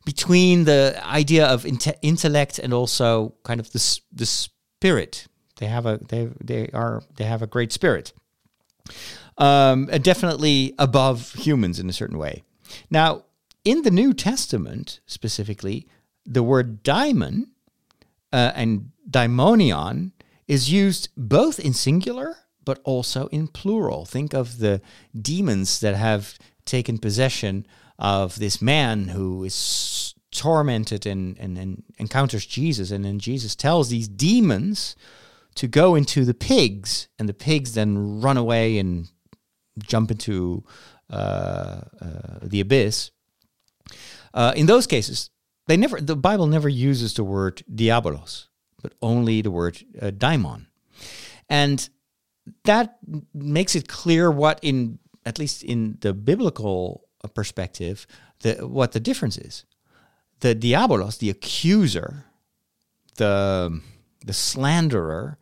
between 0.05 0.65
the 0.65 1.01
idea 1.05 1.47
of 1.47 1.65
inte- 1.65 1.99
intellect 2.03 2.59
and 2.59 2.73
also 2.73 3.35
kind 3.45 3.61
of 3.61 3.71
the 3.73 4.01
the 4.13 4.27
spirit. 4.27 5.27
They 5.57 5.67
have 5.67 5.87
a 5.87 5.99
they 6.09 6.31
they 6.41 6.71
are 6.73 7.03
they 7.17 7.25
have 7.25 7.43
a 7.43 7.47
great 7.47 7.73
spirit. 7.73 8.13
Um, 9.39 9.87
definitely 9.87 10.75
above 10.79 11.33
humans 11.33 11.79
in 11.79 11.89
a 11.89 11.93
certain 11.93 12.19
way. 12.19 12.43
Now, 12.91 13.25
in 13.65 13.83
the 13.83 13.91
New 13.91 14.13
Testament 14.13 15.01
specifically, 15.07 15.87
the 16.27 16.43
word 16.43 16.83
daimon 16.83 17.47
uh, 18.33 18.53
and 18.55 18.91
daimonion 19.09 20.13
is 20.47 20.71
used 20.71 21.09
both 21.17 21.59
in 21.59 21.73
singular 21.73 22.37
but 22.65 22.81
also 22.85 23.27
in 23.29 23.49
plural. 23.49 24.05
Think 24.05 24.35
of 24.35 24.59
the 24.59 24.81
demons 25.21 25.81
that 25.81 25.97
have 25.97 26.39
taken 26.65 26.99
possession 26.99 27.67
of 28.03 28.37
this 28.39 28.61
man 28.61 29.09
who 29.09 29.45
is 29.45 30.15
tormented 30.33 31.07
and, 31.07 31.39
and, 31.39 31.57
and 31.57 31.85
encounters 31.99 32.45
Jesus. 32.45 32.91
And 32.91 33.05
then 33.05 33.21
Jesus 33.21 33.55
tells 33.55 33.89
these 33.89 34.09
demons 34.09 34.97
to 35.55 35.69
go 35.69 35.95
into 35.95 36.25
the 36.25 36.35
pigs, 36.35 37.09
and 37.19 37.29
the 37.29 37.35
pigs 37.35 37.75
then 37.75 38.21
run 38.21 38.37
away 38.37 38.79
and 38.79 39.09
jump 39.79 40.11
into 40.11 40.65
uh, 41.11 41.83
uh, 42.01 42.39
the 42.43 42.61
abyss. 42.61 43.11
Uh, 44.35 44.53
in 44.57 44.67
those 44.67 44.87
cases, 44.87 45.31
they 45.69 45.77
never 45.77 46.01
the 46.01 46.17
Bible 46.17 46.47
never 46.47 46.69
uses 46.69 47.15
the 47.15 47.23
word 47.23 47.63
diabolos, 47.73 48.49
but 48.83 48.95
only 49.03 49.43
the 49.43 49.51
word 49.51 49.79
uh, 50.01 50.11
daimon, 50.11 50.69
and 51.51 51.91
that 52.65 52.97
makes 53.35 53.77
it 53.77 53.89
clear 53.89 54.31
what 54.31 54.59
in 54.63 54.99
at 55.27 55.39
least 55.39 55.63
in 55.63 55.99
the 56.01 56.15
biblical 56.15 57.05
perspective, 57.29 58.07
the, 58.41 58.67
what 58.67 58.93
the 58.93 59.01
difference 59.01 59.39
is. 59.39 59.65
The 60.41 60.55
diabolos, 60.55 61.19
the 61.19 61.31
accuser, 61.31 62.25
the, 63.17 63.81
the 64.25 64.33
slanderer, 64.33 65.39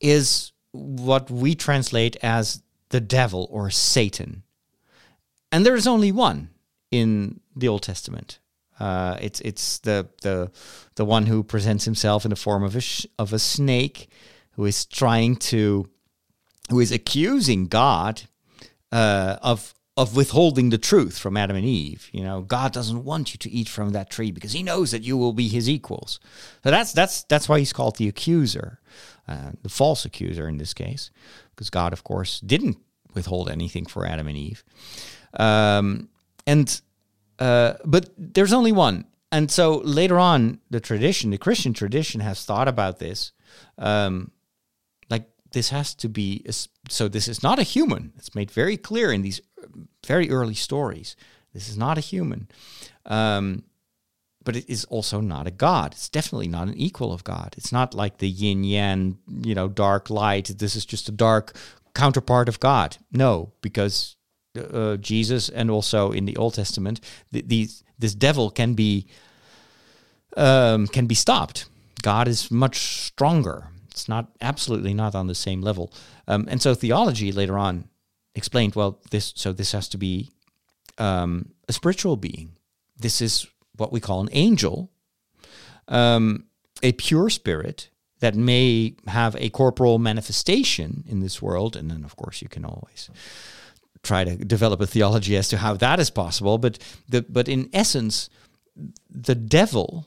is 0.00 0.52
what 0.72 1.30
we 1.30 1.54
translate 1.54 2.16
as 2.22 2.62
the 2.90 3.00
devil 3.00 3.48
or 3.50 3.70
Satan. 3.70 4.42
And 5.50 5.64
there 5.64 5.76
is 5.76 5.86
only 5.86 6.12
one 6.12 6.50
in 6.90 7.40
the 7.56 7.68
Old 7.68 7.82
Testament. 7.82 8.38
Uh, 8.80 9.16
it's 9.20 9.40
it's 9.40 9.78
the 9.78 10.08
the 10.22 10.50
the 10.96 11.04
one 11.04 11.26
who 11.26 11.44
presents 11.44 11.84
himself 11.84 12.24
in 12.24 12.30
the 12.30 12.36
form 12.36 12.64
of 12.64 12.74
a 12.74 12.80
sh- 12.80 13.06
of 13.18 13.32
a 13.32 13.38
snake, 13.38 14.08
who 14.56 14.64
is 14.64 14.84
trying 14.84 15.36
to, 15.36 15.88
who 16.70 16.80
is 16.80 16.90
accusing 16.90 17.68
God 17.68 18.22
uh, 18.90 19.36
of 19.42 19.74
of 19.96 20.16
withholding 20.16 20.70
the 20.70 20.78
truth 20.78 21.18
from 21.18 21.36
Adam 21.36 21.56
and 21.56 21.64
Eve. 21.64 22.08
You 22.12 22.24
know, 22.24 22.40
God 22.40 22.72
doesn't 22.72 23.04
want 23.04 23.32
you 23.32 23.38
to 23.38 23.50
eat 23.50 23.68
from 23.68 23.90
that 23.90 24.10
tree 24.10 24.32
because 24.32 24.52
He 24.52 24.62
knows 24.62 24.90
that 24.90 25.02
you 25.02 25.16
will 25.16 25.32
be 25.32 25.48
His 25.48 25.68
equals. 25.68 26.18
So 26.62 26.70
that's 26.70 26.92
that's 26.92 27.22
that's 27.24 27.48
why 27.48 27.58
He's 27.58 27.72
called 27.72 27.96
the 27.96 28.08
accuser, 28.08 28.80
uh, 29.28 29.52
the 29.62 29.68
false 29.68 30.04
accuser 30.04 30.48
in 30.48 30.58
this 30.58 30.74
case, 30.74 31.10
because 31.50 31.70
God, 31.70 31.92
of 31.92 32.02
course, 32.02 32.40
didn't 32.40 32.78
withhold 33.14 33.48
anything 33.48 33.86
for 33.86 34.06
Adam 34.06 34.26
and 34.26 34.36
Eve. 34.36 34.64
Um, 35.34 36.08
and 36.46 36.80
uh, 37.38 37.74
but 37.84 38.10
there's 38.18 38.52
only 38.52 38.72
one. 38.72 39.04
And 39.30 39.50
so 39.50 39.78
later 39.78 40.18
on, 40.18 40.60
the 40.70 40.80
tradition, 40.80 41.30
the 41.30 41.38
Christian 41.38 41.72
tradition, 41.72 42.20
has 42.20 42.44
thought 42.44 42.68
about 42.68 42.98
this. 42.98 43.32
Um, 43.78 44.30
like 45.10 45.28
this 45.52 45.70
has 45.70 45.94
to 45.96 46.08
be 46.08 46.44
so. 46.88 47.06
This 47.08 47.28
is 47.28 47.44
not 47.44 47.60
a 47.60 47.64
human. 47.64 48.12
It's 48.16 48.34
made 48.34 48.50
very 48.50 48.76
clear 48.76 49.12
in 49.12 49.22
these 49.22 49.40
very 50.06 50.30
early 50.30 50.54
stories. 50.54 51.16
This 51.52 51.68
is 51.68 51.76
not 51.76 51.98
a 51.98 52.02
human. 52.02 52.48
Um, 53.06 53.64
but 54.44 54.56
it 54.56 54.68
is 54.68 54.84
also 54.86 55.20
not 55.20 55.46
a 55.46 55.50
god. 55.50 55.92
It's 55.92 56.08
definitely 56.08 56.48
not 56.48 56.68
an 56.68 56.74
equal 56.74 57.12
of 57.12 57.24
God. 57.24 57.54
It's 57.56 57.72
not 57.72 57.94
like 57.94 58.18
the 58.18 58.28
yin 58.28 58.62
yang, 58.62 59.18
you 59.42 59.54
know, 59.54 59.68
dark 59.68 60.10
light. 60.10 60.58
This 60.58 60.76
is 60.76 60.84
just 60.84 61.08
a 61.08 61.12
dark 61.12 61.56
counterpart 61.94 62.48
of 62.48 62.60
God. 62.60 62.98
No, 63.10 63.52
because 63.62 64.16
uh, 64.58 64.96
Jesus 64.96 65.48
and 65.48 65.70
also 65.70 66.12
in 66.12 66.26
the 66.26 66.36
Old 66.36 66.54
Testament, 66.54 67.00
this 67.30 68.14
devil 68.14 68.50
can 68.50 68.74
be 68.74 69.06
um, 70.36 70.86
can 70.88 71.06
be 71.06 71.14
stopped. 71.14 71.66
God 72.02 72.28
is 72.28 72.50
much 72.50 72.78
stronger. 73.06 73.68
It's 73.90 74.08
not 74.08 74.26
absolutely 74.40 74.92
not 74.92 75.14
on 75.14 75.28
the 75.28 75.34
same 75.34 75.62
level. 75.62 75.92
Um, 76.26 76.46
and 76.50 76.60
so 76.60 76.74
theology 76.74 77.32
later 77.32 77.56
on 77.56 77.88
explained, 78.34 78.74
well, 78.74 78.98
this 79.10 79.32
so 79.36 79.52
this 79.52 79.72
has 79.72 79.88
to 79.88 79.98
be 79.98 80.30
um, 80.98 81.50
a 81.68 81.72
spiritual 81.72 82.16
being. 82.16 82.56
This 82.98 83.20
is 83.20 83.46
what 83.76 83.92
we 83.92 84.00
call 84.00 84.20
an 84.20 84.28
angel, 84.32 84.90
um, 85.88 86.44
a 86.82 86.92
pure 86.92 87.30
spirit 87.30 87.90
that 88.20 88.34
may 88.34 88.94
have 89.06 89.36
a 89.36 89.50
corporal 89.50 89.98
manifestation 89.98 91.04
in 91.06 91.20
this 91.20 91.42
world. 91.42 91.76
And 91.76 91.90
then, 91.90 92.04
of 92.04 92.16
course, 92.16 92.40
you 92.40 92.48
can 92.48 92.64
always 92.64 93.10
try 94.02 94.24
to 94.24 94.36
develop 94.36 94.80
a 94.80 94.86
theology 94.86 95.36
as 95.36 95.48
to 95.48 95.58
how 95.58 95.74
that 95.74 95.98
is 95.98 96.10
possible. 96.10 96.58
But 96.58 96.78
the, 97.08 97.22
but 97.28 97.48
in 97.48 97.68
essence, 97.72 98.30
the 99.10 99.34
devil, 99.34 100.06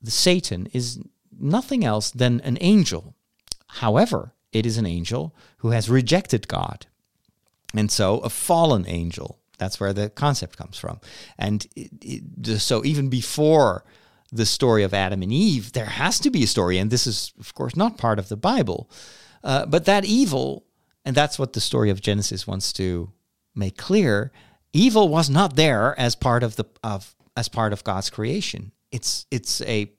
the 0.00 0.10
Satan, 0.10 0.68
is 0.72 1.00
nothing 1.38 1.84
else 1.84 2.10
than 2.10 2.40
an 2.40 2.58
angel. 2.60 3.14
However, 3.66 4.34
it 4.52 4.66
is 4.66 4.78
an 4.78 4.86
angel 4.86 5.34
who 5.58 5.70
has 5.70 5.88
rejected 5.88 6.48
God. 6.48 6.86
And 7.74 7.90
so 7.90 8.18
a 8.18 8.30
fallen 8.30 8.84
angel. 8.86 9.38
That's 9.58 9.78
where 9.78 9.92
the 9.92 10.08
concept 10.08 10.56
comes 10.56 10.78
from. 10.78 11.00
And 11.38 11.66
it, 11.76 11.90
it, 12.00 12.58
so 12.58 12.84
even 12.84 13.08
before 13.08 13.84
the 14.32 14.46
story 14.46 14.82
of 14.82 14.94
Adam 14.94 15.22
and 15.22 15.32
Eve, 15.32 15.72
there 15.72 15.86
has 15.86 16.18
to 16.20 16.30
be 16.30 16.44
a 16.44 16.46
story. 16.46 16.78
And 16.78 16.90
this 16.90 17.06
is, 17.06 17.32
of 17.38 17.54
course, 17.54 17.76
not 17.76 17.98
part 17.98 18.18
of 18.18 18.28
the 18.28 18.36
Bible. 18.36 18.90
Uh, 19.42 19.66
but 19.66 19.84
that 19.84 20.04
evil, 20.04 20.64
and 21.04 21.16
that's 21.16 21.38
what 21.38 21.52
the 21.52 21.60
story 21.60 21.90
of 21.90 22.00
Genesis 22.00 22.46
wants 22.46 22.72
to 22.74 23.12
make 23.54 23.76
clear, 23.76 24.32
evil 24.72 25.08
was 25.08 25.28
not 25.28 25.56
there 25.56 25.98
as 25.98 26.14
part 26.14 26.42
of 26.42 26.56
the 26.56 26.64
of 26.82 27.14
as 27.36 27.48
part 27.48 27.72
of 27.72 27.84
God's 27.84 28.10
creation. 28.10 28.72
It's 28.92 29.26
it's 29.30 29.60
a 29.62 29.92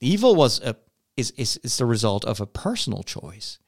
evil 0.00 0.34
was 0.34 0.60
a 0.60 0.76
is 1.16 1.32
is, 1.32 1.58
is 1.58 1.76
the 1.78 1.86
result 1.86 2.24
of 2.24 2.40
a 2.40 2.46
personal 2.46 3.02
choice. 3.02 3.58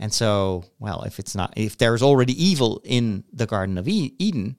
And 0.00 0.14
so, 0.14 0.64
well, 0.78 1.02
if 1.02 1.18
it's 1.18 1.36
not 1.36 1.52
if 1.56 1.76
there's 1.76 2.02
already 2.02 2.32
evil 2.42 2.80
in 2.84 3.22
the 3.30 3.46
Garden 3.46 3.76
of 3.76 3.86
Eden, 3.86 4.56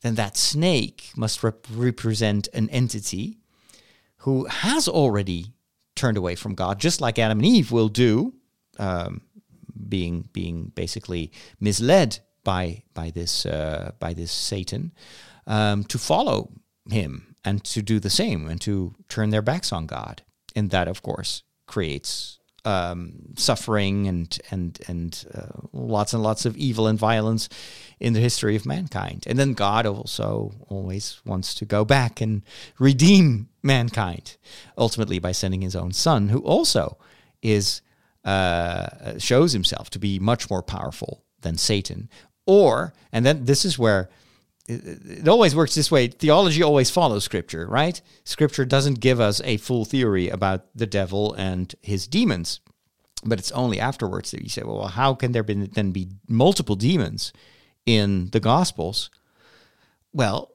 then 0.00 0.14
that 0.14 0.38
snake 0.38 1.10
must 1.14 1.42
rep- 1.42 1.66
represent 1.70 2.48
an 2.54 2.70
entity 2.70 3.38
who 4.16 4.46
has 4.46 4.88
already 4.88 5.52
turned 5.94 6.16
away 6.16 6.34
from 6.34 6.54
God, 6.54 6.80
just 6.80 7.02
like 7.02 7.18
Adam 7.18 7.38
and 7.38 7.46
Eve 7.46 7.70
will 7.70 7.88
do, 7.90 8.32
um, 8.78 9.20
being 9.88 10.30
being 10.32 10.72
basically 10.74 11.30
misled 11.60 12.18
by 12.42 12.82
by 12.94 13.10
this 13.10 13.44
uh, 13.44 13.92
by 13.98 14.14
this 14.14 14.32
Satan, 14.32 14.92
um, 15.46 15.84
to 15.84 15.98
follow 15.98 16.52
him 16.90 17.34
and 17.44 17.62
to 17.64 17.82
do 17.82 18.00
the 18.00 18.10
same 18.10 18.48
and 18.48 18.60
to 18.62 18.94
turn 19.10 19.28
their 19.28 19.42
backs 19.42 19.74
on 19.74 19.86
God, 19.86 20.22
and 20.56 20.70
that 20.70 20.88
of 20.88 21.02
course 21.02 21.42
creates 21.66 22.39
um, 22.64 23.12
suffering 23.36 24.06
and 24.06 24.38
and 24.50 24.78
and 24.88 25.24
uh, 25.34 25.66
lots 25.72 26.12
and 26.12 26.22
lots 26.22 26.46
of 26.46 26.56
evil 26.56 26.86
and 26.86 26.98
violence 26.98 27.48
in 27.98 28.12
the 28.12 28.20
history 28.20 28.56
of 28.56 28.66
mankind. 28.66 29.24
And 29.26 29.38
then 29.38 29.54
God 29.54 29.86
also 29.86 30.52
always 30.68 31.20
wants 31.24 31.54
to 31.54 31.64
go 31.64 31.84
back 31.84 32.20
and 32.20 32.42
redeem 32.78 33.48
mankind, 33.62 34.36
ultimately 34.76 35.18
by 35.18 35.32
sending 35.32 35.62
His 35.62 35.76
own 35.76 35.92
Son, 35.92 36.28
who 36.28 36.40
also 36.40 36.96
is 37.42 37.82
uh, 38.24 39.18
shows 39.18 39.52
himself 39.52 39.90
to 39.90 39.98
be 39.98 40.18
much 40.18 40.50
more 40.50 40.62
powerful 40.62 41.24
than 41.40 41.56
Satan. 41.56 42.08
Or, 42.46 42.92
and 43.12 43.24
then 43.24 43.44
this 43.44 43.64
is 43.64 43.78
where 43.78 44.08
it 44.68 45.28
always 45.28 45.56
works 45.56 45.74
this 45.74 45.90
way. 45.90 46.08
Theology 46.08 46.62
always 46.62 46.90
follows 46.90 47.24
scripture, 47.24 47.66
right? 47.66 48.00
Scripture 48.24 48.64
doesn't 48.64 49.00
give 49.00 49.20
us 49.20 49.40
a 49.44 49.56
full 49.56 49.84
theory 49.84 50.28
about 50.28 50.66
the 50.74 50.86
devil 50.86 51.34
and 51.34 51.74
his 51.82 52.06
demons, 52.06 52.60
but 53.24 53.38
it's 53.38 53.52
only 53.52 53.80
afterwards 53.80 54.30
that 54.30 54.42
you 54.42 54.48
say, 54.48 54.62
well, 54.64 54.86
how 54.88 55.14
can 55.14 55.32
there 55.32 55.42
be, 55.42 55.54
then 55.54 55.90
be 55.90 56.08
multiple 56.28 56.76
demons 56.76 57.32
in 57.84 58.30
the 58.30 58.40
Gospels? 58.40 59.10
Well, 60.12 60.52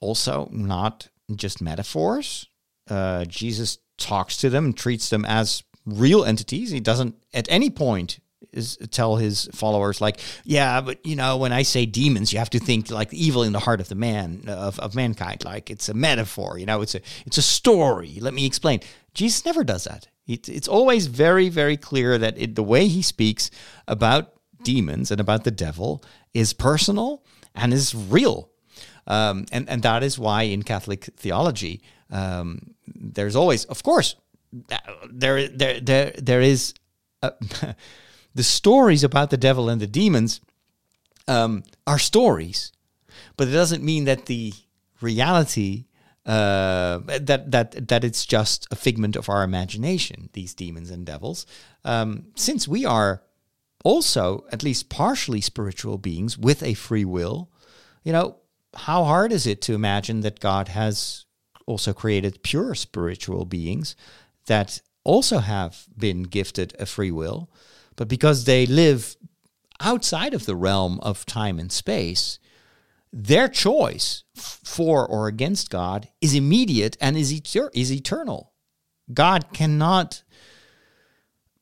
also 0.00 0.48
not 0.52 1.08
just 1.34 1.62
metaphors. 1.62 2.46
Uh, 2.88 3.24
Jesus 3.24 3.78
talks 3.96 4.36
to 4.38 4.50
them 4.50 4.66
and 4.66 4.76
treats 4.76 5.08
them 5.08 5.24
as 5.24 5.62
real 5.86 6.24
entities. 6.24 6.70
He 6.70 6.80
doesn't 6.80 7.16
at 7.32 7.46
any 7.50 7.70
point 7.70 8.18
is 8.52 8.76
tell 8.90 9.16
his 9.16 9.48
followers 9.52 10.00
like, 10.00 10.20
yeah, 10.44 10.80
but 10.80 11.04
you 11.04 11.16
know, 11.16 11.36
when 11.36 11.52
I 11.52 11.62
say 11.62 11.86
demons, 11.86 12.32
you 12.32 12.38
have 12.38 12.50
to 12.50 12.58
think 12.58 12.90
like 12.90 13.12
evil 13.12 13.42
in 13.42 13.52
the 13.52 13.60
heart 13.60 13.80
of 13.80 13.88
the 13.88 13.94
man 13.94 14.44
of, 14.48 14.78
of 14.80 14.94
mankind. 14.94 15.44
Like 15.44 15.70
it's 15.70 15.88
a 15.88 15.94
metaphor, 15.94 16.58
you 16.58 16.66
know, 16.66 16.82
it's 16.82 16.94
a 16.94 17.00
it's 17.26 17.38
a 17.38 17.42
story. 17.42 18.18
Let 18.20 18.34
me 18.34 18.46
explain. 18.46 18.80
Jesus 19.14 19.44
never 19.44 19.64
does 19.64 19.84
that. 19.84 20.08
It, 20.26 20.48
it's 20.48 20.68
always 20.68 21.06
very 21.06 21.48
very 21.48 21.76
clear 21.76 22.18
that 22.18 22.38
it, 22.38 22.54
the 22.54 22.62
way 22.62 22.88
he 22.88 23.02
speaks 23.02 23.50
about 23.86 24.32
demons 24.62 25.10
and 25.10 25.20
about 25.20 25.44
the 25.44 25.50
devil 25.50 26.02
is 26.32 26.52
personal 26.52 27.22
and 27.54 27.72
is 27.72 27.94
real. 27.94 28.50
Um, 29.06 29.46
and 29.52 29.68
and 29.68 29.82
that 29.82 30.02
is 30.02 30.18
why 30.18 30.42
in 30.42 30.62
Catholic 30.62 31.04
theology, 31.16 31.82
um, 32.10 32.74
there's 32.86 33.36
always, 33.36 33.64
of 33.66 33.82
course, 33.82 34.16
there 35.10 35.48
there 35.48 35.80
there 35.80 36.12
there 36.16 36.40
is. 36.40 36.74
A, 37.22 37.32
the 38.34 38.42
stories 38.42 39.04
about 39.04 39.30
the 39.30 39.36
devil 39.36 39.68
and 39.68 39.80
the 39.80 39.86
demons 39.86 40.40
um, 41.28 41.62
are 41.86 41.98
stories, 41.98 42.72
but 43.36 43.48
it 43.48 43.52
doesn't 43.52 43.82
mean 43.82 44.04
that 44.04 44.26
the 44.26 44.52
reality 45.00 45.86
uh, 46.26 47.00
that 47.20 47.50
that 47.50 47.88
that 47.88 48.04
it's 48.04 48.24
just 48.24 48.66
a 48.70 48.76
figment 48.76 49.14
of 49.16 49.28
our 49.28 49.42
imagination. 49.42 50.30
These 50.32 50.54
demons 50.54 50.90
and 50.90 51.04
devils, 51.04 51.46
um, 51.84 52.26
since 52.34 52.66
we 52.66 52.84
are 52.84 53.22
also 53.84 54.46
at 54.50 54.62
least 54.62 54.88
partially 54.88 55.42
spiritual 55.42 55.98
beings 55.98 56.38
with 56.38 56.62
a 56.62 56.74
free 56.74 57.04
will, 57.04 57.50
you 58.02 58.12
know, 58.12 58.36
how 58.74 59.04
hard 59.04 59.32
is 59.32 59.46
it 59.46 59.60
to 59.62 59.74
imagine 59.74 60.22
that 60.22 60.40
God 60.40 60.68
has 60.68 61.26
also 61.66 61.92
created 61.92 62.42
pure 62.42 62.74
spiritual 62.74 63.44
beings 63.44 63.94
that 64.46 64.80
also 65.04 65.38
have 65.38 65.84
been 65.96 66.22
gifted 66.22 66.74
a 66.78 66.86
free 66.86 67.10
will? 67.10 67.50
But 67.96 68.08
because 68.08 68.44
they 68.44 68.66
live 68.66 69.16
outside 69.80 70.34
of 70.34 70.46
the 70.46 70.56
realm 70.56 71.00
of 71.00 71.26
time 71.26 71.58
and 71.58 71.70
space, 71.70 72.38
their 73.12 73.48
choice 73.48 74.24
for 74.34 75.06
or 75.06 75.28
against 75.28 75.70
God 75.70 76.08
is 76.20 76.34
immediate 76.34 76.96
and 77.00 77.16
is, 77.16 77.32
eter- 77.32 77.70
is 77.72 77.92
eternal. 77.92 78.52
God 79.12 79.52
cannot 79.52 80.24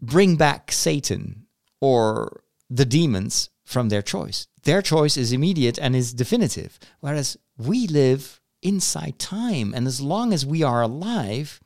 bring 0.01 0.37
back 0.37 0.73
Satan 0.73 1.47
or 1.81 2.43
the 2.71 2.85
demons 2.85 3.51
from 3.65 3.89
their 3.89 4.03
choice. 4.03 4.47
Their 4.63 4.81
choice 4.81 5.17
is 5.17 5.33
immediate 5.33 5.79
and 5.79 5.95
is 5.95 6.15
definitive, 6.15 6.79
whereas 7.01 7.37
we 7.59 7.87
live 7.87 8.41
inside 8.63 9.19
time. 9.19 9.75
And 9.75 9.87
as 9.87 10.01
long 10.01 10.33
as 10.33 10.47
we 10.47 10.63
are 10.63 10.83
alive, 10.83 11.61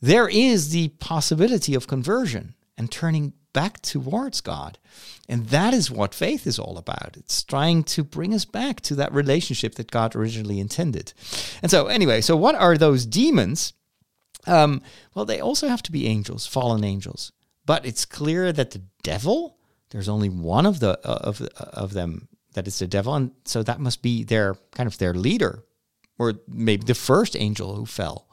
there 0.00 0.28
is 0.28 0.70
the 0.70 0.88
possibility 0.88 1.74
of 1.74 1.86
conversion 1.86 2.54
and 2.78 2.90
turning 2.90 3.32
back 3.54 3.80
towards 3.80 4.42
God. 4.42 4.78
And 5.26 5.46
that 5.46 5.72
is 5.72 5.90
what 5.90 6.14
faith 6.14 6.46
is 6.46 6.58
all 6.58 6.76
about. 6.76 7.16
It's 7.16 7.42
trying 7.42 7.84
to 7.84 8.04
bring 8.04 8.34
us 8.34 8.44
back 8.44 8.82
to 8.82 8.94
that 8.96 9.14
relationship 9.14 9.76
that 9.76 9.90
God 9.90 10.14
originally 10.14 10.60
intended. 10.60 11.14
And 11.62 11.70
so, 11.70 11.86
anyway, 11.86 12.20
so 12.20 12.36
what 12.36 12.54
are 12.54 12.76
those 12.76 13.06
demons? 13.06 13.72
Um, 14.46 14.82
well, 15.14 15.24
they 15.24 15.40
also 15.40 15.68
have 15.68 15.82
to 15.84 15.92
be 15.92 16.06
angels, 16.06 16.46
fallen 16.46 16.84
angels. 16.84 17.32
But 17.64 17.86
it's 17.86 18.04
clear 18.04 18.52
that 18.52 18.72
the 18.72 18.82
devil, 19.02 19.56
there's 19.88 20.08
only 20.08 20.28
one 20.28 20.66
of 20.66 20.80
the 20.80 20.98
uh, 21.02 21.20
of 21.22 21.40
of 21.56 21.94
them 21.94 22.28
that 22.52 22.66
is 22.66 22.78
the 22.78 22.86
devil, 22.86 23.14
and 23.14 23.30
so 23.46 23.62
that 23.62 23.80
must 23.80 24.02
be 24.02 24.22
their 24.22 24.56
kind 24.72 24.86
of 24.86 24.98
their 24.98 25.14
leader, 25.14 25.64
or 26.18 26.34
maybe 26.46 26.84
the 26.84 26.94
first 26.94 27.34
angel 27.36 27.74
who 27.74 27.86
fell. 27.86 28.28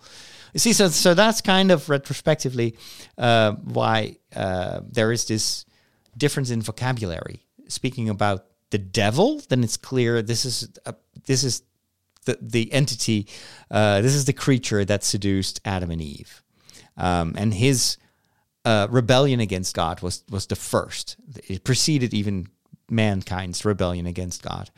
You 0.53 0.59
see, 0.59 0.73
so 0.73 0.89
so 0.89 1.13
that's 1.13 1.41
kind 1.41 1.71
of 1.71 1.89
retrospectively 1.89 2.75
uh, 3.17 3.53
why 3.53 4.17
uh, 4.35 4.81
there 4.89 5.11
is 5.11 5.25
this 5.25 5.65
difference 6.17 6.49
in 6.49 6.61
vocabulary. 6.61 7.45
Speaking 7.67 8.09
about 8.09 8.45
the 8.69 8.77
devil, 8.77 9.41
then 9.49 9.63
it's 9.63 9.77
clear 9.77 10.21
this 10.21 10.45
is 10.45 10.69
a, 10.85 10.95
this 11.25 11.43
is 11.43 11.63
the 12.25 12.37
the 12.41 12.71
entity. 12.73 13.27
Uh, 13.69 14.01
this 14.01 14.13
is 14.13 14.25
the 14.25 14.33
creature 14.33 14.83
that 14.83 15.03
seduced 15.03 15.61
Adam 15.63 15.91
and 15.91 16.01
Eve, 16.01 16.43
um, 16.97 17.33
and 17.37 17.53
his 17.53 17.97
uh, 18.65 18.87
rebellion 18.89 19.39
against 19.39 19.75
God 19.75 20.01
was 20.01 20.23
was 20.29 20.47
the 20.47 20.55
first. 20.55 21.15
It 21.47 21.63
preceded 21.63 22.13
even 22.13 22.47
mankind's 22.89 23.63
rebellion 23.63 24.05
against 24.05 24.43
God, 24.43 24.69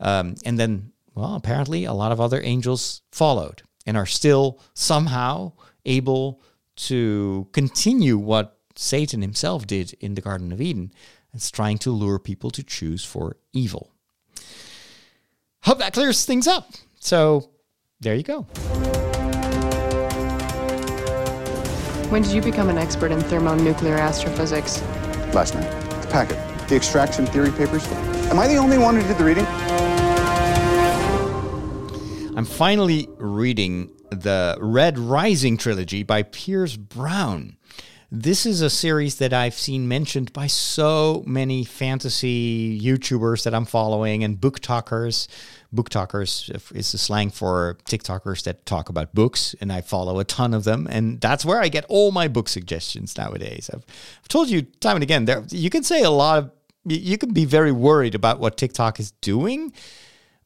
um, 0.00 0.36
and 0.44 0.58
then 0.58 0.92
well, 1.14 1.34
apparently 1.34 1.84
a 1.84 1.92
lot 1.92 2.12
of 2.12 2.20
other 2.20 2.40
angels 2.42 3.02
followed 3.12 3.62
and 3.88 3.96
are 3.96 4.06
still 4.06 4.60
somehow 4.74 5.50
able 5.86 6.42
to 6.76 7.48
continue 7.52 8.18
what 8.18 8.58
Satan 8.76 9.22
himself 9.22 9.66
did 9.66 9.94
in 9.98 10.14
the 10.14 10.20
Garden 10.20 10.52
of 10.52 10.60
Eden. 10.60 10.92
It's 11.32 11.50
trying 11.50 11.78
to 11.78 11.90
lure 11.90 12.18
people 12.18 12.50
to 12.50 12.62
choose 12.62 13.02
for 13.02 13.38
evil. 13.54 13.90
Hope 15.62 15.78
that 15.78 15.94
clears 15.94 16.26
things 16.26 16.46
up. 16.46 16.70
So 17.00 17.48
there 17.98 18.14
you 18.14 18.22
go. 18.22 18.42
When 22.10 22.22
did 22.22 22.32
you 22.32 22.42
become 22.42 22.68
an 22.68 22.76
expert 22.76 23.10
in 23.10 23.20
thermonuclear 23.22 23.96
astrophysics? 23.96 24.82
Last 25.32 25.54
night. 25.54 25.70
The 26.02 26.08
packet. 26.08 26.68
The 26.68 26.76
extraction 26.76 27.24
theory 27.26 27.52
papers. 27.52 27.86
Am 28.30 28.38
I 28.38 28.46
the 28.46 28.56
only 28.56 28.76
one 28.76 28.96
who 28.96 29.02
did 29.08 29.16
the 29.16 29.24
reading? 29.24 29.87
I'm 32.38 32.44
finally 32.44 33.08
reading 33.16 33.90
the 34.10 34.56
Red 34.60 34.96
Rising 34.96 35.56
trilogy 35.56 36.04
by 36.04 36.22
Pierce 36.22 36.76
Brown. 36.76 37.56
This 38.12 38.46
is 38.46 38.60
a 38.60 38.70
series 38.70 39.16
that 39.16 39.32
I've 39.32 39.54
seen 39.54 39.88
mentioned 39.88 40.32
by 40.32 40.46
so 40.46 41.24
many 41.26 41.64
fantasy 41.64 42.80
YouTubers 42.80 43.42
that 43.42 43.56
I'm 43.56 43.64
following 43.64 44.22
and 44.22 44.40
book 44.40 44.60
talkers. 44.60 45.26
Book 45.72 45.88
talkers 45.88 46.48
is 46.72 46.92
the 46.92 46.98
slang 46.98 47.30
for 47.30 47.76
TikTokers 47.86 48.44
that 48.44 48.64
talk 48.64 48.88
about 48.88 49.16
books, 49.16 49.56
and 49.60 49.72
I 49.72 49.80
follow 49.80 50.20
a 50.20 50.24
ton 50.24 50.54
of 50.54 50.62
them. 50.62 50.86
And 50.88 51.20
that's 51.20 51.44
where 51.44 51.60
I 51.60 51.66
get 51.66 51.86
all 51.88 52.12
my 52.12 52.28
book 52.28 52.48
suggestions 52.48 53.18
nowadays. 53.18 53.68
I've, 53.74 53.84
I've 54.22 54.28
told 54.28 54.48
you 54.48 54.62
time 54.62 54.94
and 54.94 55.02
again, 55.02 55.24
there 55.24 55.42
you 55.50 55.70
can 55.70 55.82
say 55.82 56.04
a 56.04 56.10
lot 56.10 56.38
of, 56.38 56.52
you 56.84 57.18
can 57.18 57.32
be 57.32 57.46
very 57.46 57.72
worried 57.72 58.14
about 58.14 58.38
what 58.38 58.56
TikTok 58.56 59.00
is 59.00 59.10
doing, 59.10 59.72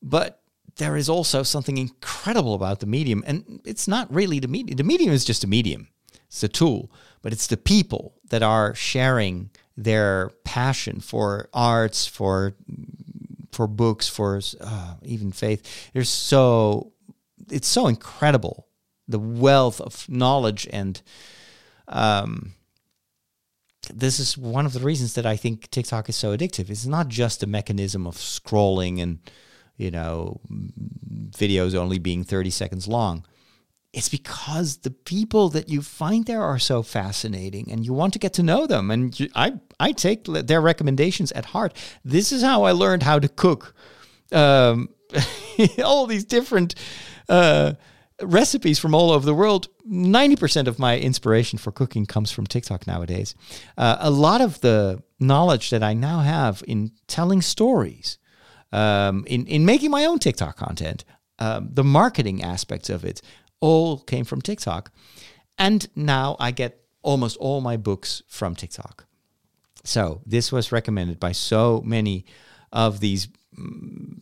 but 0.00 0.41
there 0.76 0.96
is 0.96 1.08
also 1.08 1.42
something 1.42 1.78
incredible 1.78 2.54
about 2.54 2.80
the 2.80 2.86
medium. 2.86 3.22
And 3.26 3.60
it's 3.64 3.86
not 3.86 4.12
really 4.12 4.38
the 4.38 4.48
medium. 4.48 4.76
The 4.76 4.84
medium 4.84 5.12
is 5.12 5.24
just 5.24 5.44
a 5.44 5.46
medium, 5.46 5.88
it's 6.26 6.42
a 6.42 6.48
tool, 6.48 6.90
but 7.20 7.32
it's 7.32 7.46
the 7.46 7.56
people 7.56 8.14
that 8.30 8.42
are 8.42 8.74
sharing 8.74 9.50
their 9.76 10.30
passion 10.44 11.00
for 11.00 11.48
arts, 11.52 12.06
for 12.06 12.54
for 13.52 13.66
books, 13.66 14.08
for 14.08 14.40
uh, 14.60 14.94
even 15.02 15.30
faith. 15.32 15.90
There's 15.92 16.08
so 16.08 16.92
it's 17.50 17.68
so 17.68 17.86
incredible 17.86 18.68
the 19.08 19.18
wealth 19.18 19.80
of 19.80 20.08
knowledge 20.08 20.66
and 20.72 21.02
um, 21.88 22.54
this 23.92 24.20
is 24.20 24.38
one 24.38 24.64
of 24.64 24.72
the 24.72 24.80
reasons 24.80 25.14
that 25.14 25.26
I 25.26 25.36
think 25.36 25.70
TikTok 25.70 26.08
is 26.08 26.16
so 26.16 26.36
addictive. 26.36 26.70
It's 26.70 26.86
not 26.86 27.08
just 27.08 27.42
a 27.42 27.46
mechanism 27.46 28.06
of 28.06 28.16
scrolling 28.16 29.02
and 29.02 29.18
you 29.82 29.90
know, 29.90 30.40
videos 31.30 31.74
only 31.74 31.98
being 31.98 32.22
30 32.24 32.50
seconds 32.50 32.86
long. 32.86 33.24
It's 33.92 34.08
because 34.08 34.78
the 34.78 34.90
people 34.90 35.50
that 35.50 35.68
you 35.68 35.82
find 35.82 36.24
there 36.24 36.42
are 36.42 36.58
so 36.58 36.82
fascinating 36.82 37.70
and 37.70 37.84
you 37.84 37.92
want 37.92 38.14
to 38.14 38.18
get 38.18 38.32
to 38.34 38.42
know 38.42 38.66
them. 38.66 38.90
And 38.90 39.18
you, 39.18 39.28
I, 39.34 39.54
I 39.78 39.92
take 39.92 40.24
their 40.24 40.62
recommendations 40.62 41.30
at 41.32 41.46
heart. 41.46 41.76
This 42.02 42.32
is 42.32 42.42
how 42.42 42.62
I 42.62 42.72
learned 42.72 43.02
how 43.02 43.18
to 43.18 43.28
cook. 43.28 43.74
Um, 44.30 44.88
all 45.84 46.06
these 46.06 46.24
different 46.24 46.74
uh, 47.28 47.74
recipes 48.22 48.78
from 48.78 48.94
all 48.94 49.10
over 49.10 49.26
the 49.26 49.34
world. 49.34 49.68
90% 49.86 50.68
of 50.68 50.78
my 50.78 50.98
inspiration 50.98 51.58
for 51.58 51.70
cooking 51.70 52.06
comes 52.06 52.30
from 52.30 52.46
TikTok 52.46 52.86
nowadays. 52.86 53.34
Uh, 53.76 53.96
a 54.00 54.10
lot 54.10 54.40
of 54.40 54.60
the 54.62 55.02
knowledge 55.20 55.68
that 55.68 55.82
I 55.82 55.92
now 55.92 56.20
have 56.20 56.62
in 56.66 56.92
telling 57.08 57.42
stories 57.42 58.18
um, 58.72 59.24
in 59.26 59.46
in 59.46 59.64
making 59.64 59.90
my 59.90 60.04
own 60.04 60.18
TikTok 60.18 60.56
content, 60.56 61.04
um, 61.38 61.68
the 61.72 61.84
marketing 61.84 62.42
aspects 62.42 62.90
of 62.90 63.04
it 63.04 63.22
all 63.60 63.98
came 63.98 64.24
from 64.24 64.40
TikTok, 64.40 64.90
and 65.58 65.88
now 65.94 66.36
I 66.40 66.50
get 66.50 66.80
almost 67.02 67.36
all 67.38 67.60
my 67.60 67.76
books 67.76 68.22
from 68.28 68.54
TikTok. 68.54 69.06
So 69.84 70.22
this 70.24 70.52
was 70.52 70.72
recommended 70.72 71.18
by 71.18 71.32
so 71.32 71.82
many 71.84 72.24
of 72.72 73.00
these 73.00 73.28
mm, 73.58 74.20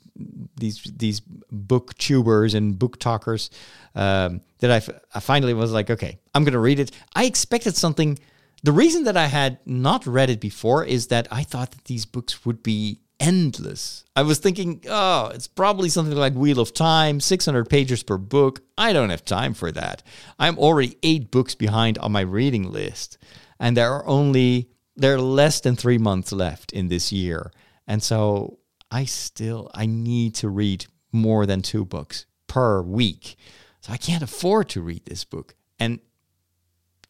these 0.57 0.83
these 0.97 1.21
book 1.51 1.95
tubers 1.99 2.55
and 2.55 2.79
book 2.79 2.99
talkers 2.99 3.51
um, 3.95 4.41
that 4.59 4.71
I, 4.71 5.17
I 5.17 5.21
finally 5.21 5.55
was 5.55 5.73
like, 5.73 5.91
okay, 5.91 6.19
I'm 6.35 6.45
gonna 6.45 6.61
read 6.61 6.79
it. 6.79 6.91
I 7.15 7.25
expected 7.25 7.77
something. 7.77 8.19
The 8.63 8.73
reason 8.73 9.05
that 9.05 9.17
I 9.17 9.27
had 9.27 9.59
not 9.65 10.07
read 10.07 10.29
it 10.29 10.41
before 10.41 10.85
is 10.85 11.07
that 11.07 11.29
I 11.31 11.43
thought 11.43 11.71
that 11.71 11.85
these 11.85 12.05
books 12.05 12.45
would 12.45 12.63
be 12.63 13.01
endless. 13.21 14.05
I 14.17 14.23
was 14.23 14.39
thinking, 14.39 14.83
oh, 14.89 15.29
it's 15.29 15.47
probably 15.47 15.91
something 15.91 16.17
like 16.17 16.35
Wheel 16.35 16.59
of 16.59 16.73
Time, 16.73 17.21
600 17.21 17.69
pages 17.69 18.03
per 18.03 18.17
book. 18.17 18.63
I 18.77 18.93
don't 18.93 19.11
have 19.11 19.25
time 19.25 19.55
for 19.55 19.71
that. 19.73 20.03
I'm 20.39 20.59
already 20.59 20.97
eight 21.03 21.31
books 21.31 21.55
behind 21.55 21.99
on 21.99 22.13
my 22.13 22.23
reading 22.23 22.73
list, 22.73 23.19
and 23.61 23.77
there 23.77 23.93
are 23.93 24.07
only 24.07 24.71
there 24.97 25.15
are 25.15 25.21
less 25.21 25.61
than 25.61 25.77
three 25.77 25.99
months 25.99 26.33
left 26.33 26.73
in 26.73 26.89
this 26.89 27.13
year, 27.13 27.53
and 27.87 28.03
so 28.03 28.59
I 28.91 29.05
still 29.05 29.71
I 29.75 29.87
need 29.87 30.35
to 30.37 30.49
read 30.49 30.87
more 31.13 31.47
than 31.47 31.63
two 31.63 31.85
books 31.85 32.27
per 32.47 32.83
week. 32.83 33.37
So 33.83 33.93
I 33.93 33.97
can't 33.97 34.23
afford 34.23 34.71
to 34.71 34.83
read 34.83 35.05
this 35.05 35.25
book, 35.25 35.55
and 35.79 36.01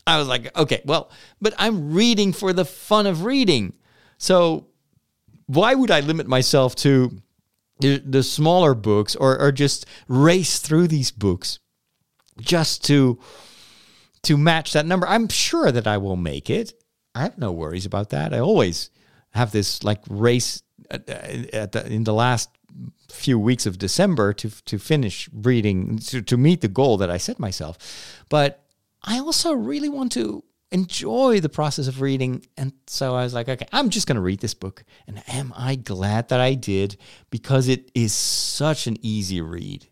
I 0.06 0.18
was 0.18 0.28
like, 0.28 0.56
okay, 0.58 0.82
well, 0.84 1.10
but 1.40 1.54
I'm 1.56 1.92
reading 1.92 2.32
for 2.32 2.52
the 2.52 2.64
fun 2.64 3.06
of 3.06 3.24
reading. 3.24 3.74
So 4.18 4.66
why 5.50 5.74
would 5.74 5.90
I 5.90 6.00
limit 6.00 6.28
myself 6.28 6.76
to 6.76 7.20
the, 7.80 8.22
smaller 8.22 8.74
books 8.74 9.16
or, 9.16 9.40
or 9.40 9.50
just 9.50 9.84
race 10.06 10.60
through 10.60 10.86
these 10.86 11.10
books 11.10 11.58
just 12.38 12.84
to 12.84 13.18
to 14.22 14.36
match 14.36 14.72
that 14.74 14.86
number? 14.86 15.08
I'm 15.08 15.28
sure 15.28 15.72
that 15.72 15.86
I 15.86 15.96
will 15.96 16.16
make 16.16 16.50
it. 16.50 16.74
I 17.14 17.22
have 17.22 17.38
no 17.38 17.50
worries 17.50 17.86
about 17.86 18.10
that. 18.10 18.32
I 18.32 18.38
always 18.38 18.90
have 19.30 19.50
this 19.50 19.82
like 19.82 20.02
race 20.08 20.62
at, 20.90 21.08
at 21.08 21.72
the, 21.72 21.86
in 21.86 22.04
the 22.04 22.14
last 22.14 22.50
few 23.10 23.38
weeks 23.38 23.66
of 23.66 23.78
December 23.78 24.32
to 24.34 24.50
to 24.66 24.78
finish 24.78 25.28
reading 25.32 25.98
to, 25.98 26.22
to 26.22 26.36
meet 26.36 26.60
the 26.60 26.68
goal 26.68 26.96
that 26.98 27.10
I 27.10 27.16
set 27.16 27.40
myself. 27.40 27.76
But 28.28 28.62
I 29.02 29.18
also 29.18 29.52
really 29.52 29.88
want 29.88 30.12
to 30.12 30.44
enjoy 30.72 31.40
the 31.40 31.48
process 31.48 31.88
of 31.88 32.00
reading. 32.00 32.46
And 32.56 32.72
so 32.86 33.14
I 33.14 33.24
was 33.24 33.34
like, 33.34 33.48
okay, 33.48 33.66
I'm 33.72 33.90
just 33.90 34.06
going 34.06 34.16
to 34.16 34.22
read 34.22 34.40
this 34.40 34.54
book. 34.54 34.84
And 35.06 35.22
am 35.28 35.52
I 35.56 35.74
glad 35.74 36.28
that 36.28 36.40
I 36.40 36.54
did 36.54 36.96
because 37.30 37.68
it 37.68 37.90
is 37.94 38.12
such 38.12 38.86
an 38.86 38.96
easy 39.02 39.40
read. 39.40 39.88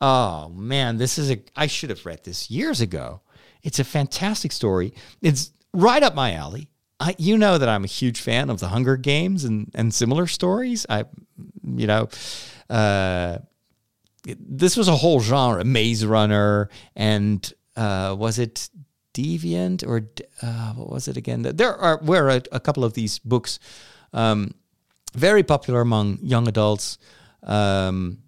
Oh 0.00 0.48
man, 0.50 0.98
this 0.98 1.18
is 1.18 1.30
a, 1.30 1.42
I 1.56 1.66
should 1.66 1.90
have 1.90 2.04
read 2.04 2.24
this 2.24 2.50
years 2.50 2.80
ago. 2.80 3.22
It's 3.62 3.78
a 3.78 3.84
fantastic 3.84 4.52
story. 4.52 4.92
It's 5.22 5.50
right 5.72 6.02
up 6.02 6.14
my 6.14 6.34
alley. 6.34 6.68
I, 7.00 7.14
you 7.18 7.38
know 7.38 7.58
that 7.58 7.68
I'm 7.68 7.84
a 7.84 7.88
huge 7.88 8.20
fan 8.20 8.50
of 8.50 8.60
the 8.60 8.68
Hunger 8.68 8.96
Games 8.96 9.44
and, 9.44 9.70
and 9.74 9.92
similar 9.92 10.26
stories. 10.26 10.84
I, 10.88 11.04
you 11.64 11.86
know, 11.86 12.08
uh, 12.68 13.38
this 14.24 14.76
was 14.76 14.88
a 14.88 14.96
whole 14.96 15.20
genre, 15.20 15.64
Maze 15.64 16.06
Runner, 16.06 16.68
and 16.94 17.52
uh, 17.76 18.14
was 18.18 18.38
it 18.38 18.68
Deviant 19.14 19.86
or 19.86 20.08
uh, 20.42 20.72
what 20.74 20.90
was 20.90 21.08
it 21.08 21.16
again? 21.16 21.42
There 21.42 21.74
are 21.74 21.98
were 22.02 22.28
a, 22.28 22.42
a 22.52 22.60
couple 22.60 22.84
of 22.84 22.94
these 22.94 23.18
books 23.20 23.58
um, 24.12 24.54
very 25.14 25.42
popular 25.42 25.80
among 25.80 26.18
young 26.22 26.48
adults, 26.48 26.98
um, 27.42 28.18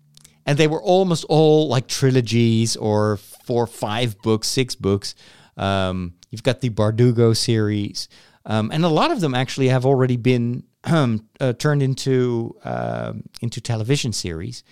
and 0.47 0.59
they 0.59 0.67
were 0.67 0.83
almost 0.83 1.25
all 1.29 1.69
like 1.69 1.89
trilogies 1.89 2.77
or 2.77 3.17
four, 3.17 3.67
five 3.67 4.21
books, 4.23 4.49
six 4.49 4.75
books. 4.75 5.15
Um, 5.57 6.15
you've 6.31 6.43
got 6.43 6.61
the 6.61 6.71
Bardugo 6.71 7.37
series, 7.37 8.09
um, 8.45 8.71
and 8.73 8.85
a 8.85 8.89
lot 8.89 9.11
of 9.11 9.21
them 9.21 9.35
actually 9.35 9.69
have 9.69 9.87
already 9.87 10.17
been 10.17 10.65
uh, 10.85 11.53
turned 11.59 11.83
into 11.83 12.57
uh, 12.65 13.15
into 13.41 13.61
television 13.61 14.13
series. 14.13 14.63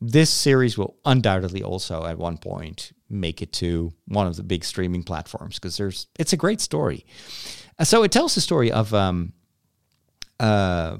This 0.00 0.30
series 0.30 0.76
will 0.76 0.96
undoubtedly 1.04 1.62
also 1.62 2.04
at 2.06 2.18
one 2.18 2.38
point 2.38 2.92
make 3.08 3.42
it 3.42 3.52
to 3.52 3.92
one 4.06 4.26
of 4.26 4.36
the 4.36 4.42
big 4.42 4.64
streaming 4.64 5.02
platforms 5.02 5.56
because 5.56 5.76
there's 5.76 6.08
it's 6.18 6.32
a 6.32 6.36
great 6.36 6.60
story. 6.60 7.04
So 7.82 8.02
it 8.02 8.12
tells 8.12 8.34
the 8.34 8.40
story 8.40 8.72
of 8.72 8.94
um, 8.94 9.32
uh, 10.40 10.96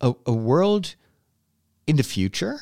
a, 0.00 0.14
a, 0.24 0.32
world 0.32 0.94
in 1.86 1.96
the 1.96 2.04
future, 2.04 2.60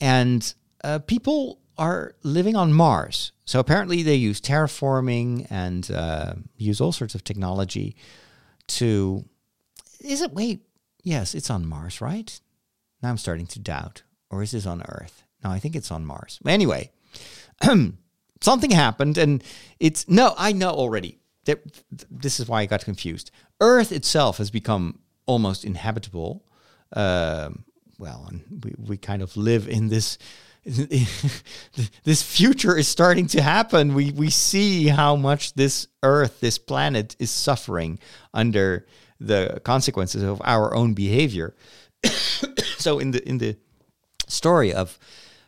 and 0.00 0.52
uh, 0.84 0.98
people 0.98 1.58
are 1.78 2.14
living 2.22 2.56
on 2.56 2.72
Mars. 2.72 3.32
So 3.46 3.60
apparently 3.60 4.02
they 4.02 4.14
use 4.14 4.40
terraforming 4.40 5.46
and 5.50 5.90
uh, 5.90 6.34
use 6.58 6.80
all 6.80 6.92
sorts 6.92 7.14
of 7.14 7.24
technology 7.24 7.96
to. 8.68 9.24
Is 10.00 10.20
it 10.20 10.32
wait? 10.32 10.66
Yes, 11.02 11.34
it's 11.34 11.50
on 11.50 11.66
Mars, 11.66 12.00
right? 12.00 12.38
Now 13.02 13.08
I'm 13.08 13.18
starting 13.18 13.46
to 13.48 13.58
doubt, 13.58 14.02
or 14.28 14.42
is 14.42 14.50
this 14.50 14.66
on 14.66 14.82
Earth? 14.82 15.24
No, 15.42 15.50
I 15.50 15.58
think 15.58 15.74
it's 15.74 15.90
on 15.90 16.04
Mars. 16.04 16.38
Anyway, 16.46 16.90
something 18.40 18.70
happened, 18.70 19.18
and 19.18 19.42
it's 19.78 20.08
no, 20.08 20.34
I 20.36 20.52
know 20.52 20.70
already. 20.70 21.18
That 21.44 21.60
this 22.10 22.38
is 22.38 22.48
why 22.48 22.60
I 22.60 22.66
got 22.66 22.84
confused. 22.84 23.30
Earth 23.60 23.92
itself 23.92 24.38
has 24.38 24.50
become 24.50 25.00
almost 25.26 25.64
inhabitable. 25.64 26.44
Um, 26.92 27.64
well, 27.98 28.26
and 28.28 28.64
we, 28.64 28.74
we 28.78 28.96
kind 28.96 29.22
of 29.22 29.36
live 29.36 29.68
in 29.68 29.88
this 29.88 30.18
this 32.04 32.22
future 32.22 32.76
is 32.76 32.86
starting 32.86 33.26
to 33.28 33.40
happen. 33.40 33.94
We 33.94 34.12
we 34.12 34.28
see 34.28 34.88
how 34.88 35.16
much 35.16 35.54
this 35.54 35.88
Earth, 36.02 36.40
this 36.40 36.58
planet, 36.58 37.16
is 37.18 37.30
suffering 37.30 37.98
under 38.34 38.86
the 39.18 39.60
consequences 39.64 40.22
of 40.22 40.42
our 40.44 40.74
own 40.74 40.92
behavior. 40.92 41.54
so 42.78 42.98
in 42.98 43.12
the 43.12 43.26
in 43.26 43.38
the 43.38 43.56
story 44.28 44.74
of 44.74 44.98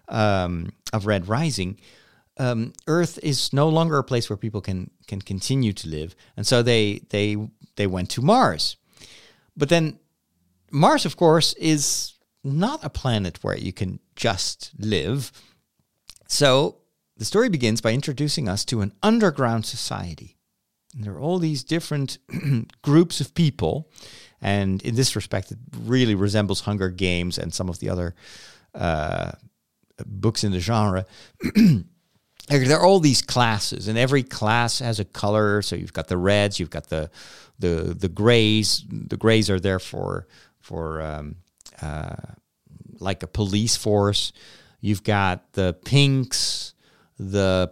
um, 0.08 0.72
of 0.94 1.06
Red 1.06 1.28
Rising, 1.28 1.78
um, 2.42 2.72
Earth 2.86 3.18
is 3.22 3.52
no 3.52 3.68
longer 3.68 3.98
a 3.98 4.04
place 4.04 4.28
where 4.28 4.36
people 4.36 4.60
can 4.60 4.90
can 5.06 5.20
continue 5.20 5.72
to 5.72 5.88
live, 5.88 6.16
and 6.36 6.46
so 6.46 6.62
they 6.62 7.02
they 7.10 7.36
they 7.76 7.86
went 7.86 8.10
to 8.10 8.22
Mars. 8.22 8.76
But 9.56 9.68
then 9.68 9.98
Mars, 10.70 11.06
of 11.06 11.16
course, 11.16 11.52
is 11.54 12.14
not 12.42 12.84
a 12.84 12.90
planet 12.90 13.38
where 13.42 13.56
you 13.56 13.72
can 13.72 14.00
just 14.16 14.72
live. 14.78 15.30
So 16.26 16.78
the 17.16 17.24
story 17.24 17.48
begins 17.48 17.80
by 17.80 17.92
introducing 17.92 18.48
us 18.48 18.64
to 18.64 18.80
an 18.80 18.92
underground 19.02 19.66
society. 19.66 20.38
And 20.94 21.04
there 21.04 21.12
are 21.14 21.20
all 21.20 21.38
these 21.38 21.62
different 21.62 22.18
groups 22.82 23.20
of 23.20 23.34
people. 23.34 23.88
And 24.40 24.82
in 24.82 24.96
this 24.96 25.14
respect, 25.14 25.52
it 25.52 25.58
really 25.78 26.14
resembles 26.14 26.62
Hunger 26.62 26.90
Games 26.90 27.38
and 27.38 27.54
some 27.54 27.68
of 27.68 27.78
the 27.78 27.90
other 27.90 28.14
uh, 28.74 29.32
books 30.04 30.42
in 30.42 30.52
the 30.52 30.60
genre. 30.60 31.06
there 32.46 32.78
are 32.78 32.84
all 32.84 33.00
these 33.00 33.22
classes, 33.22 33.88
and 33.88 33.96
every 33.96 34.22
class 34.22 34.80
has 34.80 35.00
a 35.00 35.04
color. 35.04 35.62
So 35.62 35.76
you've 35.76 35.92
got 35.92 36.08
the 36.08 36.16
reds, 36.16 36.58
you've 36.58 36.70
got 36.70 36.88
the 36.88 37.10
the 37.58 37.94
the 37.98 38.08
grays. 38.08 38.84
The 38.88 39.16
grays 39.16 39.48
are 39.48 39.60
there 39.60 39.78
for 39.78 40.26
for 40.60 41.00
um, 41.00 41.36
uh, 41.80 42.16
like 42.98 43.22
a 43.22 43.26
police 43.26 43.76
force. 43.76 44.32
You've 44.80 45.04
got 45.04 45.52
the 45.52 45.74
pinks, 45.84 46.74
the 47.18 47.70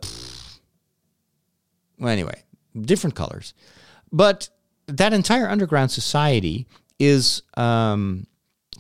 well, 1.99 2.09
anyway, 2.09 2.43
different 2.81 3.16
colors. 3.16 3.53
But 4.12 4.49
that 4.87 5.12
entire 5.12 5.49
underground 5.49 5.91
society 5.91 6.66
is 6.99 7.43
um, 7.57 8.27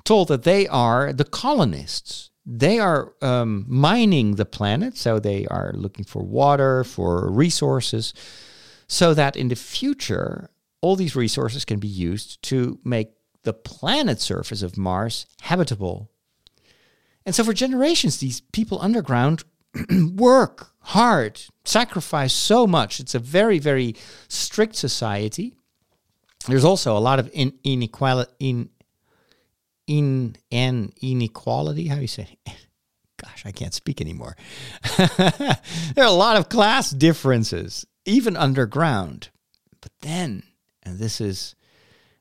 told 0.04 0.28
that 0.28 0.44
they 0.44 0.66
are 0.68 1.12
the 1.12 1.24
colonists. 1.24 2.29
They 2.52 2.80
are 2.80 3.14
um, 3.22 3.64
mining 3.68 4.34
the 4.34 4.44
planet, 4.44 4.96
so 4.96 5.20
they 5.20 5.46
are 5.46 5.72
looking 5.72 6.04
for 6.04 6.24
water, 6.24 6.82
for 6.82 7.30
resources, 7.30 8.12
so 8.88 9.14
that 9.14 9.36
in 9.36 9.46
the 9.46 9.54
future, 9.54 10.50
all 10.80 10.96
these 10.96 11.14
resources 11.14 11.64
can 11.64 11.78
be 11.78 11.86
used 11.86 12.42
to 12.42 12.80
make 12.82 13.12
the 13.44 13.52
planet 13.52 14.20
surface 14.20 14.62
of 14.62 14.76
Mars 14.76 15.26
habitable. 15.42 16.10
And 17.24 17.36
so, 17.36 17.44
for 17.44 17.52
generations, 17.52 18.18
these 18.18 18.40
people 18.40 18.82
underground 18.82 19.44
work 20.16 20.72
hard, 20.80 21.40
sacrifice 21.64 22.32
so 22.32 22.66
much. 22.66 22.98
It's 22.98 23.14
a 23.14 23.20
very, 23.20 23.60
very 23.60 23.94
strict 24.26 24.74
society. 24.74 25.54
There's 26.48 26.64
also 26.64 26.96
a 26.96 26.98
lot 26.98 27.20
of 27.20 27.30
in, 27.32 27.52
inequality, 27.62 28.32
in, 28.40 28.70
in, 29.90 30.36
and 30.52 30.92
inequality. 31.02 31.88
How 31.88 31.96
do 31.96 32.02
you 32.02 32.06
say? 32.06 32.38
Gosh, 33.16 33.42
I 33.44 33.50
can't 33.50 33.74
speak 33.74 34.00
anymore. 34.00 34.36
there 34.96 35.58
are 35.98 36.04
a 36.04 36.10
lot 36.10 36.36
of 36.36 36.48
class 36.48 36.90
differences, 36.90 37.84
even 38.06 38.36
underground. 38.36 39.30
But 39.80 39.90
then, 40.00 40.44
and 40.84 40.98
this 40.98 41.20
is 41.20 41.56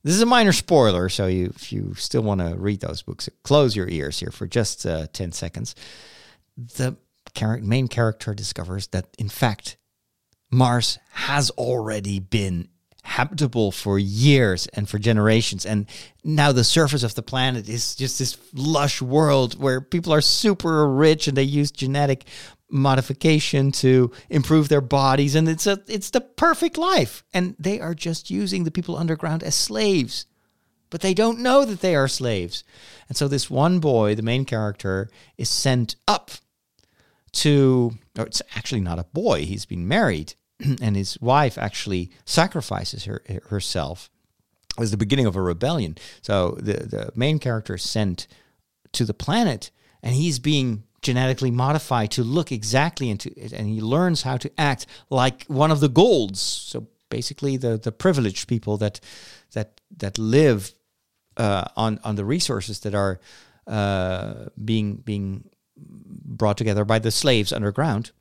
this 0.03 0.15
is 0.15 0.22
a 0.22 0.26
minor 0.26 0.51
spoiler, 0.51 1.09
so 1.09 1.28
you, 1.28 1.51
if 1.55 1.72
you 1.72 1.93
still 1.95 2.24
want 2.24 2.41
to 2.41 2.55
read 2.57 2.80
those 2.80 3.01
books, 3.01 3.30
close 3.43 3.76
your 3.76 3.88
ears 3.88 4.20
here 4.20 4.32
for 4.32 4.47
just 4.47 4.86
uh, 4.86 5.07
10 5.11 5.34
seconds. 5.34 5.76
The 6.57 6.95
char- 7.36 7.59
main 7.59 7.89
character 7.89 8.34
discovers 8.34 8.88
that, 8.88 9.07
in 9.20 9.28
fact, 9.28 9.78
Mars 10.49 10.99
has 11.11 11.49
already 11.51 12.20
been 12.20 12.70
habitable 13.10 13.72
for 13.72 13.97
years 13.97 14.68
and 14.68 14.88
for 14.88 14.99
generations. 14.99 15.66
And 15.66 15.88
now 16.24 16.51
the 16.51 16.64
surface 16.64 17.03
of 17.03 17.16
the 17.16 17.24
planet 17.24 17.68
is 17.68 17.95
just 17.95 18.20
this 18.20 18.38
lush 18.53 19.01
world 19.01 19.60
where 19.60 19.82
people 19.82 20.14
are 20.14 20.22
super 20.22 20.88
rich 20.88 21.28
and 21.28 21.36
they 21.36 21.43
use 21.43 21.72
genetic 21.72 22.26
modification 22.70 23.72
to 23.72 24.12
improve 24.30 24.70
their 24.70 24.82
bodies. 24.82 25.36
And 25.36 25.49
it's 25.49 25.66
a 25.66 25.82
it's 25.88 26.12
the 26.12 26.22
perfect 26.22 26.78
life. 26.78 27.24
And 27.34 27.55
they 27.57 27.80
are 27.80 27.95
just 27.95 28.30
using 28.30 28.64
the 28.64 28.72
people 28.72 28.95
underground 28.95 29.43
as 29.43 29.55
slaves 29.55 30.26
but 30.91 31.01
they 31.01 31.14
don't 31.14 31.38
know 31.39 31.66
that 31.66 31.82
they 31.82 31.95
are 31.95 32.07
slaves. 32.07 32.64
And 33.07 33.16
so 33.16 33.28
this 33.28 33.49
one 33.49 33.80
boy 33.80 34.16
the 34.16 34.24
main 34.24 34.45
character 34.45 35.10
is 35.38 35.49
sent 35.49 35.95
up 36.07 36.32
to 37.32 37.91
or 38.18 38.26
it's 38.26 38.41
actually 38.55 38.82
not 38.82 38.97
a 38.97 39.03
boy 39.03 39.45
he's 39.45 39.66
been 39.66 39.88
married 39.88 40.34
and 40.82 40.95
his 40.95 41.20
wife 41.22 41.57
actually 41.57 42.12
sacrifices 42.26 43.05
her, 43.05 43.22
herself 43.49 44.10
as 44.78 44.91
the 44.91 44.97
beginning 44.97 45.26
of 45.26 45.36
a 45.36 45.41
rebellion. 45.41 45.97
So 46.22 46.57
the 46.60 46.74
the 46.74 47.12
main 47.16 47.39
character 47.39 47.76
is 47.76 47.84
sent 47.84 48.28
to 48.93 49.05
the 49.05 49.14
planet 49.14 49.72
and 50.01 50.16
he's 50.16 50.39
being 50.39 50.84
genetically 51.01 51.51
modified 51.51 52.12
to 52.12 52.24
look 52.24 52.51
exactly 52.51 53.10
into 53.10 53.32
it 53.38 53.53
and 53.53 53.68
he 53.68 53.82
learns 53.82 54.24
how 54.24 54.38
to 54.38 54.51
act 54.57 54.86
like 55.10 55.45
one 55.47 55.72
of 55.72 55.80
the 55.80 55.89
golds. 55.89 56.41
So 56.41 56.88
basically 57.10 57.57
the 57.57 57.78
the 57.78 57.91
privileged 57.91 58.47
people 58.47 58.78
that 58.78 58.99
that 59.53 59.82
that 59.97 60.18
live 60.18 60.74
uh, 61.38 61.66
on 61.76 61.99
on 62.03 62.16
the 62.16 62.26
resources 62.26 62.80
that 62.82 62.95
are 62.95 63.20
uh, 63.68 64.49
being 64.64 64.95
being 64.95 65.49
brought 65.78 66.57
together 66.57 66.86
by 66.86 66.99
the 66.99 67.12
slaves 67.12 67.53
underground 67.53 68.12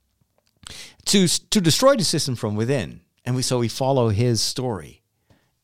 to 1.07 1.29
to 1.51 1.61
destroy 1.61 1.97
the 1.97 2.05
system 2.05 2.37
from 2.37 2.57
within. 2.57 3.01
And 3.25 3.37
we 3.37 3.43
so 3.43 3.59
we 3.59 3.69
follow 3.69 4.09
his 4.09 4.41
story. 4.41 5.03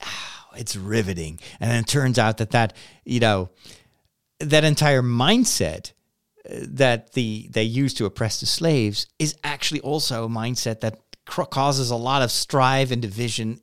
Oh, 0.03 0.51
it's 0.57 0.77
riveting. 0.77 1.41
And 1.61 1.71
then 1.71 1.81
it 1.81 1.87
turns 1.87 2.19
out 2.19 2.39
that 2.39 2.51
that 2.51 2.75
you 3.05 3.21
know 3.21 3.51
that 4.41 4.65
entire 4.65 5.03
mindset 5.03 5.93
that 6.49 7.13
the 7.13 7.49
they 7.51 7.63
use 7.63 7.95
to 7.95 8.05
oppress 8.05 8.41
the 8.41 8.47
slaves 8.47 9.07
is 9.19 9.37
actually 9.45 9.81
also 9.81 10.25
a 10.25 10.29
mindset 10.29 10.81
that 10.81 10.99
causes 11.25 11.91
a 11.91 11.97
lot 11.97 12.23
of 12.23 12.31
strife 12.31 12.91
and 12.91 13.01
division 13.01 13.61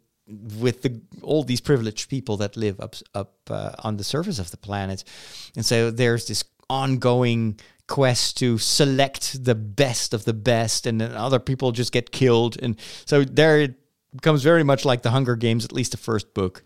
with 0.59 0.81
the 0.81 1.01
all 1.21 1.43
these 1.43 1.61
privileged 1.61 2.09
people 2.09 2.37
that 2.37 2.57
live 2.57 2.79
up 2.79 2.95
up 3.13 3.35
uh, 3.49 3.71
on 3.79 3.97
the 3.97 4.03
surface 4.03 4.39
of 4.39 4.49
the 4.51 4.57
planet, 4.57 5.03
and 5.55 5.65
so 5.65 5.91
there's 5.91 6.27
this 6.27 6.43
ongoing 6.69 7.59
quest 7.91 8.37
to 8.37 8.57
select 8.57 9.43
the 9.43 9.53
best 9.53 10.13
of 10.13 10.23
the 10.23 10.33
best, 10.33 10.87
and 10.87 11.01
then 11.01 11.11
other 11.11 11.39
people 11.39 11.73
just 11.73 11.91
get 11.91 12.11
killed, 12.11 12.55
and 12.63 12.79
so 13.05 13.25
there 13.25 13.59
it 13.59 13.75
becomes 14.15 14.43
very 14.43 14.63
much 14.63 14.85
like 14.85 15.01
the 15.01 15.11
Hunger 15.11 15.35
Games, 15.35 15.65
at 15.65 15.73
least 15.73 15.91
the 15.91 15.97
first 15.97 16.33
book, 16.33 16.63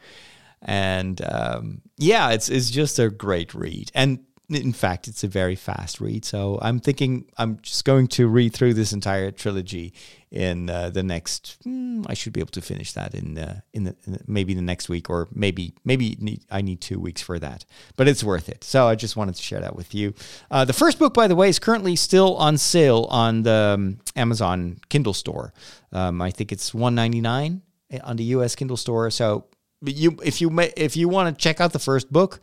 and 0.62 1.20
um, 1.26 1.82
yeah, 1.98 2.30
it's 2.30 2.48
it's 2.48 2.70
just 2.70 3.00
a 3.00 3.10
great 3.10 3.56
read, 3.56 3.92
and 3.96 4.20
in 4.50 4.74
fact, 4.74 5.08
it's 5.08 5.24
a 5.24 5.28
very 5.28 5.56
fast 5.56 6.00
read. 6.00 6.24
So 6.26 6.60
I'm 6.62 6.80
thinking 6.80 7.26
I'm 7.38 7.60
just 7.62 7.86
going 7.86 8.08
to 8.10 8.28
read 8.28 8.54
through 8.54 8.76
this 8.76 8.94
entire 8.94 9.32
trilogy 9.32 9.94
in 10.32 10.70
uh, 10.70 10.90
the 10.90 11.02
next. 11.02 11.58
Mm, 11.66 12.06
I 12.08 12.14
should 12.14 12.34
be 12.34 12.40
able 12.42 12.52
to 12.52 12.62
finish 12.62 12.94
that 12.94 13.16
in 13.16 13.38
uh, 13.38 13.62
in, 13.74 13.86
the, 13.86 13.96
in, 14.06 14.20
maybe 14.28 14.54
the 14.54 14.62
next 14.62 14.88
week, 14.90 15.10
or 15.10 15.28
maybe 15.34 15.74
maybe 15.84 16.16
need, 16.20 16.42
I 16.52 16.62
need 16.62 16.82
two 16.82 17.00
weeks 17.00 17.22
for 17.22 17.40
that. 17.40 17.66
But 17.96 18.08
it's 18.08 18.24
worth 18.24 18.50
it. 18.50 18.64
So 18.64 18.88
I 18.88 18.96
just 18.96 19.16
wanted 19.16 19.36
to 19.36 19.42
share 19.42 19.62
that 19.62 19.76
with 19.76 19.96
you. 19.96 20.14
Uh, 20.52 20.66
the 20.66 20.74
first 20.74 21.00
book, 21.00 21.14
by 21.14 21.28
the 21.28 21.36
way, 21.36 21.50
is 21.50 21.58
currently 21.58 21.96
still 21.96 22.36
on 22.36 22.58
sale 22.58 23.08
on 23.10 23.44
the 23.44 23.74
um, 23.76 24.00
Amazon 24.16 24.80
Kindle 24.90 25.14
store. 25.14 25.54
Um, 25.92 26.22
I 26.22 26.30
think 26.30 26.52
it's 26.52 26.72
1.99 26.72 27.62
on 28.04 28.16
the 28.18 28.24
U.S. 28.26 28.56
Kindle 28.56 28.78
store. 28.78 29.10
So 29.10 29.46
you 29.82 30.18
if 30.24 30.42
you 30.42 30.50
may, 30.50 30.72
if 30.78 30.96
you 30.96 31.10
want 31.10 31.36
to 31.36 31.42
check 31.42 31.60
out 31.60 31.74
the 31.74 31.80
first 31.80 32.12
book 32.12 32.40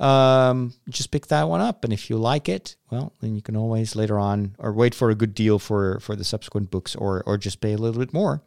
um, 0.00 0.72
just 0.88 1.10
pick 1.10 1.26
that 1.26 1.48
one 1.48 1.60
up. 1.60 1.84
And 1.84 1.92
if 1.92 2.10
you 2.10 2.16
like 2.16 2.48
it, 2.48 2.74
well, 2.90 3.12
then 3.20 3.34
you 3.36 3.42
can 3.42 3.56
always 3.56 3.94
later 3.94 4.18
on 4.18 4.56
or 4.58 4.72
wait 4.72 4.94
for 4.94 5.10
a 5.10 5.14
good 5.14 5.34
deal 5.34 5.58
for, 5.58 6.00
for 6.00 6.16
the 6.16 6.24
subsequent 6.24 6.70
books 6.70 6.96
or, 6.96 7.22
or 7.26 7.36
just 7.36 7.60
pay 7.60 7.72
a 7.72 7.76
little 7.76 8.00
bit 8.00 8.12
more. 8.12 8.42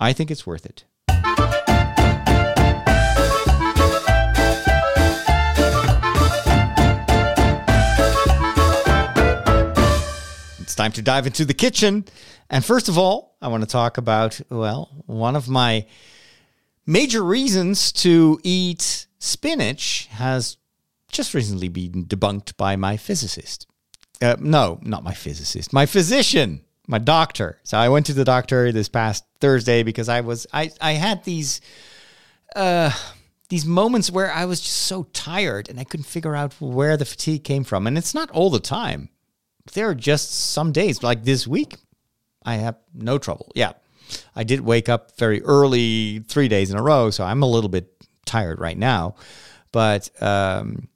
I 0.00 0.12
think 0.12 0.30
it's 0.30 0.46
worth 0.46 0.66
it. 0.66 0.84
It's 10.60 10.74
time 10.74 10.92
to 10.92 11.02
dive 11.02 11.26
into 11.26 11.44
the 11.44 11.54
kitchen. 11.54 12.04
And 12.50 12.64
first 12.64 12.88
of 12.88 12.98
all, 12.98 13.36
I 13.40 13.46
want 13.46 13.62
to 13.62 13.68
talk 13.68 13.96
about, 13.96 14.40
well, 14.50 14.90
one 15.06 15.36
of 15.36 15.48
my 15.48 15.86
major 16.84 17.22
reasons 17.22 17.92
to 17.92 18.40
eat 18.42 19.06
spinach 19.20 20.08
has 20.10 20.56
just 21.14 21.34
recently 21.34 21.68
been 21.68 22.04
debunked 22.04 22.56
by 22.56 22.76
my 22.76 22.96
physicist. 22.96 23.66
Uh, 24.20 24.36
no, 24.38 24.78
not 24.82 25.02
my 25.02 25.14
physicist. 25.14 25.72
My 25.72 25.86
physician, 25.86 26.60
my 26.86 26.98
doctor. 26.98 27.58
So 27.64 27.78
I 27.78 27.88
went 27.88 28.06
to 28.06 28.12
the 28.12 28.24
doctor 28.24 28.70
this 28.72 28.88
past 28.88 29.24
Thursday 29.40 29.82
because 29.82 30.08
I 30.08 30.20
was 30.20 30.46
I 30.52 30.70
I 30.80 30.92
had 30.92 31.24
these 31.24 31.60
uh 32.54 32.90
these 33.48 33.66
moments 33.66 34.10
where 34.10 34.32
I 34.32 34.44
was 34.46 34.60
just 34.60 34.76
so 34.76 35.04
tired 35.12 35.68
and 35.68 35.78
I 35.78 35.84
couldn't 35.84 36.06
figure 36.06 36.34
out 36.34 36.54
where 36.60 36.96
the 36.96 37.04
fatigue 37.04 37.44
came 37.44 37.64
from. 37.64 37.86
And 37.86 37.98
it's 37.98 38.14
not 38.14 38.30
all 38.30 38.50
the 38.50 38.60
time. 38.60 39.10
There 39.72 39.88
are 39.88 39.94
just 39.94 40.30
some 40.52 40.72
days, 40.72 41.02
like 41.02 41.24
this 41.24 41.46
week, 41.46 41.76
I 42.44 42.56
have 42.56 42.76
no 42.92 43.18
trouble. 43.18 43.52
Yeah. 43.54 43.72
I 44.36 44.44
did 44.44 44.60
wake 44.60 44.88
up 44.88 45.16
very 45.18 45.42
early 45.42 46.20
three 46.20 46.48
days 46.48 46.70
in 46.70 46.78
a 46.78 46.82
row, 46.82 47.10
so 47.10 47.24
I'm 47.24 47.42
a 47.42 47.48
little 47.48 47.70
bit 47.70 47.90
tired 48.26 48.60
right 48.60 48.76
now. 48.76 49.16
But 49.72 50.10
um, 50.22 50.88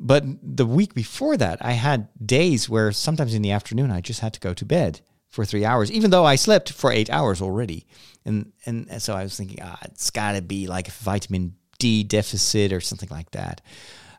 but 0.00 0.24
the 0.42 0.66
week 0.66 0.94
before 0.94 1.36
that, 1.36 1.58
I 1.60 1.72
had 1.72 2.08
days 2.24 2.68
where 2.68 2.90
sometimes 2.90 3.34
in 3.34 3.42
the 3.42 3.50
afternoon 3.50 3.90
I 3.90 4.00
just 4.00 4.20
had 4.20 4.32
to 4.32 4.40
go 4.40 4.54
to 4.54 4.64
bed 4.64 5.02
for 5.28 5.44
three 5.44 5.64
hours, 5.64 5.92
even 5.92 6.10
though 6.10 6.24
I 6.24 6.36
slept 6.36 6.72
for 6.72 6.90
eight 6.90 7.10
hours 7.10 7.42
already. 7.42 7.86
And 8.24 8.52
and 8.64 9.00
so 9.02 9.14
I 9.14 9.22
was 9.22 9.36
thinking, 9.36 9.58
ah, 9.62 9.78
it's 9.84 10.10
got 10.10 10.32
to 10.32 10.42
be 10.42 10.66
like 10.66 10.88
a 10.88 10.92
vitamin 10.92 11.54
D 11.78 12.02
deficit 12.02 12.72
or 12.72 12.80
something 12.80 13.10
like 13.10 13.30
that. 13.32 13.60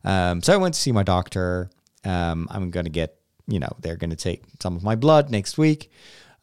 Um, 0.03 0.41
so 0.41 0.53
I 0.53 0.57
went 0.57 0.75
to 0.75 0.79
see 0.79 0.91
my 0.91 1.03
doctor. 1.03 1.69
Um, 2.05 2.47
I'm 2.51 2.71
going 2.71 2.85
to 2.85 2.91
get, 2.91 3.15
you 3.47 3.59
know, 3.59 3.69
they're 3.79 3.97
going 3.97 4.09
to 4.11 4.15
take 4.15 4.43
some 4.59 4.75
of 4.75 4.83
my 4.83 4.95
blood 4.95 5.29
next 5.29 5.57
week 5.57 5.91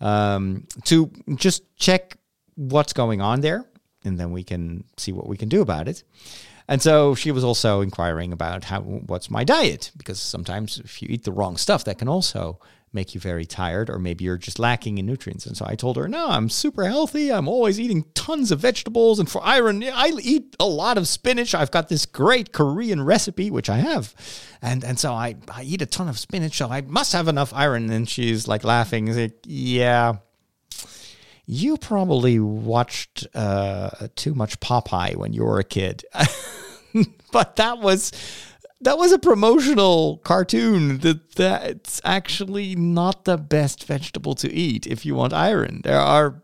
um, 0.01 0.67
to 0.85 1.11
just 1.37 1.63
check 1.77 2.17
what's 2.55 2.93
going 2.93 3.21
on 3.21 3.41
there, 3.41 3.65
and 4.05 4.19
then 4.19 4.33
we 4.33 4.43
can 4.43 4.85
see 4.97 5.13
what 5.13 5.29
we 5.29 5.37
can 5.37 5.49
do 5.49 5.63
about 5.63 5.89
it. 5.89 6.03
And 6.69 6.83
so 6.83 7.15
she 7.15 7.33
was 7.33 7.45
also 7.45 7.81
inquiring 7.81 8.33
about 8.33 8.65
how 8.65 8.83
what's 8.83 9.31
my 9.31 9.43
diet 9.43 9.91
because 9.97 10.21
sometimes 10.21 10.79
if 10.79 11.01
you 11.01 11.09
eat 11.11 11.25
the 11.25 11.33
wrong 11.33 11.57
stuff, 11.57 11.85
that 11.85 11.99
can 11.99 12.09
also 12.09 12.61
make 12.93 13.15
you 13.15 13.21
very 13.21 13.45
tired, 13.45 13.91
or 13.91 13.99
maybe 13.99 14.25
you're 14.25 14.39
just 14.39 14.59
lacking 14.59 14.99
in 14.99 15.07
nutrients. 15.07 15.47
And 15.47 15.57
so 15.57 15.65
I 15.69 15.75
told 15.75 15.97
her, 15.97 16.09
no, 16.09 16.29
I'm 16.29 16.49
super 16.49 16.85
healthy. 16.85 17.31
I'm 17.33 17.49
always 17.49 17.79
eating 17.79 18.05
tons 18.15 18.51
of 18.51 18.61
vegetables. 18.61 19.19
And 19.19 19.31
for 19.31 19.43
iron, 19.45 19.83
I 19.83 20.13
eat 20.23 20.57
a 20.59 20.67
lot 20.67 20.99
of 20.99 21.09
spinach. 21.09 21.55
I've 21.55 21.71
got 21.71 21.89
this 21.89 22.07
great 22.07 22.53
Korean 22.53 23.03
recipe, 23.03 23.51
which 23.51 23.69
I 23.69 23.79
have. 23.79 24.15
And, 24.63 24.85
and 24.85 24.99
so 24.99 25.13
I, 25.13 25.37
I 25.49 25.63
eat 25.63 25.83
a 25.83 25.87
ton 25.87 26.09
of 26.09 26.19
spinach. 26.19 26.57
So 26.57 26.71
I 26.71 26.81
must 26.83 27.13
have 27.13 27.29
enough 27.29 27.53
iron. 27.55 27.91
And 27.91 28.09
she's 28.09 28.49
like 28.49 28.65
laughing. 28.65 29.15
like, 29.15 29.37
yeah, 29.45 30.15
you 31.51 31.79
probably 31.79 32.39
watched 32.39 33.27
uh, 33.35 33.89
too 34.17 34.35
much 34.35 34.61
Popeye 34.61 35.17
when 35.17 35.33
you 35.33 35.45
were 35.45 35.59
a 35.59 35.65
kid. 35.65 36.05
but 37.33 37.57
that 37.57 37.79
was 37.79 38.13
that 38.83 38.99
was 38.99 39.13
a 39.13 39.19
promotional 39.19 40.19
cartoon 40.19 40.99
that 40.99 41.33
that's 41.37 42.03
actually 42.05 42.77
not 42.77 43.25
the 43.25 43.39
best 43.39 43.85
vegetable 43.85 44.35
to 44.35 44.53
eat 44.53 44.87
if 44.87 45.07
you 45.07 45.15
want 45.15 45.33
iron. 45.33 45.81
There 45.85 45.99
are 45.99 46.43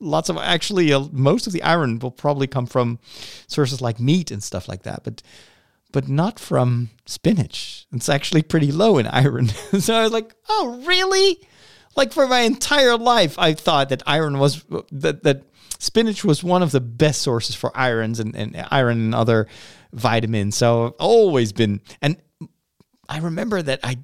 lots 0.00 0.30
of 0.30 0.38
actually 0.38 0.90
uh, 0.90 1.04
most 1.12 1.46
of 1.46 1.52
the 1.52 1.62
iron 1.62 1.98
will 1.98 2.10
probably 2.10 2.46
come 2.46 2.64
from 2.64 2.98
sources 3.46 3.82
like 3.82 4.00
meat 4.00 4.30
and 4.30 4.42
stuff 4.42 4.68
like 4.68 4.84
that, 4.84 5.04
but 5.04 5.22
but 5.92 6.08
not 6.08 6.38
from 6.38 6.88
spinach. 7.04 7.86
It's 7.92 8.08
actually 8.08 8.42
pretty 8.42 8.72
low 8.72 8.96
in 8.96 9.06
iron. 9.06 9.48
so 9.80 9.94
I 9.94 10.02
was 10.02 10.12
like, 10.12 10.34
"Oh, 10.48 10.82
really?" 10.86 11.46
Like 11.96 12.12
for 12.12 12.26
my 12.26 12.40
entire 12.40 12.96
life 12.96 13.38
I 13.38 13.54
thought 13.54 13.88
that 13.88 14.02
iron 14.06 14.38
was 14.38 14.64
that 14.92 15.22
that 15.22 15.42
spinach 15.80 16.24
was 16.24 16.44
one 16.44 16.62
of 16.62 16.70
the 16.72 16.80
best 16.80 17.22
sources 17.22 17.56
for 17.56 17.76
irons 17.76 18.20
and, 18.20 18.36
and 18.36 18.66
iron 18.70 18.98
and 18.98 19.14
other 19.14 19.48
vitamins. 19.92 20.56
So 20.56 20.86
I've 20.86 20.92
always 20.98 21.52
been, 21.52 21.80
and 22.02 22.16
I 23.08 23.18
remember 23.18 23.62
that 23.62 23.80
I 23.82 23.98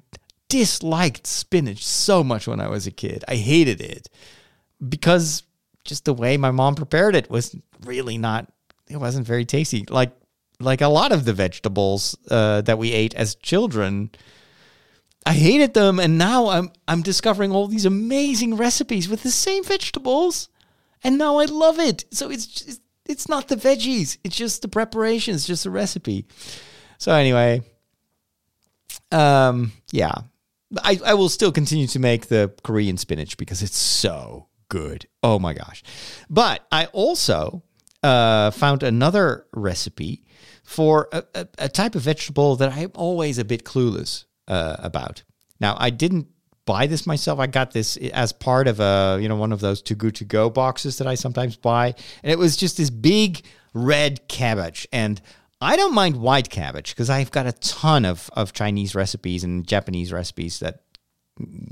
disliked 0.49 1.27
spinach 1.27 1.85
so 1.85 2.23
much 2.23 2.47
when 2.47 2.59
I 2.59 2.67
was 2.67 2.87
a 2.87 2.91
kid. 2.91 3.23
I 3.27 3.35
hated 3.35 3.79
it 3.79 4.09
because 4.87 5.43
just 5.83 6.05
the 6.05 6.13
way 6.13 6.35
my 6.35 6.51
mom 6.51 6.75
prepared 6.75 7.15
it 7.15 7.29
was 7.29 7.55
really 7.85 8.17
not, 8.17 8.51
it 8.89 8.97
wasn't 8.97 9.27
very 9.27 9.45
tasty. 9.45 9.85
Like, 9.87 10.11
like 10.59 10.81
a 10.81 10.87
lot 10.87 11.11
of 11.11 11.25
the 11.25 11.33
vegetables 11.33 12.17
uh, 12.31 12.61
that 12.61 12.79
we 12.79 12.91
ate 12.91 13.13
as 13.13 13.35
children. 13.35 14.09
I 15.27 15.33
hated 15.33 15.73
them, 15.73 15.99
and 15.99 16.17
now 16.17 16.47
I'm 16.47 16.71
I'm 16.87 17.01
discovering 17.01 17.51
all 17.51 17.67
these 17.67 17.83
amazing 17.83 18.55
recipes 18.55 19.09
with 19.09 19.23
the 19.23 19.31
same 19.31 19.61
vegetables, 19.61 20.47
and 21.03 21.17
now 21.17 21.37
I 21.37 21.45
love 21.45 21.79
it. 21.79 22.05
So 22.11 22.31
it's 22.31 22.47
just, 22.47 22.81
it's 23.05 23.27
not 23.27 23.49
the 23.49 23.57
veggies. 23.57 24.17
It's 24.23 24.37
just 24.37 24.61
the 24.61 24.69
preparation. 24.69 25.35
It's 25.35 25.45
just 25.45 25.65
the 25.65 25.69
recipe. 25.69 26.25
So 26.97 27.11
anyway, 27.11 27.61
um, 29.11 29.73
yeah, 29.91 30.13
I, 30.81 30.97
I 31.05 31.13
will 31.15 31.29
still 31.29 31.51
continue 31.51 31.87
to 31.87 31.99
make 31.99 32.27
the 32.27 32.53
Korean 32.63 32.95
spinach 32.95 33.35
because 33.35 33.61
it's 33.61 33.77
so 33.77 34.47
good. 34.69 35.07
Oh 35.23 35.39
my 35.39 35.53
gosh. 35.53 35.83
But 36.29 36.65
I 36.71 36.85
also 36.87 37.63
uh, 38.01 38.51
found 38.51 38.81
another 38.81 39.45
recipe 39.51 40.23
for 40.63 41.09
a, 41.11 41.23
a, 41.35 41.47
a, 41.57 41.69
type 41.69 41.95
of 41.95 42.01
vegetable 42.01 42.55
that 42.57 42.73
I'm 42.73 42.91
always 42.95 43.37
a 43.37 43.45
bit 43.45 43.63
clueless 43.63 44.25
uh, 44.47 44.77
about. 44.79 45.23
Now, 45.59 45.75
I 45.79 45.89
didn't 45.89 46.27
buy 46.65 46.85
this 46.85 47.07
myself. 47.07 47.39
I 47.39 47.47
got 47.47 47.71
this 47.71 47.97
as 47.97 48.31
part 48.31 48.67
of 48.67 48.79
a, 48.79 49.17
you 49.21 49.27
know, 49.27 49.35
one 49.35 49.51
of 49.51 49.59
those 49.59 49.81
too 49.81 49.95
good 49.95 50.15
to 50.15 50.25
go 50.25 50.49
boxes 50.49 50.97
that 50.97 51.07
I 51.07 51.15
sometimes 51.15 51.55
buy. 51.55 51.95
And 52.21 52.31
it 52.31 52.37
was 52.37 52.55
just 52.57 52.77
this 52.77 52.89
big 52.89 53.43
red 53.73 54.27
cabbage. 54.27 54.87
And 54.91 55.19
I 55.59 55.75
don't 55.75 55.95
mind 55.95 56.17
white 56.17 56.49
cabbage 56.49 56.93
because 56.93 57.09
I've 57.09 57.31
got 57.31 57.47
a 57.47 57.53
ton 57.53 58.05
of, 58.05 58.29
of 58.33 58.53
Chinese 58.53 58.93
recipes 58.93 59.43
and 59.43 59.67
Japanese 59.67 60.13
recipes 60.13 60.59
that 60.59 60.81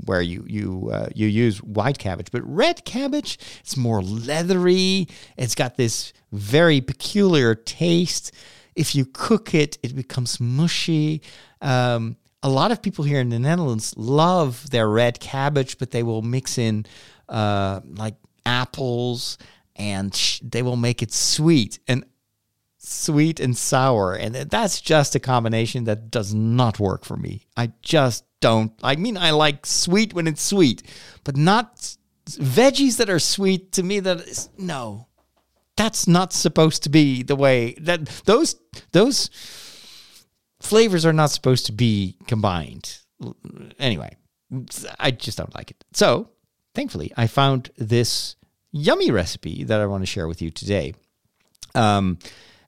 where 0.04 0.22
you 0.22 0.44
you 0.46 0.90
uh, 0.92 1.08
you 1.14 1.26
use 1.26 1.62
white 1.62 1.98
cabbage, 1.98 2.30
but 2.30 2.40
red 2.44 2.84
cabbage 2.84 3.38
it's 3.60 3.76
more 3.76 4.00
leathery. 4.00 5.08
It's 5.36 5.56
got 5.56 5.76
this 5.76 6.12
very 6.32 6.80
peculiar 6.80 7.54
taste. 7.54 8.32
If 8.76 8.94
you 8.94 9.06
cook 9.06 9.54
it, 9.54 9.78
it 9.82 9.96
becomes 9.96 10.38
mushy. 10.38 11.22
Um, 11.60 12.16
a 12.42 12.48
lot 12.48 12.70
of 12.70 12.82
people 12.82 13.04
here 13.04 13.20
in 13.20 13.28
the 13.28 13.38
Netherlands 13.38 13.94
love 13.96 14.70
their 14.70 14.88
red 14.88 15.20
cabbage, 15.20 15.78
but 15.78 15.90
they 15.90 16.02
will 16.02 16.22
mix 16.22 16.58
in 16.58 16.86
uh, 17.28 17.80
like 17.84 18.14
apples 18.44 19.38
and 19.74 20.14
sh- 20.14 20.40
they 20.42 20.62
will 20.62 20.76
make 20.76 21.02
it 21.02 21.12
sweet 21.12 21.78
and 21.88 22.04
sweet 22.78 23.40
and 23.40 23.56
sour. 23.56 24.14
And 24.14 24.34
that's 24.34 24.80
just 24.80 25.14
a 25.14 25.20
combination 25.20 25.84
that 25.84 26.10
does 26.10 26.32
not 26.32 26.78
work 26.78 27.04
for 27.04 27.16
me. 27.16 27.46
I 27.56 27.72
just 27.82 28.24
don't. 28.40 28.72
I 28.82 28.96
mean, 28.96 29.16
I 29.16 29.30
like 29.30 29.66
sweet 29.66 30.14
when 30.14 30.26
it's 30.26 30.42
sweet, 30.42 30.82
but 31.24 31.36
not 31.36 31.96
veggies 32.26 32.96
that 32.98 33.10
are 33.10 33.18
sweet 33.18 33.72
to 33.72 33.82
me. 33.82 34.00
That 34.00 34.20
is 34.20 34.48
no, 34.56 35.08
that's 35.76 36.06
not 36.06 36.32
supposed 36.32 36.82
to 36.84 36.90
be 36.90 37.22
the 37.22 37.36
way 37.36 37.74
that 37.80 38.06
those 38.24 38.56
those 38.92 39.30
flavors 40.60 41.06
are 41.06 41.12
not 41.12 41.30
supposed 41.30 41.66
to 41.66 41.72
be 41.72 42.16
combined. 42.26 42.98
Anyway, 43.78 44.16
I 44.98 45.10
just 45.10 45.38
don't 45.38 45.54
like 45.54 45.70
it. 45.70 45.84
So, 45.92 46.30
thankfully, 46.74 47.12
I 47.16 47.26
found 47.26 47.70
this 47.76 48.36
yummy 48.72 49.10
recipe 49.10 49.64
that 49.64 49.80
I 49.80 49.86
want 49.86 50.02
to 50.02 50.06
share 50.06 50.28
with 50.28 50.42
you 50.42 50.50
today. 50.50 50.94
Um, 51.74 52.18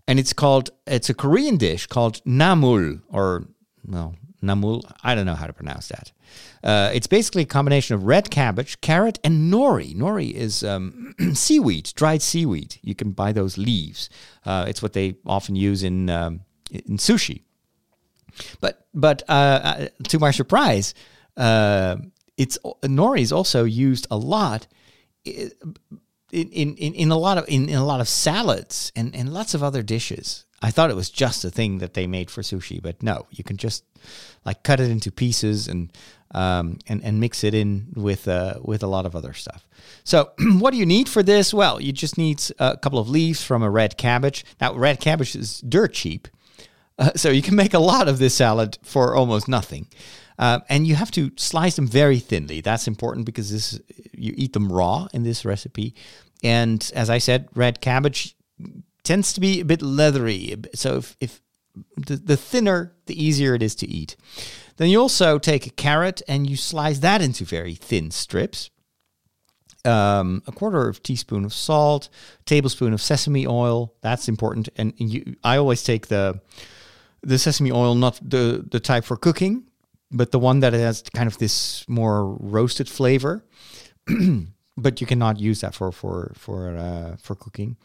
and 0.06 0.18
it's 0.18 0.32
called, 0.32 0.70
it's 0.86 1.10
a 1.10 1.14
Korean 1.14 1.56
dish 1.56 1.86
called 1.86 2.22
namul, 2.24 3.02
or, 3.10 3.44
well, 3.86 4.14
namul. 4.42 4.82
I 5.02 5.14
don't 5.14 5.26
know 5.26 5.34
how 5.34 5.46
to 5.46 5.52
pronounce 5.52 5.88
that. 5.88 6.12
Uh, 6.62 6.90
it's 6.92 7.06
basically 7.06 7.42
a 7.42 7.46
combination 7.46 7.94
of 7.94 8.04
red 8.04 8.30
cabbage, 8.30 8.80
carrot, 8.80 9.18
and 9.22 9.52
nori. 9.52 9.94
Nori 9.94 10.32
is 10.32 10.62
um, 10.64 11.14
seaweed, 11.34 11.92
dried 11.94 12.22
seaweed. 12.22 12.76
You 12.82 12.94
can 12.94 13.12
buy 13.12 13.32
those 13.32 13.58
leaves. 13.58 14.08
Uh, 14.44 14.64
it's 14.68 14.82
what 14.82 14.92
they 14.92 15.16
often 15.26 15.56
use 15.56 15.82
in 15.82 16.10
um, 16.10 16.40
in 16.70 16.96
sushi. 16.96 17.42
But 18.60 18.86
but 18.94 19.22
uh, 19.28 19.32
uh, 19.32 19.86
to 20.08 20.18
my 20.18 20.30
surprise, 20.30 20.94
uh, 21.36 21.96
it's 22.36 22.58
nori 22.82 23.20
is 23.20 23.32
also 23.32 23.64
used 23.64 24.06
a 24.10 24.16
lot 24.16 24.66
in 25.24 25.50
in, 26.32 26.76
in, 26.76 26.94
in 26.94 27.10
a 27.10 27.16
lot 27.16 27.38
of 27.38 27.44
in, 27.48 27.68
in 27.68 27.76
a 27.76 27.84
lot 27.84 28.00
of 28.00 28.08
salads 28.08 28.92
and, 28.94 29.14
and 29.14 29.32
lots 29.32 29.54
of 29.54 29.62
other 29.62 29.82
dishes. 29.82 30.44
I 30.60 30.72
thought 30.72 30.90
it 30.90 30.96
was 30.96 31.10
just 31.10 31.44
a 31.44 31.50
thing 31.50 31.78
that 31.78 31.94
they 31.94 32.08
made 32.08 32.30
for 32.30 32.42
sushi, 32.42 32.82
but 32.82 33.00
no, 33.00 33.26
you 33.30 33.44
can 33.44 33.56
just 33.56 33.84
like 34.44 34.64
cut 34.64 34.80
it 34.80 34.90
into 34.90 35.12
pieces 35.12 35.68
and 35.68 35.92
um, 36.32 36.78
and 36.86 37.02
and 37.04 37.20
mix 37.20 37.44
it 37.44 37.54
in 37.54 37.92
with 37.94 38.26
uh, 38.26 38.58
with 38.62 38.82
a 38.82 38.86
lot 38.86 39.06
of 39.06 39.14
other 39.14 39.32
stuff. 39.32 39.66
So, 40.04 40.32
what 40.58 40.72
do 40.72 40.76
you 40.76 40.86
need 40.86 41.08
for 41.08 41.22
this? 41.22 41.54
Well, 41.54 41.80
you 41.80 41.92
just 41.92 42.18
need 42.18 42.42
a 42.58 42.76
couple 42.76 42.98
of 42.98 43.08
leaves 43.08 43.42
from 43.42 43.62
a 43.62 43.70
red 43.70 43.96
cabbage. 43.96 44.44
Now, 44.60 44.74
red 44.74 45.00
cabbage 45.00 45.36
is 45.36 45.60
dirt 45.60 45.94
cheap, 45.94 46.28
uh, 46.98 47.12
so 47.16 47.30
you 47.30 47.42
can 47.42 47.56
make 47.56 47.74
a 47.74 47.78
lot 47.78 48.08
of 48.08 48.18
this 48.18 48.34
salad 48.34 48.78
for 48.82 49.14
almost 49.14 49.48
nothing. 49.48 49.88
Uh, 50.38 50.60
and 50.68 50.86
you 50.86 50.94
have 50.94 51.10
to 51.10 51.32
slice 51.36 51.76
them 51.76 51.88
very 51.88 52.20
thinly. 52.20 52.60
That's 52.60 52.86
important 52.86 53.26
because 53.26 53.50
this 53.50 53.80
you 54.12 54.34
eat 54.36 54.52
them 54.52 54.72
raw 54.72 55.08
in 55.12 55.24
this 55.24 55.44
recipe. 55.44 55.94
And 56.42 56.90
as 56.94 57.10
I 57.10 57.18
said, 57.18 57.48
red 57.54 57.80
cabbage 57.80 58.36
tends 59.02 59.32
to 59.32 59.40
be 59.40 59.60
a 59.60 59.64
bit 59.64 59.82
leathery. 59.82 60.54
So 60.74 60.98
if, 60.98 61.16
if 61.20 61.40
the, 61.96 62.16
the 62.16 62.36
thinner, 62.36 62.94
the 63.06 63.20
easier 63.22 63.54
it 63.54 63.62
is 63.62 63.74
to 63.76 63.88
eat. 63.88 64.16
Then 64.76 64.90
you 64.90 65.00
also 65.00 65.38
take 65.38 65.66
a 65.66 65.70
carrot 65.70 66.22
and 66.28 66.48
you 66.48 66.56
slice 66.56 67.00
that 67.00 67.20
into 67.20 67.44
very 67.44 67.74
thin 67.74 68.10
strips. 68.10 68.70
Um, 69.84 70.42
a 70.46 70.52
quarter 70.52 70.88
of 70.88 71.02
teaspoon 71.02 71.44
of 71.44 71.52
salt, 71.52 72.08
tablespoon 72.44 72.92
of 72.92 73.00
sesame 73.00 73.46
oil. 73.46 73.94
That's 74.02 74.28
important. 74.28 74.68
And 74.76 74.94
you, 74.98 75.36
I 75.42 75.56
always 75.56 75.82
take 75.82 76.08
the 76.08 76.40
the 77.22 77.38
sesame 77.38 77.72
oil, 77.72 77.94
not 77.94 78.20
the 78.22 78.64
the 78.70 78.80
type 78.80 79.04
for 79.04 79.16
cooking, 79.16 79.64
but 80.10 80.30
the 80.30 80.38
one 80.38 80.60
that 80.60 80.72
has 80.72 81.02
kind 81.14 81.26
of 81.26 81.38
this 81.38 81.88
more 81.88 82.26
roasted 82.36 82.88
flavor. 82.88 83.44
but 84.76 85.00
you 85.00 85.06
cannot 85.06 85.40
use 85.40 85.60
that 85.60 85.74
for 85.74 85.92
for 85.92 86.32
for 86.34 86.76
uh, 86.76 87.16
for 87.16 87.34
cooking. 87.34 87.76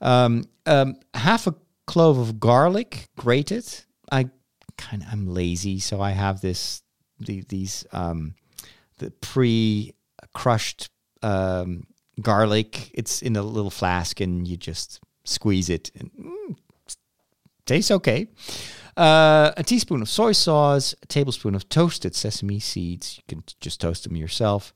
Um, 0.00 0.44
um, 0.66 0.96
half 1.14 1.46
a 1.46 1.54
clove 1.86 2.18
of 2.18 2.38
garlic 2.38 3.08
grated. 3.16 3.66
I 4.10 4.28
kind 4.76 5.02
of 5.02 5.08
I'm 5.10 5.26
lazy, 5.26 5.78
so 5.78 6.00
I 6.00 6.10
have 6.10 6.40
this 6.40 6.82
the, 7.20 7.42
these 7.48 7.86
um, 7.92 8.34
the 8.98 9.10
pre 9.10 9.94
crushed 10.34 10.90
um, 11.22 11.86
garlic. 12.20 12.90
It's 12.92 13.22
in 13.22 13.36
a 13.36 13.42
little 13.42 13.70
flask, 13.70 14.20
and 14.20 14.46
you 14.46 14.56
just 14.56 15.00
squeeze 15.24 15.70
it, 15.70 15.90
and 15.98 16.10
mm, 16.12 16.56
tastes 17.66 17.90
okay. 17.90 18.28
Uh, 18.96 19.52
a 19.58 19.62
teaspoon 19.62 20.00
of 20.00 20.08
soy 20.08 20.32
sauce, 20.32 20.94
a 21.02 21.06
tablespoon 21.06 21.54
of 21.54 21.68
toasted 21.68 22.14
sesame 22.14 22.58
seeds. 22.58 23.18
You 23.18 23.24
can 23.28 23.44
just 23.60 23.80
toast 23.80 24.04
them 24.04 24.16
yourself, 24.16 24.72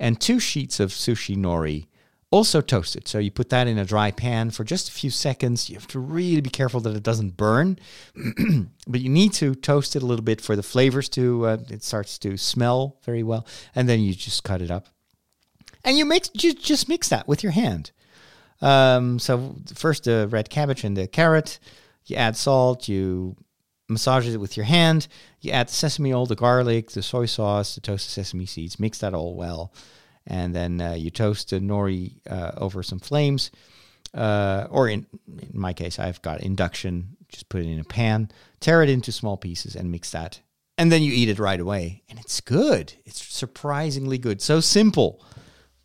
and 0.00 0.20
two 0.20 0.40
sheets 0.40 0.80
of 0.80 0.90
sushi 0.90 1.36
nori, 1.36 1.86
also 2.32 2.60
toasted. 2.60 3.06
So 3.06 3.18
you 3.18 3.30
put 3.30 3.48
that 3.50 3.68
in 3.68 3.78
a 3.78 3.84
dry 3.84 4.10
pan 4.10 4.50
for 4.50 4.64
just 4.64 4.88
a 4.88 4.92
few 4.92 5.10
seconds. 5.10 5.70
You 5.70 5.76
have 5.76 5.86
to 5.88 6.00
really 6.00 6.40
be 6.40 6.50
careful 6.50 6.80
that 6.80 6.96
it 6.96 7.04
doesn't 7.04 7.36
burn, 7.36 7.78
but 8.88 9.00
you 9.00 9.08
need 9.08 9.32
to 9.34 9.54
toast 9.54 9.94
it 9.94 10.02
a 10.02 10.06
little 10.06 10.24
bit 10.24 10.40
for 10.40 10.56
the 10.56 10.64
flavors 10.64 11.08
to. 11.10 11.46
Uh, 11.46 11.58
it 11.68 11.84
starts 11.84 12.18
to 12.18 12.36
smell 12.36 12.96
very 13.04 13.22
well, 13.22 13.46
and 13.76 13.88
then 13.88 14.00
you 14.00 14.14
just 14.14 14.42
cut 14.42 14.62
it 14.62 14.72
up, 14.72 14.88
and 15.84 15.96
you 15.96 16.04
mix. 16.04 16.28
You 16.34 16.54
just 16.54 16.88
mix 16.88 17.08
that 17.08 17.28
with 17.28 17.44
your 17.44 17.52
hand. 17.52 17.92
Um, 18.60 19.20
so 19.20 19.54
first 19.74 20.04
the 20.04 20.26
red 20.28 20.50
cabbage 20.50 20.82
and 20.82 20.96
the 20.96 21.06
carrot. 21.06 21.60
You 22.06 22.16
add 22.16 22.36
salt. 22.36 22.88
You 22.88 23.36
massage 23.90 24.28
it 24.28 24.38
with 24.38 24.56
your 24.56 24.66
hand. 24.66 25.08
You 25.40 25.50
add 25.50 25.68
the 25.68 25.74
sesame 25.74 26.14
oil, 26.14 26.26
the 26.26 26.36
garlic, 26.36 26.92
the 26.92 27.02
soy 27.02 27.26
sauce, 27.26 27.74
the 27.74 27.80
toasted 27.80 28.12
sesame 28.12 28.46
seeds. 28.46 28.80
Mix 28.80 28.98
that 28.98 29.14
all 29.14 29.34
well, 29.34 29.72
and 30.26 30.54
then 30.54 30.80
uh, 30.80 30.94
you 30.94 31.10
toast 31.10 31.50
the 31.50 31.60
nori 31.60 32.16
uh, 32.30 32.52
over 32.56 32.82
some 32.82 33.00
flames. 33.00 33.50
Uh, 34.12 34.66
or 34.70 34.88
in, 34.88 35.06
in 35.28 35.50
my 35.52 35.72
case, 35.72 35.98
I've 35.98 36.22
got 36.22 36.40
induction. 36.40 37.16
Just 37.28 37.48
put 37.48 37.60
it 37.60 37.68
in 37.68 37.78
a 37.78 37.84
pan, 37.84 38.30
tear 38.58 38.82
it 38.82 38.88
into 38.88 39.12
small 39.12 39.36
pieces, 39.36 39.76
and 39.76 39.90
mix 39.90 40.10
that. 40.10 40.40
And 40.78 40.90
then 40.90 41.02
you 41.02 41.12
eat 41.12 41.28
it 41.28 41.38
right 41.38 41.60
away, 41.60 42.02
and 42.08 42.18
it's 42.18 42.40
good. 42.40 42.94
It's 43.04 43.22
surprisingly 43.22 44.18
good. 44.18 44.40
So 44.40 44.60
simple, 44.60 45.22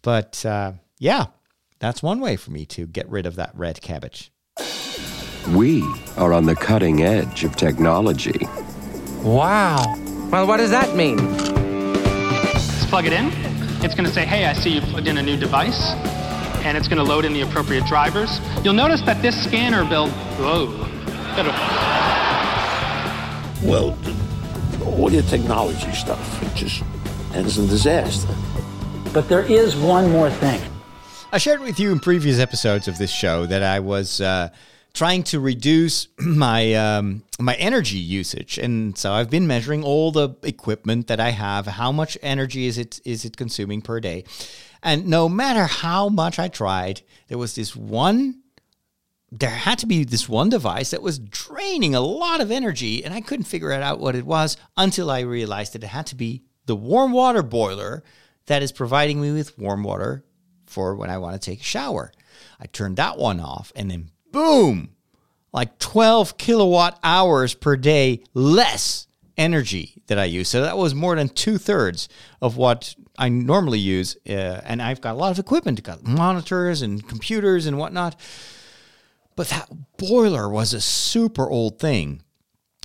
but 0.01 0.43
uh, 0.45 0.73
yeah, 0.97 1.25
that's 1.79 2.01
one 2.01 2.19
way 2.19 2.35
for 2.35 2.51
me 2.51 2.65
to 2.67 2.87
get 2.87 3.09
rid 3.09 3.25
of 3.25 3.35
that 3.35 3.51
red 3.53 3.81
cabbage. 3.81 4.31
We 5.53 5.83
are 6.17 6.33
on 6.33 6.45
the 6.45 6.55
cutting 6.55 7.03
edge 7.03 7.43
of 7.43 7.55
technology. 7.55 8.47
Wow. 9.21 9.95
Well, 10.31 10.47
what 10.47 10.57
does 10.57 10.71
that 10.71 10.95
mean? 10.95 11.17
Let's 11.37 12.85
plug 12.87 13.05
it 13.05 13.13
in. 13.13 13.27
It's 13.83 13.93
going 13.93 14.07
to 14.07 14.11
say, 14.11 14.25
hey, 14.25 14.45
I 14.45 14.53
see 14.53 14.71
you 14.71 14.81
plugged 14.81 15.07
in 15.07 15.19
a 15.19 15.21
new 15.21 15.37
device. 15.37 15.91
And 16.65 16.75
it's 16.75 16.87
going 16.87 16.97
to 16.97 17.03
load 17.03 17.25
in 17.25 17.33
the 17.33 17.41
appropriate 17.41 17.85
drivers. 17.85 18.39
You'll 18.63 18.73
notice 18.73 19.01
that 19.01 19.21
this 19.21 19.43
scanner 19.43 19.87
build. 19.87 20.09
Whoa. 20.39 20.65
Well, 23.63 23.95
all 24.83 25.11
your 25.13 25.21
technology 25.23 25.91
stuff, 25.91 26.41
it 26.41 26.55
just 26.55 26.83
ends 27.35 27.59
in 27.59 27.67
disaster. 27.67 28.33
But 29.13 29.29
there 29.29 29.43
is 29.43 29.75
one 29.75 30.09
more 30.11 30.31
thing. 30.31 30.59
I 31.31 31.37
shared 31.37 31.61
with 31.61 31.79
you 31.79 31.91
in 31.91 31.99
previous 31.99 32.39
episodes 32.39 32.87
of 32.87 32.97
this 32.97 33.11
show 33.11 33.45
that 33.45 33.61
I 33.61 33.79
was. 33.79 34.21
Uh, 34.21 34.49
trying 34.95 35.23
to 35.23 35.39
reduce 35.39 36.07
my 36.19 36.73
um, 36.73 37.23
my 37.39 37.53
energy 37.55 37.97
usage, 37.97 38.57
and 38.57 38.97
so 38.97 39.13
I've 39.13 39.29
been 39.29 39.45
measuring 39.45 39.83
all 39.83 40.11
the 40.11 40.29
equipment 40.41 41.07
that 41.07 41.19
I 41.19 41.29
have. 41.31 41.67
How 41.67 41.91
much 41.91 42.17
energy 42.23 42.65
is 42.65 42.79
it 42.79 42.99
is 43.05 43.25
it 43.25 43.37
consuming 43.37 43.81
per 43.81 43.99
day? 43.99 44.23
And 44.81 45.07
no 45.07 45.29
matter 45.29 45.65
how 45.65 46.09
much 46.09 46.39
I 46.39 46.47
tried, 46.47 47.01
there 47.27 47.37
was 47.37 47.53
this 47.55 47.75
one. 47.75 48.41
There 49.31 49.49
had 49.49 49.79
to 49.79 49.87
be 49.87 50.05
this 50.05 50.29
one 50.29 50.49
device 50.49 50.91
that 50.91 51.01
was 51.01 51.19
draining 51.19 51.93
a 51.93 51.99
lot 51.99 52.39
of 52.39 52.51
energy, 52.51 53.03
and 53.03 53.13
I 53.13 53.21
couldn't 53.21 53.45
figure 53.45 53.71
it 53.71 53.81
out 53.81 53.99
what 53.99 54.15
it 54.15 54.25
was 54.25 54.55
until 54.77 55.11
I 55.11 55.21
realized 55.21 55.73
that 55.73 55.83
it 55.83 55.87
had 55.87 56.05
to 56.07 56.15
be 56.15 56.43
the 56.67 56.75
warm 56.75 57.11
water 57.11 57.43
boiler 57.43 58.03
that 58.45 58.63
is 58.63 58.71
providing 58.71 59.21
me 59.21 59.31
with 59.31 59.57
warm 59.57 59.83
water 59.83 60.23
for 60.65 60.95
when 60.95 61.09
I 61.09 61.17
want 61.17 61.33
to 61.33 61.39
take 61.39 61.59
a 61.59 61.63
shower. 61.63 62.11
I 62.59 62.67
turned 62.67 62.97
that 62.97 63.17
one 63.17 63.39
off, 63.39 63.73
and 63.75 63.91
then 63.91 64.11
boom, 64.35 64.89
like 65.53 65.79
12 65.79 66.37
kilowatt 66.37 66.99
hours 67.03 67.53
per 67.53 67.77
day 67.77 68.21
less 68.33 69.07
energy 69.37 70.03
that 70.07 70.19
I 70.19 70.25
use. 70.25 70.49
So 70.49 70.61
that 70.61 70.77
was 70.77 70.93
more 70.93 71.15
than 71.15 71.29
two 71.29 71.57
thirds 71.57 72.09
of 72.41 72.57
what 72.57 72.95
I 73.17 73.29
normally 73.29 73.79
use. 73.79 74.17
Uh, 74.27 74.59
and 74.65 74.81
I've 74.81 74.99
got 74.99 75.13
a 75.13 75.17
lot 75.17 75.31
of 75.31 75.39
equipment, 75.39 75.81
got 75.83 76.05
monitors 76.05 76.81
and 76.81 77.07
computers 77.07 77.65
and 77.65 77.77
whatnot. 77.77 78.19
But 79.37 79.47
that 79.49 79.69
boiler 79.97 80.49
was 80.49 80.73
a 80.73 80.81
super 80.81 81.49
old 81.49 81.79
thing. 81.79 82.21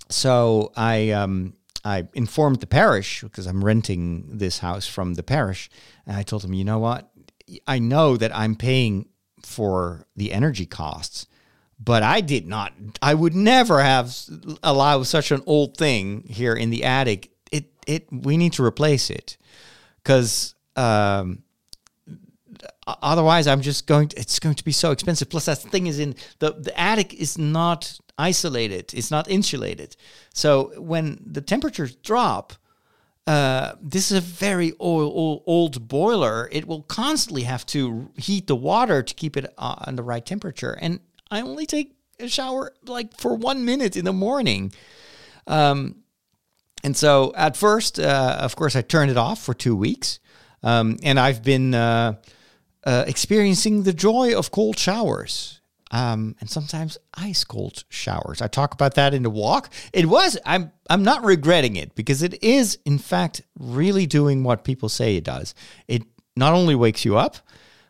So 0.08 0.72
I, 0.76 1.10
um, 1.10 1.54
I 1.84 2.06
informed 2.14 2.60
the 2.60 2.68
parish 2.68 3.22
because 3.22 3.46
I'm 3.46 3.64
renting 3.64 4.38
this 4.38 4.60
house 4.60 4.86
from 4.86 5.14
the 5.14 5.24
parish. 5.24 5.68
And 6.06 6.16
I 6.16 6.22
told 6.22 6.42
them, 6.42 6.54
you 6.54 6.64
know 6.64 6.78
what? 6.78 7.10
I 7.66 7.80
know 7.80 8.16
that 8.16 8.36
I'm 8.36 8.54
paying 8.54 9.08
for 9.42 10.06
the 10.14 10.32
energy 10.32 10.66
costs 10.66 11.26
but 11.82 12.02
I 12.02 12.20
did 12.20 12.46
not. 12.46 12.72
I 13.00 13.14
would 13.14 13.34
never 13.34 13.80
have 13.80 14.14
allowed 14.62 15.04
such 15.04 15.30
an 15.30 15.42
old 15.46 15.76
thing 15.76 16.24
here 16.28 16.54
in 16.54 16.70
the 16.70 16.84
attic. 16.84 17.30
It 17.50 17.72
it 17.86 18.06
we 18.12 18.36
need 18.36 18.52
to 18.54 18.64
replace 18.64 19.08
it 19.08 19.38
because 20.02 20.54
um, 20.76 21.42
otherwise 22.86 23.46
I'm 23.46 23.62
just 23.62 23.86
going. 23.86 24.08
To, 24.08 24.20
it's 24.20 24.38
going 24.38 24.56
to 24.56 24.64
be 24.64 24.72
so 24.72 24.90
expensive. 24.90 25.30
Plus, 25.30 25.46
that 25.46 25.58
thing 25.58 25.86
is 25.86 25.98
in 25.98 26.14
the 26.38 26.52
the 26.52 26.78
attic 26.78 27.14
is 27.14 27.38
not 27.38 27.98
isolated. 28.18 28.92
It's 28.92 29.10
not 29.10 29.30
insulated. 29.30 29.96
So 30.34 30.72
when 30.78 31.22
the 31.24 31.40
temperatures 31.40 31.96
drop. 31.96 32.52
Uh, 33.26 33.74
this 33.80 34.10
is 34.10 34.18
a 34.18 34.20
very 34.20 34.72
old, 34.80 35.12
old, 35.14 35.42
old 35.46 35.88
boiler. 35.88 36.48
It 36.50 36.66
will 36.66 36.82
constantly 36.82 37.42
have 37.42 37.64
to 37.66 38.10
heat 38.16 38.48
the 38.48 38.56
water 38.56 39.04
to 39.04 39.14
keep 39.14 39.36
it 39.36 39.44
uh, 39.56 39.76
on 39.86 39.94
the 39.94 40.02
right 40.02 40.24
temperature, 40.24 40.76
and 40.80 40.98
I 41.30 41.42
only 41.42 41.66
take 41.66 41.94
a 42.18 42.28
shower 42.28 42.72
like 42.84 43.16
for 43.16 43.34
one 43.34 43.64
minute 43.64 43.96
in 43.96 44.04
the 44.04 44.12
morning. 44.12 44.72
Um, 45.46 45.96
and 46.82 46.96
so 46.96 47.32
at 47.36 47.56
first, 47.56 47.98
uh, 47.98 48.38
of 48.40 48.56
course, 48.56 48.76
I 48.76 48.82
turned 48.82 49.10
it 49.10 49.16
off 49.16 49.42
for 49.42 49.54
two 49.54 49.76
weeks. 49.76 50.18
Um, 50.62 50.98
and 51.02 51.18
I've 51.18 51.42
been 51.42 51.74
uh, 51.74 52.14
uh, 52.84 53.04
experiencing 53.06 53.82
the 53.82 53.92
joy 53.92 54.36
of 54.36 54.50
cold 54.50 54.78
showers. 54.78 55.60
Um, 55.92 56.36
and 56.38 56.48
sometimes 56.48 56.98
ice 57.14 57.42
cold 57.42 57.82
showers. 57.88 58.40
I 58.40 58.46
talk 58.46 58.74
about 58.74 58.94
that 58.94 59.12
in 59.12 59.24
the 59.24 59.30
walk. 59.30 59.72
It 59.92 60.06
was 60.06 60.38
I'm 60.46 60.70
I'm 60.88 61.02
not 61.02 61.24
regretting 61.24 61.74
it 61.74 61.96
because 61.96 62.22
it 62.22 62.40
is 62.44 62.78
in 62.84 62.98
fact 62.98 63.42
really 63.58 64.06
doing 64.06 64.44
what 64.44 64.62
people 64.62 64.88
say 64.88 65.16
it 65.16 65.24
does. 65.24 65.52
It 65.88 66.04
not 66.36 66.52
only 66.52 66.76
wakes 66.76 67.04
you 67.04 67.16
up, 67.16 67.38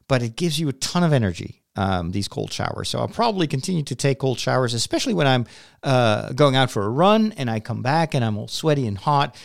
but 0.08 0.22
it 0.22 0.34
gives 0.34 0.58
you 0.58 0.70
a 0.70 0.72
ton 0.72 1.02
of 1.02 1.12
energy 1.12 1.59
um, 1.76 2.10
these 2.10 2.28
cold 2.28 2.52
showers. 2.52 2.88
So 2.88 2.98
I'll 2.98 3.08
probably 3.08 3.46
continue 3.46 3.82
to 3.84 3.94
take 3.94 4.18
cold 4.18 4.38
showers, 4.38 4.74
especially 4.74 5.14
when 5.14 5.26
I'm 5.26 5.46
uh, 5.82 6.32
going 6.32 6.56
out 6.56 6.70
for 6.70 6.84
a 6.84 6.88
run 6.88 7.32
and 7.36 7.50
I 7.50 7.60
come 7.60 7.82
back 7.82 8.14
and 8.14 8.24
I'm 8.24 8.36
all 8.36 8.48
sweaty 8.48 8.86
and 8.86 8.98
hot. 8.98 9.36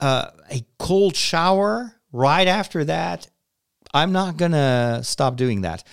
Uh, 0.00 0.30
a 0.50 0.64
cold 0.78 1.16
shower 1.16 1.94
right 2.12 2.46
after 2.46 2.84
that, 2.84 3.28
I'm 3.94 4.12
not 4.12 4.36
going 4.36 4.52
to 4.52 5.00
stop 5.02 5.36
doing 5.36 5.62
that. 5.62 5.84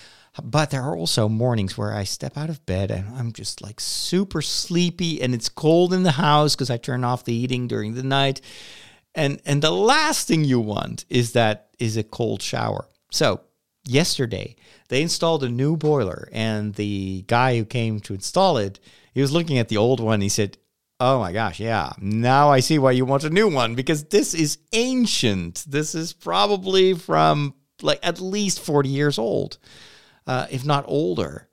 But 0.42 0.70
there 0.70 0.82
are 0.82 0.96
also 0.96 1.30
mornings 1.30 1.78
where 1.78 1.94
I 1.94 2.04
step 2.04 2.36
out 2.36 2.50
of 2.50 2.64
bed 2.66 2.90
and 2.90 3.08
I'm 3.16 3.32
just 3.32 3.62
like 3.62 3.80
super 3.80 4.42
sleepy 4.42 5.22
and 5.22 5.34
it's 5.34 5.48
cold 5.48 5.94
in 5.94 6.02
the 6.02 6.10
house 6.10 6.54
because 6.54 6.68
I 6.68 6.76
turn 6.76 7.04
off 7.04 7.24
the 7.24 7.38
heating 7.38 7.68
during 7.68 7.94
the 7.94 8.02
night. 8.02 8.42
And 9.14 9.40
and 9.46 9.62
the 9.62 9.70
last 9.70 10.28
thing 10.28 10.44
you 10.44 10.60
want 10.60 11.06
is 11.08 11.32
that 11.32 11.70
is 11.78 11.96
a 11.96 12.02
cold 12.02 12.42
shower. 12.42 12.86
So 13.10 13.40
yesterday 13.86 14.56
they 14.88 15.02
installed 15.02 15.42
a 15.42 15.48
new 15.48 15.76
boiler 15.76 16.28
and 16.32 16.74
the 16.74 17.24
guy 17.26 17.56
who 17.56 17.64
came 17.64 18.00
to 18.00 18.14
install 18.14 18.56
it 18.56 18.80
he 19.12 19.20
was 19.20 19.32
looking 19.32 19.58
at 19.58 19.68
the 19.68 19.76
old 19.76 20.00
one 20.00 20.20
he 20.20 20.28
said 20.28 20.58
oh 20.98 21.18
my 21.18 21.32
gosh 21.32 21.60
yeah 21.60 21.92
now 22.00 22.50
i 22.50 22.60
see 22.60 22.78
why 22.78 22.90
you 22.90 23.04
want 23.04 23.24
a 23.24 23.30
new 23.30 23.48
one 23.48 23.74
because 23.74 24.04
this 24.04 24.34
is 24.34 24.58
ancient 24.72 25.64
this 25.68 25.94
is 25.94 26.12
probably 26.12 26.94
from 26.94 27.54
like 27.82 28.00
at 28.02 28.20
least 28.20 28.60
40 28.60 28.88
years 28.88 29.18
old 29.18 29.58
uh, 30.26 30.46
if 30.50 30.64
not 30.64 30.84
older 30.88 31.48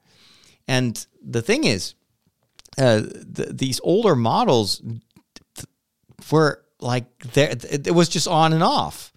and 0.68 1.06
the 1.22 1.42
thing 1.42 1.64
is 1.64 1.96
uh, 2.78 3.02
th- 3.36 3.50
these 3.52 3.80
older 3.84 4.16
models 4.16 4.82
th- 5.56 5.68
were 6.32 6.64
like 6.80 7.06
there. 7.34 7.56
It 7.70 7.94
was 7.94 8.10
just 8.10 8.28
on 8.28 8.54
and 8.54 8.64
off, 8.64 9.12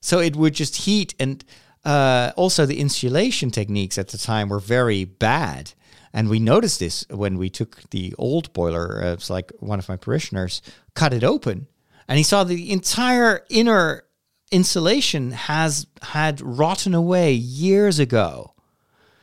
so 0.00 0.18
it 0.18 0.36
would 0.36 0.54
just 0.54 0.76
heat. 0.76 1.14
And 1.18 1.44
uh, 1.86 2.32
also, 2.34 2.66
the 2.66 2.80
insulation 2.80 3.52
techniques 3.52 3.96
at 3.96 4.08
the 4.08 4.18
time 4.18 4.48
were 4.48 4.58
very 4.58 5.04
bad. 5.04 5.72
And 6.12 6.28
we 6.28 6.40
noticed 6.40 6.80
this 6.80 7.06
when 7.10 7.38
we 7.38 7.48
took 7.48 7.88
the 7.90 8.12
old 8.18 8.52
boiler. 8.52 9.04
Uh, 9.04 9.12
it's 9.12 9.30
like 9.30 9.52
one 9.60 9.78
of 9.78 9.88
my 9.88 9.96
parishioners 9.96 10.62
cut 10.94 11.14
it 11.14 11.22
open, 11.22 11.68
and 12.08 12.18
he 12.18 12.24
saw 12.24 12.42
the 12.42 12.72
entire 12.72 13.44
inner 13.50 14.02
insulation 14.50 15.30
has 15.30 15.86
had 16.02 16.40
rotten 16.40 16.92
away 16.92 17.32
years 17.34 18.00
ago. 18.00 18.54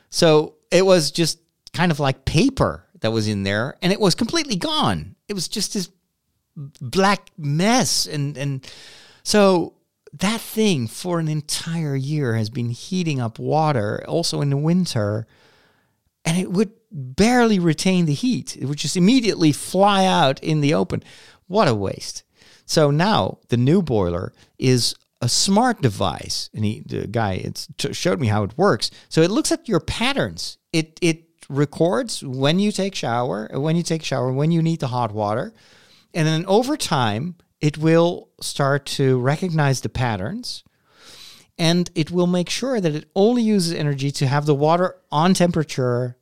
So 0.09 0.55
it 0.72 0.86
was 0.86 1.11
just 1.11 1.39
kind 1.74 1.91
of 1.91 1.99
like 1.99 2.24
paper 2.24 2.86
that 3.01 3.11
was 3.11 3.28
in 3.28 3.43
there, 3.43 3.76
and 3.82 3.91
it 3.91 3.99
was 3.99 4.16
completely 4.16 4.55
gone. 4.55 5.18
It 5.28 5.34
was 5.34 5.49
just 5.49 5.74
this 5.74 5.89
black 6.55 7.30
mess, 7.38 8.05
and 8.05 8.38
and 8.38 8.66
so 9.24 9.74
that 10.14 10.41
thing 10.41 10.88
for 10.88 11.20
an 11.20 11.28
entire 11.28 11.95
year 11.95 12.36
has 12.36 12.49
been 12.49 12.70
heating 12.70 13.20
up 13.20 13.39
water, 13.39 14.03
also 14.07 14.41
in 14.41 14.49
the 14.49 14.57
winter, 14.57 15.26
and 16.24 16.38
it 16.38 16.51
would 16.51 16.72
barely 16.91 17.57
retain 17.57 18.05
the 18.05 18.14
heat. 18.14 18.55
It 18.55 18.66
would 18.66 18.78
just 18.78 18.95
immediately 18.95 19.51
fly 19.51 20.05
out 20.05 20.41
in 20.43 20.61
the 20.61 20.74
open. 20.74 21.03
What 21.47 21.68
a 21.68 21.74
waste. 21.74 22.24
So 22.66 22.91
now 22.91 23.39
the 23.49 23.57
new 23.57 23.82
boiler 23.82 24.34
is 24.59 24.95
a 25.22 25.28
smart 25.28 25.82
device, 25.82 26.49
and 26.53 26.64
he, 26.64 26.84
the 26.86 27.07
guy 27.07 27.51
t- 27.78 27.93
showed 27.93 28.20
me 28.20 28.28
how 28.28 28.43
it 28.43 28.57
works. 28.57 28.91
So 29.09 29.22
it 29.22 29.32
looks 29.32 29.51
at 29.51 29.68
your 29.68 29.80
patterns. 29.80 30.57
It 30.72 30.99
it 31.01 31.24
records 31.49 32.24
when 32.24 32.59
you 32.59 32.72
take 32.72 32.95
shower, 32.95 33.49
when 33.51 33.76
you 33.76 33.84
take 33.84 34.03
shower, 34.03 34.32
when 34.32 34.51
you 34.51 34.61
need 34.61 34.80
the 34.80 34.88
hot 34.88 35.11
water, 35.11 35.53
and 36.14 36.28
then 36.28 36.45
over 36.45 36.78
time 36.78 37.36
it 37.64 37.78
will 37.78 38.28
start 38.41 38.86
to 38.86 39.18
recognize 39.22 39.80
the 39.80 39.88
patterns, 39.88 40.66
and 41.57 41.89
it 41.95 42.11
will 42.11 42.28
make 42.28 42.49
sure 42.49 42.82
that 42.82 42.93
it 42.93 43.09
only 43.16 43.41
uses 43.41 43.72
energy 43.74 44.11
to 44.11 44.28
have 44.28 44.45
the 44.45 44.53
water 44.53 44.97
on 45.09 45.34
temperature 45.34 46.18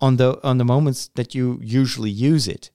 on 0.00 0.16
the 0.16 0.40
on 0.42 0.58
the 0.58 0.64
moments 0.64 1.08
that 1.14 1.32
you 1.32 1.60
usually 1.62 2.10
use 2.10 2.48
it, 2.48 2.70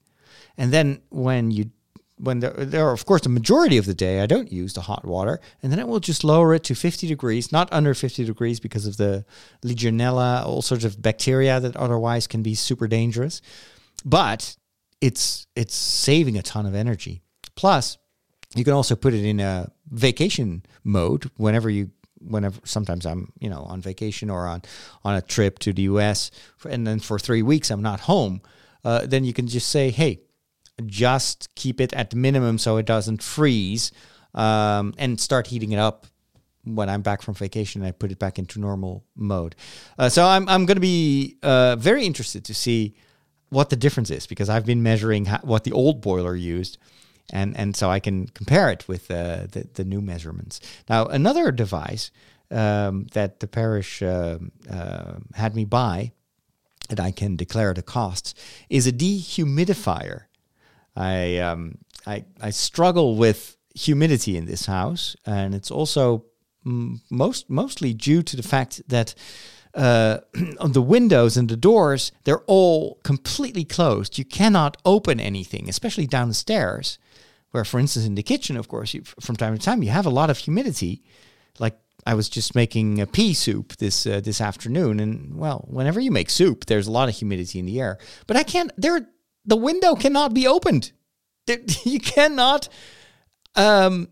and 0.56 0.72
then 0.72 1.02
when 1.10 1.50
you 1.50 1.70
when 2.18 2.40
there, 2.40 2.52
there 2.52 2.88
are, 2.88 2.94
of 2.94 3.04
course, 3.04 3.20
the 3.20 3.28
majority 3.28 3.76
of 3.76 3.84
the 3.84 3.92
day, 3.92 4.22
I 4.22 4.26
don't 4.26 4.50
use 4.50 4.72
the 4.72 4.80
hot 4.80 5.04
water, 5.04 5.38
and 5.62 5.70
then 5.70 5.78
it 5.78 5.86
will 5.86 6.00
just 6.00 6.24
lower 6.24 6.54
it 6.54 6.64
to 6.64 6.74
50 6.74 7.06
degrees, 7.06 7.52
not 7.52 7.70
under 7.70 7.92
50 7.92 8.24
degrees 8.24 8.60
because 8.60 8.86
of 8.86 8.96
the 8.96 9.26
Legionella, 9.62 10.46
all 10.46 10.62
sorts 10.62 10.84
of 10.84 11.02
bacteria 11.02 11.60
that 11.60 11.76
otherwise 11.76 12.26
can 12.26 12.42
be 12.42 12.54
super 12.54 12.88
dangerous. 12.88 13.42
But 14.06 14.56
it's 15.02 15.46
it's 15.54 15.74
saving 15.74 16.38
a 16.38 16.42
ton 16.42 16.64
of 16.64 16.74
energy. 16.74 17.20
Plus, 17.56 17.98
you 18.56 18.64
can 18.64 18.72
also 18.72 18.96
put 18.96 19.14
it 19.14 19.24
in 19.24 19.40
a 19.40 19.70
vacation 19.90 20.64
mode 20.84 21.30
whenever 21.36 21.70
you 21.70 21.90
whenever 22.20 22.58
sometimes 22.64 23.06
I'm 23.06 23.32
you 23.38 23.50
know 23.50 23.62
on 23.62 23.80
vacation 23.80 24.30
or 24.30 24.46
on 24.46 24.62
on 25.04 25.14
a 25.14 25.22
trip 25.22 25.58
to 25.60 25.72
the 25.72 25.82
US, 25.82 26.30
and 26.68 26.86
then 26.86 27.00
for 27.00 27.18
three 27.18 27.42
weeks 27.42 27.70
I'm 27.70 27.82
not 27.82 28.00
home. 28.00 28.40
Uh, 28.84 29.04
then 29.04 29.24
you 29.24 29.32
can 29.32 29.48
just 29.48 29.68
say, 29.68 29.90
hey 29.90 30.20
just 30.84 31.54
keep 31.54 31.80
it 31.80 31.92
at 31.94 32.10
the 32.10 32.16
minimum 32.16 32.58
so 32.58 32.76
it 32.76 32.86
doesn't 32.86 33.22
freeze 33.22 33.92
um, 34.34 34.92
and 34.98 35.18
start 35.18 35.46
heating 35.46 35.72
it 35.72 35.78
up 35.78 36.06
when 36.64 36.90
I'm 36.90 37.02
back 37.02 37.22
from 37.22 37.34
vacation 37.34 37.80
and 37.80 37.88
I 37.88 37.92
put 37.92 38.10
it 38.10 38.18
back 38.18 38.38
into 38.38 38.60
normal 38.60 39.04
mode. 39.14 39.54
Uh, 39.98 40.08
so 40.08 40.26
I'm, 40.26 40.48
I'm 40.48 40.66
going 40.66 40.76
to 40.76 40.80
be 40.80 41.38
uh, 41.42 41.76
very 41.76 42.04
interested 42.04 42.44
to 42.46 42.54
see 42.54 42.96
what 43.48 43.70
the 43.70 43.76
difference 43.76 44.10
is 44.10 44.26
because 44.26 44.48
I've 44.48 44.66
been 44.66 44.82
measuring 44.82 45.26
what 45.42 45.64
the 45.64 45.72
old 45.72 46.02
boiler 46.02 46.34
used. 46.34 46.78
And, 47.32 47.56
and 47.56 47.76
so 47.76 47.90
I 47.90 48.00
can 48.00 48.28
compare 48.28 48.70
it 48.70 48.86
with 48.86 49.10
uh, 49.10 49.46
the, 49.50 49.68
the 49.74 49.84
new 49.84 50.00
measurements. 50.00 50.60
Now, 50.88 51.06
another 51.06 51.50
device 51.50 52.10
um, 52.50 53.06
that 53.12 53.40
the 53.40 53.48
parish 53.48 54.02
uh, 54.02 54.38
uh, 54.70 55.14
had 55.34 55.56
me 55.56 55.64
buy 55.64 56.12
that 56.88 57.00
I 57.00 57.10
can 57.10 57.36
declare 57.36 57.74
the 57.74 57.82
costs 57.82 58.34
is 58.70 58.86
a 58.86 58.92
dehumidifier. 58.92 60.22
I 60.94 61.38
um, 61.38 61.78
I 62.06 62.24
I 62.40 62.50
struggle 62.50 63.16
with 63.16 63.56
humidity 63.74 64.36
in 64.36 64.46
this 64.46 64.66
house, 64.66 65.16
and 65.26 65.54
it's 65.54 65.70
also 65.70 66.24
most 66.64 67.48
mostly 67.50 67.92
due 67.92 68.22
to 68.22 68.36
the 68.36 68.42
fact 68.42 68.82
that 68.88 69.14
uh, 69.74 70.18
on 70.60 70.72
the 70.72 70.82
windows 70.82 71.36
and 71.36 71.48
the 71.48 71.56
doors 71.56 72.12
they're 72.24 72.44
all 72.46 72.98
completely 73.02 73.64
closed. 73.64 74.18
You 74.18 74.24
cannot 74.24 74.76
open 74.84 75.20
anything, 75.20 75.68
especially 75.68 76.06
downstairs, 76.06 76.98
where, 77.56 77.64
for 77.64 77.80
instance, 77.80 78.06
in 78.06 78.14
the 78.14 78.22
kitchen, 78.22 78.56
of 78.56 78.68
course, 78.68 78.94
you, 78.94 79.02
from 79.20 79.34
time 79.34 79.56
to 79.56 79.64
time 79.64 79.82
you 79.82 79.90
have 79.90 80.06
a 80.06 80.10
lot 80.10 80.30
of 80.30 80.38
humidity, 80.38 81.02
like. 81.58 81.76
I 82.08 82.14
was 82.14 82.28
just 82.28 82.54
making 82.54 83.00
a 83.00 83.06
pea 83.06 83.34
soup 83.34 83.78
this 83.78 84.06
uh, 84.06 84.20
this 84.20 84.40
afternoon, 84.40 85.00
and 85.00 85.36
well, 85.36 85.64
whenever 85.68 85.98
you 85.98 86.12
make 86.12 86.30
soup, 86.30 86.66
there's 86.66 86.86
a 86.86 86.92
lot 86.92 87.08
of 87.08 87.16
humidity 87.16 87.58
in 87.58 87.66
the 87.66 87.80
air. 87.80 87.98
But 88.28 88.36
I 88.36 88.44
can't. 88.44 88.70
There 88.76 89.08
the 89.44 89.56
window 89.56 89.96
cannot 89.96 90.32
be 90.32 90.46
opened. 90.46 90.92
You 91.84 91.98
cannot 91.98 92.68
um, 93.56 94.08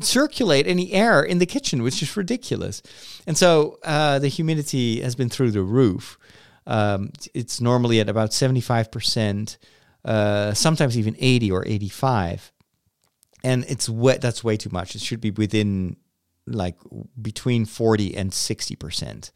circulate 0.00 0.66
any 0.66 0.92
air 0.92 1.22
in 1.22 1.38
the 1.38 1.46
kitchen, 1.46 1.82
which 1.82 2.02
is 2.02 2.16
ridiculous. 2.16 2.82
And 3.26 3.36
so 3.36 3.78
uh, 3.84 4.18
the 4.18 4.28
humidity 4.28 5.00
has 5.00 5.14
been 5.14 5.28
through 5.28 5.52
the 5.52 5.62
roof. 5.62 6.18
Um, 6.66 7.10
it's 7.34 7.60
normally 7.60 8.00
at 8.00 8.08
about 8.08 8.30
75%, 8.30 9.56
uh, 10.04 10.54
sometimes 10.54 10.98
even 10.98 11.16
80 11.18 11.50
or 11.52 11.66
85. 11.66 12.52
And 13.42 13.64
it's 13.68 13.88
wet. 13.88 14.20
That's 14.20 14.42
way 14.42 14.56
too 14.56 14.70
much. 14.72 14.94
It 14.94 15.00
should 15.02 15.20
be 15.20 15.30
within 15.30 15.96
like 16.46 16.76
between 17.20 17.64
40 17.64 18.16
and 18.16 18.30
60%. 18.30 19.30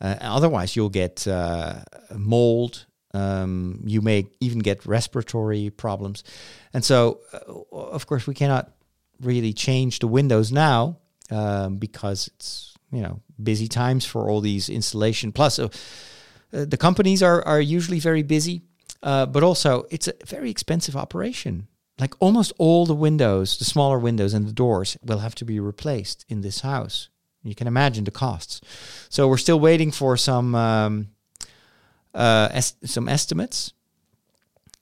Uh, 0.00 0.16
otherwise, 0.20 0.76
you'll 0.76 0.88
get 0.88 1.26
uh, 1.26 1.80
mold 2.14 2.86
um, 3.12 3.82
you 3.86 4.00
may 4.00 4.26
even 4.40 4.60
get 4.60 4.86
respiratory 4.86 5.70
problems. 5.70 6.22
And 6.72 6.84
so, 6.84 7.20
uh, 7.32 7.76
of 7.76 8.06
course, 8.06 8.26
we 8.26 8.34
cannot 8.34 8.72
really 9.20 9.52
change 9.52 9.98
the 9.98 10.06
windows 10.06 10.52
now 10.52 10.98
um, 11.30 11.76
because 11.76 12.28
it's, 12.28 12.74
you 12.92 13.02
know, 13.02 13.20
busy 13.42 13.68
times 13.68 14.04
for 14.04 14.30
all 14.30 14.40
these 14.40 14.68
installation. 14.68 15.32
Plus, 15.32 15.58
uh, 15.58 15.68
uh, 16.52 16.64
the 16.64 16.76
companies 16.76 17.22
are, 17.22 17.42
are 17.46 17.60
usually 17.60 17.98
very 17.98 18.22
busy, 18.22 18.62
uh, 19.02 19.26
but 19.26 19.42
also 19.42 19.86
it's 19.90 20.08
a 20.08 20.14
very 20.26 20.50
expensive 20.50 20.96
operation. 20.96 21.66
Like 21.98 22.14
almost 22.18 22.52
all 22.58 22.86
the 22.86 22.94
windows, 22.94 23.58
the 23.58 23.64
smaller 23.64 23.98
windows 23.98 24.32
and 24.32 24.46
the 24.46 24.52
doors 24.52 24.96
will 25.02 25.18
have 25.18 25.34
to 25.36 25.44
be 25.44 25.60
replaced 25.60 26.24
in 26.28 26.40
this 26.40 26.60
house. 26.60 27.10
You 27.42 27.54
can 27.54 27.66
imagine 27.66 28.04
the 28.04 28.10
costs. 28.10 28.60
So 29.08 29.28
we're 29.28 29.38
still 29.38 29.60
waiting 29.60 29.90
for 29.90 30.16
some 30.16 30.54
um, 30.54 31.08
uh, 32.14 32.48
est- 32.52 32.86
some 32.86 33.08
estimates. 33.08 33.72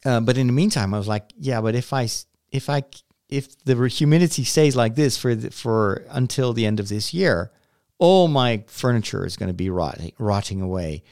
Uh, 0.04 0.20
but 0.20 0.38
in 0.38 0.46
the 0.46 0.52
meantime, 0.52 0.94
I 0.94 0.98
was 0.98 1.08
like, 1.08 1.32
yeah, 1.38 1.60
but 1.60 1.74
if 1.74 1.92
I 1.92 2.08
if 2.50 2.70
I 2.70 2.84
if 3.28 3.62
the 3.64 3.88
humidity 3.88 4.44
stays 4.44 4.74
like 4.74 4.94
this 4.94 5.18
for 5.18 5.34
the, 5.34 5.50
for 5.50 6.04
until 6.10 6.52
the 6.52 6.66
end 6.66 6.80
of 6.80 6.88
this 6.88 7.12
year, 7.12 7.52
all 7.98 8.28
my 8.28 8.64
furniture 8.66 9.26
is 9.26 9.36
going 9.36 9.48
to 9.48 9.54
be 9.54 9.70
rotting 9.70 10.12
rotting 10.18 10.60
away. 10.62 11.02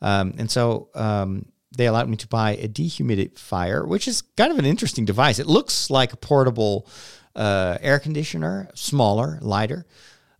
Um, 0.00 0.34
and 0.38 0.50
so 0.50 0.88
um, 0.94 1.46
they 1.76 1.86
allowed 1.86 2.08
me 2.08 2.16
to 2.16 2.28
buy 2.28 2.52
a 2.52 2.68
dehumidifier, 2.68 3.86
which 3.86 4.08
is 4.08 4.22
kind 4.36 4.52
of 4.52 4.58
an 4.58 4.64
interesting 4.64 5.04
device. 5.04 5.38
It 5.38 5.46
looks 5.46 5.90
like 5.90 6.12
a 6.12 6.16
portable 6.16 6.88
uh, 7.34 7.78
air 7.80 7.98
conditioner, 7.98 8.68
smaller, 8.74 9.38
lighter. 9.40 9.86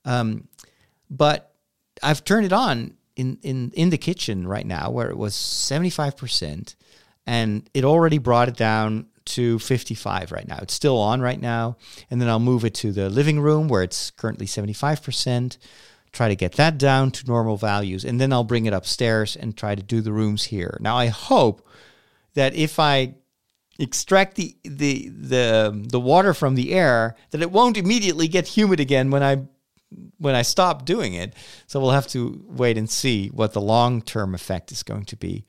Um, 0.05 0.49
but 1.11 1.53
I've 2.03 2.25
turned 2.25 2.47
it 2.47 2.53
on 2.53 2.95
in, 3.17 3.39
in, 3.43 3.73
in 3.75 3.91
the 3.91 3.99
kitchen 3.99 4.47
right 4.47 4.67
now 4.67 4.91
where 4.91 5.11
it 5.11 5.17
was 5.17 5.35
75% 5.35 6.75
and 7.27 7.71
it 7.73 7.85
already 7.85 8.19
brought 8.19 8.49
it 8.49 8.57
down 8.57 9.07
to 9.25 9.59
55 9.59 10.33
right 10.33 10.47
now. 10.47 10.59
It's 10.61 10.75
still 10.75 10.99
on 10.99 11.21
right 11.21 11.41
now. 11.41 11.77
And 12.11 12.21
then 12.21 12.29
I'll 12.29 12.41
move 12.41 12.65
it 12.65 12.75
to 12.75 12.93
the 12.93 13.09
living 13.09 13.41
room 13.41 13.69
where 13.69 13.83
it's 13.83 14.11
currently 14.11 14.47
75%, 14.47 15.57
try 16.15 16.29
to 16.29 16.37
get 16.37 16.53
that 16.53 16.79
down 16.79 17.11
to 17.11 17.27
normal 17.27 17.57
values. 17.57 18.05
And 18.05 18.21
then 18.21 18.33
I'll 18.33 18.45
bring 18.45 18.67
it 18.67 18.73
upstairs 18.73 19.37
and 19.37 19.57
try 19.57 19.75
to 19.75 19.83
do 19.83 20.01
the 20.01 20.13
rooms 20.13 20.45
here. 20.45 20.79
Now, 20.81 20.97
I 20.97 21.09
hope 21.09 21.67
that 22.35 22.55
if 22.55 22.79
I 22.79 23.17
extract 23.79 24.37
the, 24.37 24.57
the, 24.63 25.09
the, 25.09 25.87
the 25.91 26.01
water 26.01 26.33
from 26.33 26.55
the 26.55 26.73
air, 26.73 27.17
that 27.31 27.43
it 27.43 27.51
won't 27.51 27.77
immediately 27.77 28.29
get 28.29 28.47
humid 28.47 28.81
again 28.81 29.11
when 29.11 29.23
I 29.23 29.43
when 30.19 30.35
I 30.35 30.43
stop 30.43 30.85
doing 30.85 31.15
it. 31.15 31.35
So 31.67 31.81
we'll 31.81 31.91
have 31.91 32.09
to 32.09 32.45
wait 32.49 32.77
and 32.77 32.91
see 32.91 33.29
what 33.29 33.53
the 33.53 33.61
long 33.61 34.03
term 34.03 34.35
effect 34.35 34.73
is 34.73 34.83
going 34.83 35.05
to 35.07 35.17
be. 35.17 35.47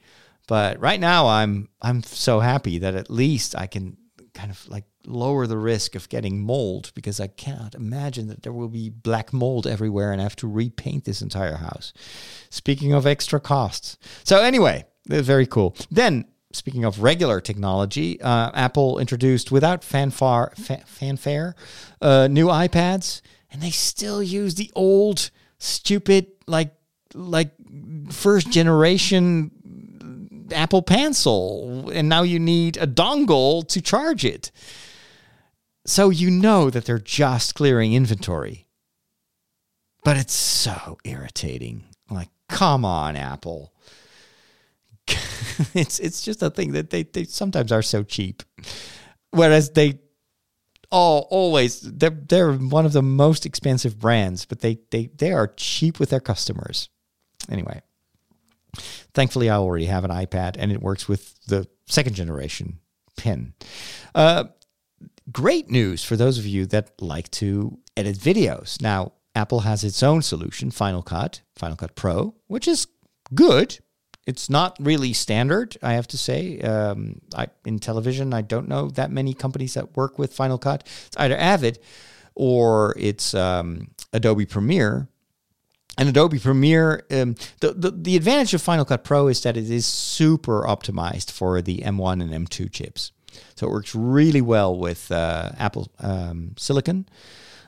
But 0.47 0.80
right 0.80 0.99
now, 0.99 1.28
I'm 1.28 1.70
I'm 1.82 2.03
so 2.03 2.39
happy 2.39 2.80
that 2.80 2.95
at 2.95 3.09
least 3.09 3.55
I 3.55 3.68
can 3.68 3.97
kind 4.34 4.51
of 4.51 4.68
like 4.70 4.86
lower 5.08 5.47
the 5.47 5.58
risk 5.58 5.95
of 5.95 6.10
getting 6.10 6.41
mold 6.41 6.91
because 6.95 7.20
I 7.20 7.28
can't 7.28 7.76
imagine 7.76 8.28
that 8.28 8.43
there 8.43 8.53
will 8.53 8.70
be 8.70 8.89
black 8.89 9.34
mold 9.34 9.68
everywhere 9.68 10.12
and 10.12 10.22
I 10.22 10.24
have 10.24 10.36
to 10.38 10.47
repaint 10.47 11.06
this 11.06 11.22
entire 11.22 11.58
house. 11.58 11.93
Speaking 12.49 12.93
of 12.93 13.06
extra 13.06 13.39
costs. 13.39 13.97
So 14.24 14.41
anyway, 14.41 14.86
very 15.08 15.45
cool. 15.45 15.76
Then, 15.91 16.26
speaking 16.51 16.86
of 16.86 17.01
regular 17.01 17.41
technology, 17.41 18.22
uh, 18.22 18.51
Apple 18.53 18.99
introduced 18.99 19.51
without 19.51 19.84
fanfare, 19.84 20.53
fa- 20.56 20.84
fanfare 20.86 21.56
uh, 22.01 22.28
new 22.28 22.47
iPads, 22.47 23.22
and 23.51 23.62
they 23.62 23.72
still 23.72 24.24
use 24.24 24.56
the 24.56 24.72
old, 24.76 25.30
stupid, 25.60 26.28
like 26.47 26.74
like 27.14 27.51
first 28.12 28.51
generation 28.51 29.51
Apple 30.51 30.82
Pencil, 30.82 31.89
and 31.93 32.10
now 32.10 32.24
you 32.24 32.39
need 32.39 32.78
a 32.78 32.88
dongle 32.88 33.68
to 33.70 33.82
charge 33.82 34.26
it. 34.26 34.51
So 35.86 36.09
you 36.09 36.31
know 36.31 36.69
that 36.69 36.86
they're 36.86 36.99
just 36.99 37.55
clearing 37.55 37.93
inventory. 37.93 38.65
But 40.03 40.17
it's 40.17 40.33
so 40.33 40.97
irritating. 41.03 41.86
Like, 42.09 42.29
come 42.47 42.86
on, 42.86 43.15
Apple. 43.15 43.73
it's 45.73 45.99
it's 45.99 46.21
just 46.21 46.41
a 46.41 46.49
thing 46.49 46.71
that 46.73 46.89
they, 46.89 47.03
they 47.03 47.23
sometimes 47.25 47.71
are 47.71 47.81
so 47.81 48.03
cheap. 48.03 48.43
Whereas 49.31 49.71
they 49.71 49.99
all 50.91 51.27
always 51.29 51.81
they're 51.81 52.09
they're 52.09 52.53
one 52.53 52.86
of 52.86 52.93
the 52.93 53.01
most 53.01 53.45
expensive 53.45 53.99
brands, 53.99 54.45
but 54.45 54.61
they 54.61 54.79
they 54.91 55.07
they 55.07 55.31
are 55.31 55.53
cheap 55.57 55.99
with 55.99 56.09
their 56.09 56.19
customers. 56.19 56.89
Anyway, 57.49 57.81
thankfully 59.13 59.49
I 59.49 59.55
already 59.55 59.86
have 59.86 60.03
an 60.03 60.11
iPad 60.11 60.55
and 60.57 60.71
it 60.71 60.81
works 60.81 61.07
with 61.07 61.36
the 61.45 61.67
second 61.88 62.15
generation 62.15 62.79
pin. 63.17 63.53
Uh, 64.13 64.45
great 65.32 65.69
news 65.69 66.03
for 66.03 66.15
those 66.15 66.38
of 66.38 66.45
you 66.45 66.65
that 66.67 67.01
like 67.01 67.30
to 67.32 67.80
edit 67.97 68.17
videos. 68.17 68.82
Now, 68.82 69.13
Apple 69.36 69.61
has 69.61 69.84
its 69.84 70.01
own 70.01 70.21
solution, 70.21 70.71
Final 70.71 71.01
Cut, 71.01 71.41
Final 71.55 71.76
Cut 71.76 71.95
Pro, 71.95 72.36
which 72.47 72.67
is 72.67 72.88
good. 73.34 73.80
It's 74.26 74.49
not 74.49 74.76
really 74.80 75.13
standard, 75.13 75.78
I 75.84 75.93
have 75.93 76.07
to 76.07 76.17
say. 76.17 76.59
Um, 76.61 77.21
I, 77.36 77.47
in 77.65 77.80
television, 77.80 78.34
I 78.34 78.41
don't 78.41 78.67
know 78.67 78.89
that 78.91 79.11
many 79.11 79.34
companies 79.34 79.76
that 79.76 79.95
work 79.95 80.17
with 80.17 80.34
Final 80.34 80.57
Cut. 80.57 80.88
It's 81.07 81.17
either 81.17 81.38
Avid 81.38 81.80
or 82.34 82.95
it's 82.97 83.34
um, 83.34 83.91
Adobe 84.13 84.45
Premiere. 84.45 85.09
And 85.97 86.09
Adobe 86.09 86.39
Premiere, 86.39 87.05
um, 87.11 87.36
the, 87.61 87.71
the, 87.71 87.91
the 87.91 88.15
advantage 88.17 88.53
of 88.53 88.61
Final 88.61 88.84
Cut 88.84 89.03
Pro 89.03 89.28
is 89.28 89.41
that 89.43 89.55
it 89.55 89.69
is 89.69 89.86
super 89.86 90.63
optimized 90.63 91.32
for 91.32 91.61
the 91.61 91.80
M1 91.80 92.21
and 92.21 92.47
M2 92.47 92.71
chips. 92.71 93.11
So 93.55 93.67
it 93.67 93.71
works 93.71 93.95
really 93.95 94.41
well 94.41 94.77
with 94.77 95.11
uh, 95.11 95.51
Apple 95.57 95.91
um, 95.99 96.53
Silicon. 96.57 97.07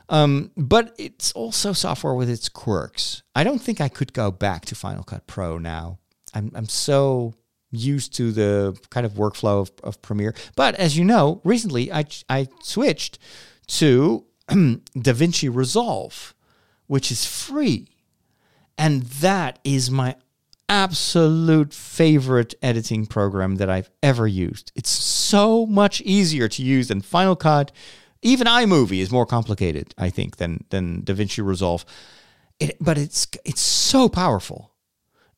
Um, 0.09 0.51
but 0.55 0.95
it's 0.97 1.31
also 1.33 1.73
software 1.73 2.13
with 2.13 2.29
its 2.29 2.49
quirks. 2.49 3.23
I 3.35 3.43
don't 3.43 3.59
think 3.59 3.81
I 3.81 3.89
could 3.89 4.13
go 4.13 4.31
back 4.31 4.65
to 4.65 4.75
Final 4.75 5.03
Cut 5.03 5.27
Pro 5.27 5.57
now. 5.57 5.99
I'm, 6.33 6.51
I'm 6.55 6.69
so 6.69 7.33
used 7.71 8.13
to 8.15 8.31
the 8.31 8.79
kind 8.89 9.05
of 9.05 9.13
workflow 9.13 9.61
of, 9.61 9.71
of 9.83 10.01
Premiere. 10.01 10.33
But 10.55 10.75
as 10.75 10.97
you 10.97 11.03
know, 11.03 11.41
recently 11.43 11.91
I, 11.91 12.05
I 12.29 12.47
switched 12.61 13.19
to 13.67 14.25
DaVinci 14.49 15.53
Resolve, 15.53 16.33
which 16.87 17.11
is 17.11 17.25
free. 17.25 17.89
And 18.77 19.03
that 19.03 19.59
is 19.63 19.91
my 19.91 20.15
absolute 20.69 21.73
favorite 21.73 22.55
editing 22.61 23.05
program 23.05 23.55
that 23.55 23.69
I've 23.69 23.89
ever 24.03 24.27
used. 24.27 24.71
It's 24.75 24.89
so 24.89 25.65
much 25.65 26.01
easier 26.01 26.47
to 26.47 26.63
use 26.63 26.89
than 26.89 27.01
Final 27.01 27.35
Cut. 27.35 27.71
Even 28.21 28.47
iMovie 28.47 29.01
is 29.01 29.11
more 29.11 29.25
complicated, 29.25 29.93
I 29.97 30.09
think, 30.09 30.37
than 30.37 30.65
than 30.69 31.03
DaVinci 31.03 31.45
Resolve. 31.45 31.85
It, 32.59 32.77
but 32.81 32.97
it's 32.97 33.27
it's 33.45 33.61
so 33.61 34.09
powerful, 34.09 34.73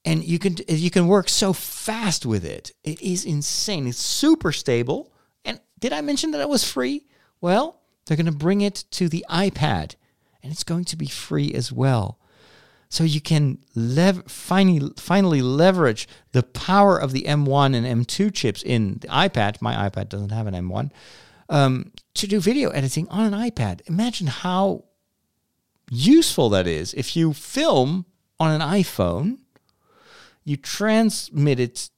and 0.05 0.23
you 0.23 0.39
can 0.39 0.55
you 0.67 0.89
can 0.89 1.07
work 1.07 1.29
so 1.29 1.53
fast 1.53 2.25
with 2.25 2.45
it. 2.45 2.71
It 2.83 3.01
is 3.01 3.25
insane. 3.25 3.87
It's 3.87 3.97
super 3.97 4.51
stable. 4.51 5.11
And 5.43 5.59
did 5.79 5.93
I 5.93 6.01
mention 6.01 6.31
that 6.31 6.41
it 6.41 6.49
was 6.49 6.69
free? 6.69 7.05
Well, 7.41 7.81
they're 8.05 8.17
going 8.17 8.25
to 8.25 8.31
bring 8.31 8.61
it 8.61 8.85
to 8.91 9.09
the 9.09 9.25
iPad, 9.29 9.95
and 10.41 10.51
it's 10.51 10.63
going 10.63 10.85
to 10.85 10.95
be 10.95 11.07
free 11.07 11.53
as 11.53 11.71
well. 11.71 12.18
So 12.89 13.03
you 13.03 13.21
can 13.21 13.59
lev- 13.75 14.23
finally, 14.27 14.91
finally 14.97 15.41
leverage 15.41 16.07
the 16.31 16.41
power 16.41 16.97
of 16.97 17.11
the 17.11 17.21
M1 17.23 17.75
and 17.75 18.05
M2 18.05 18.33
chips 18.33 18.63
in 18.63 18.97
the 19.01 19.07
iPad. 19.09 19.61
My 19.61 19.89
iPad 19.89 20.09
doesn't 20.09 20.31
have 20.31 20.47
an 20.47 20.55
M1 20.55 20.91
um, 21.49 21.91
to 22.15 22.27
do 22.27 22.39
video 22.39 22.69
editing 22.69 23.07
on 23.09 23.31
an 23.31 23.39
iPad. 23.39 23.81
Imagine 23.87 24.27
how 24.27 24.85
useful 25.91 26.49
that 26.49 26.67
is. 26.67 26.93
If 26.95 27.15
you 27.15 27.33
film 27.33 28.05
on 28.39 28.59
an 28.59 28.67
iPhone, 28.67 29.39
you 30.43 30.57
transmit 30.57 31.59
it 31.59 31.89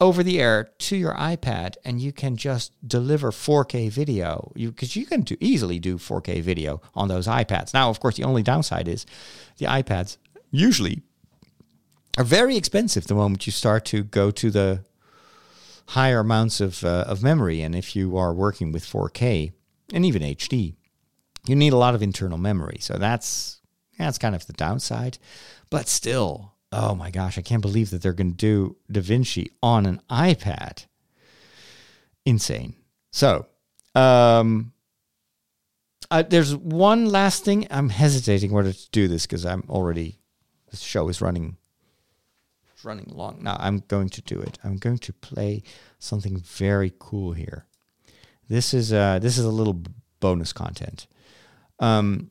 over 0.00 0.22
the 0.22 0.40
air 0.40 0.68
to 0.78 0.96
your 0.96 1.14
iPad 1.14 1.74
and 1.84 2.00
you 2.00 2.12
can 2.12 2.36
just 2.36 2.72
deliver 2.86 3.30
4K 3.30 3.90
video. 3.90 4.52
You 4.54 4.70
because 4.70 4.96
you 4.96 5.06
can 5.06 5.22
do, 5.22 5.36
easily 5.40 5.78
do 5.78 5.96
4K 5.96 6.42
video 6.42 6.82
on 6.94 7.08
those 7.08 7.26
iPads. 7.26 7.72
Now, 7.72 7.88
of 7.88 8.00
course, 8.00 8.16
the 8.16 8.24
only 8.24 8.42
downside 8.42 8.88
is 8.88 9.06
the 9.58 9.66
iPads 9.66 10.18
usually 10.50 11.02
are 12.18 12.24
very 12.24 12.56
expensive 12.56 13.06
the 13.06 13.14
moment 13.14 13.46
you 13.46 13.52
start 13.52 13.84
to 13.86 14.02
go 14.02 14.30
to 14.30 14.50
the 14.50 14.84
higher 15.90 16.20
amounts 16.20 16.60
of 16.60 16.84
uh, 16.84 17.04
of 17.06 17.22
memory 17.22 17.62
and 17.62 17.74
if 17.74 17.94
you 17.94 18.16
are 18.16 18.34
working 18.34 18.72
with 18.72 18.84
4K 18.84 19.52
and 19.92 20.04
even 20.04 20.22
HD, 20.22 20.74
you 21.46 21.56
need 21.56 21.72
a 21.72 21.76
lot 21.78 21.94
of 21.94 22.02
internal 22.02 22.38
memory. 22.38 22.78
So 22.80 22.94
that's 22.98 23.60
that's 23.98 24.18
kind 24.18 24.34
of 24.34 24.46
the 24.46 24.52
downside. 24.52 25.18
But 25.70 25.88
still, 25.88 26.52
oh 26.72 26.94
my 26.94 27.10
gosh, 27.10 27.38
I 27.38 27.42
can't 27.42 27.62
believe 27.62 27.90
that 27.90 28.02
they're 28.02 28.12
going 28.12 28.32
to 28.32 28.36
do 28.36 28.76
Da 28.90 29.00
Vinci 29.00 29.50
on 29.62 29.86
an 29.86 30.00
iPad. 30.10 30.86
Insane. 32.24 32.74
So, 33.12 33.46
um, 33.94 34.72
uh, 36.10 36.22
there's 36.22 36.54
one 36.54 37.06
last 37.06 37.44
thing. 37.44 37.66
I'm 37.70 37.88
hesitating 37.88 38.52
whether 38.52 38.72
to 38.72 38.90
do 38.90 39.08
this 39.08 39.26
because 39.26 39.46
I'm 39.46 39.64
already, 39.68 40.18
the 40.70 40.76
show 40.76 41.08
is 41.08 41.20
running, 41.20 41.56
it's 42.72 42.84
running 42.84 43.08
long. 43.08 43.42
Now 43.42 43.56
I'm 43.58 43.82
going 43.88 44.08
to 44.10 44.22
do 44.22 44.40
it. 44.40 44.58
I'm 44.62 44.76
going 44.76 44.98
to 44.98 45.12
play 45.12 45.62
something 45.98 46.36
very 46.38 46.92
cool 46.98 47.32
here. 47.32 47.66
This 48.48 48.74
is 48.74 48.92
uh, 48.92 49.18
this 49.18 49.38
is 49.38 49.44
a 49.44 49.50
little 49.50 49.82
bonus 50.20 50.52
content. 50.52 51.06
Um, 51.80 52.30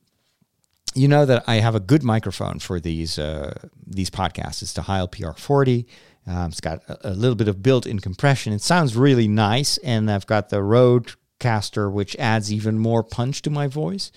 you 0.96 1.08
know 1.10 1.26
that 1.26 1.44
I 1.48 1.56
have 1.56 1.76
a 1.76 1.80
good 1.80 2.04
microphone 2.04 2.60
for 2.60 2.80
these 2.80 3.20
uh, 3.20 3.54
these 3.86 4.10
podcasts. 4.10 4.62
It's 4.62 4.74
the 4.74 4.84
Heil 4.84 5.08
PR40. 5.08 5.86
Um, 6.28 6.48
it's 6.48 6.62
got 6.62 6.82
a, 6.88 7.12
a, 7.12 7.14
little 7.14 7.36
bit 7.36 7.48
of 7.48 7.62
built-in 7.62 8.00
compression. 8.00 8.52
It 8.52 8.62
sounds 8.62 8.96
really 8.96 9.28
nice, 9.28 9.78
and 9.80 10.10
I've 10.10 10.26
got 10.26 10.50
the 10.50 10.58
Rodecaster, 10.58 11.92
which 11.92 12.16
adds 12.16 12.52
even 12.52 12.80
more 12.80 13.04
punch 13.04 13.44
to 13.44 13.52
my 13.52 13.68
voice. 13.68 14.12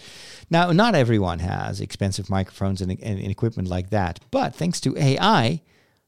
Now, 0.48 0.72
not 0.72 0.94
everyone 0.94 1.40
has 1.40 1.82
expensive 1.82 2.30
microphones 2.30 2.80
and, 2.80 2.92
and, 2.92 3.20
and 3.20 3.30
equipment 3.30 3.68
like 3.68 3.90
that, 3.90 4.20
but 4.30 4.54
thanks 4.54 4.80
to 4.82 4.96
AI, 4.96 5.60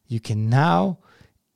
you 0.06 0.20
can 0.20 0.48
now, 0.48 1.00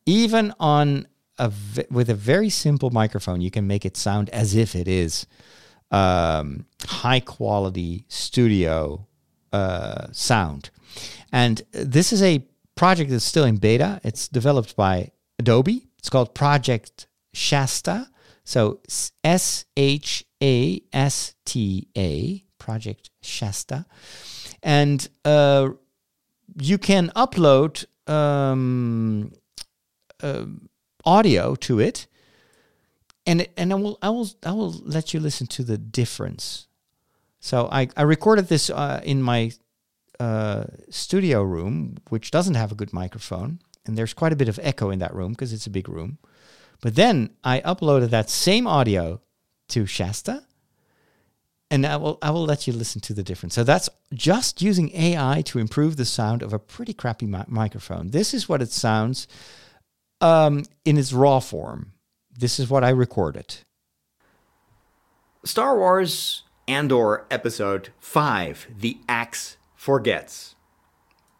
even 0.04 0.52
on 0.60 1.06
a 1.38 1.50
with 1.90 2.10
a 2.10 2.14
very 2.14 2.50
simple 2.50 2.90
microphone, 2.90 3.40
you 3.40 3.50
can 3.50 3.66
make 3.66 3.86
it 3.86 3.96
sound 3.96 4.28
as 4.30 4.54
if 4.54 4.76
it 4.76 4.86
is 4.86 5.26
um, 5.94 6.66
high 6.86 7.20
quality 7.20 8.04
studio 8.08 9.06
uh, 9.52 10.08
sound. 10.10 10.70
And 11.32 11.62
this 11.70 12.12
is 12.12 12.22
a 12.22 12.44
project 12.74 13.10
that's 13.10 13.24
still 13.24 13.44
in 13.44 13.56
beta. 13.58 14.00
It's 14.02 14.26
developed 14.26 14.74
by 14.74 15.12
Adobe. 15.38 15.86
It's 15.98 16.10
called 16.10 16.34
Project 16.34 17.06
Shasta. 17.32 18.08
So 18.44 18.80
S 19.22 19.64
H 19.76 20.24
A 20.42 20.82
S 20.92 21.34
T 21.44 21.88
A, 21.96 22.44
Project 22.58 23.10
Shasta. 23.22 23.86
And 24.62 25.08
uh, 25.24 25.70
you 26.60 26.78
can 26.78 27.12
upload 27.14 27.86
um, 28.08 29.32
uh, 30.22 30.46
audio 31.04 31.54
to 31.54 31.78
it 31.78 32.08
and 33.26 33.46
and 33.56 33.72
I 33.72 33.76
will 33.76 33.98
I 34.02 34.10
will 34.10 34.28
I 34.44 34.52
will 34.52 34.72
let 34.84 35.14
you 35.14 35.20
listen 35.20 35.46
to 35.48 35.64
the 35.64 35.78
difference. 35.78 36.66
So 37.40 37.68
I 37.70 37.88
I 37.96 38.02
recorded 38.02 38.48
this 38.48 38.70
uh, 38.70 39.00
in 39.04 39.22
my 39.22 39.52
uh, 40.20 40.64
studio 40.90 41.42
room, 41.42 41.96
which 42.08 42.30
doesn't 42.30 42.54
have 42.54 42.72
a 42.72 42.74
good 42.74 42.92
microphone, 42.92 43.60
and 43.86 43.96
there's 43.96 44.14
quite 44.14 44.32
a 44.32 44.36
bit 44.36 44.48
of 44.48 44.60
echo 44.62 44.90
in 44.90 44.98
that 45.00 45.14
room 45.14 45.32
because 45.32 45.52
it's 45.52 45.66
a 45.66 45.70
big 45.70 45.88
room. 45.88 46.18
But 46.80 46.96
then 46.96 47.30
I 47.42 47.60
uploaded 47.60 48.10
that 48.10 48.28
same 48.30 48.66
audio 48.66 49.20
to 49.68 49.86
Shasta, 49.86 50.44
and 51.70 51.86
I 51.86 51.96
will 51.96 52.18
I 52.20 52.30
will 52.30 52.44
let 52.44 52.66
you 52.66 52.74
listen 52.74 53.00
to 53.02 53.14
the 53.14 53.22
difference. 53.22 53.54
So 53.54 53.64
that's 53.64 53.88
just 54.12 54.60
using 54.60 54.94
AI 54.94 55.42
to 55.46 55.58
improve 55.58 55.96
the 55.96 56.04
sound 56.04 56.42
of 56.42 56.52
a 56.52 56.58
pretty 56.58 56.92
crappy 56.92 57.26
mi- 57.26 57.44
microphone. 57.48 58.10
This 58.10 58.34
is 58.34 58.48
what 58.48 58.60
it 58.60 58.70
sounds 58.70 59.26
um, 60.20 60.64
in 60.84 60.98
its 60.98 61.12
raw 61.12 61.40
form 61.40 61.93
this 62.38 62.58
is 62.58 62.68
what 62.68 62.84
I 62.84 62.90
recorded. 62.90 63.56
Star 65.44 65.76
Wars 65.76 66.42
Andor 66.66 67.26
Episode 67.30 67.90
5 68.00 68.68
The 68.78 68.98
Axe 69.08 69.56
Forgets. 69.74 70.54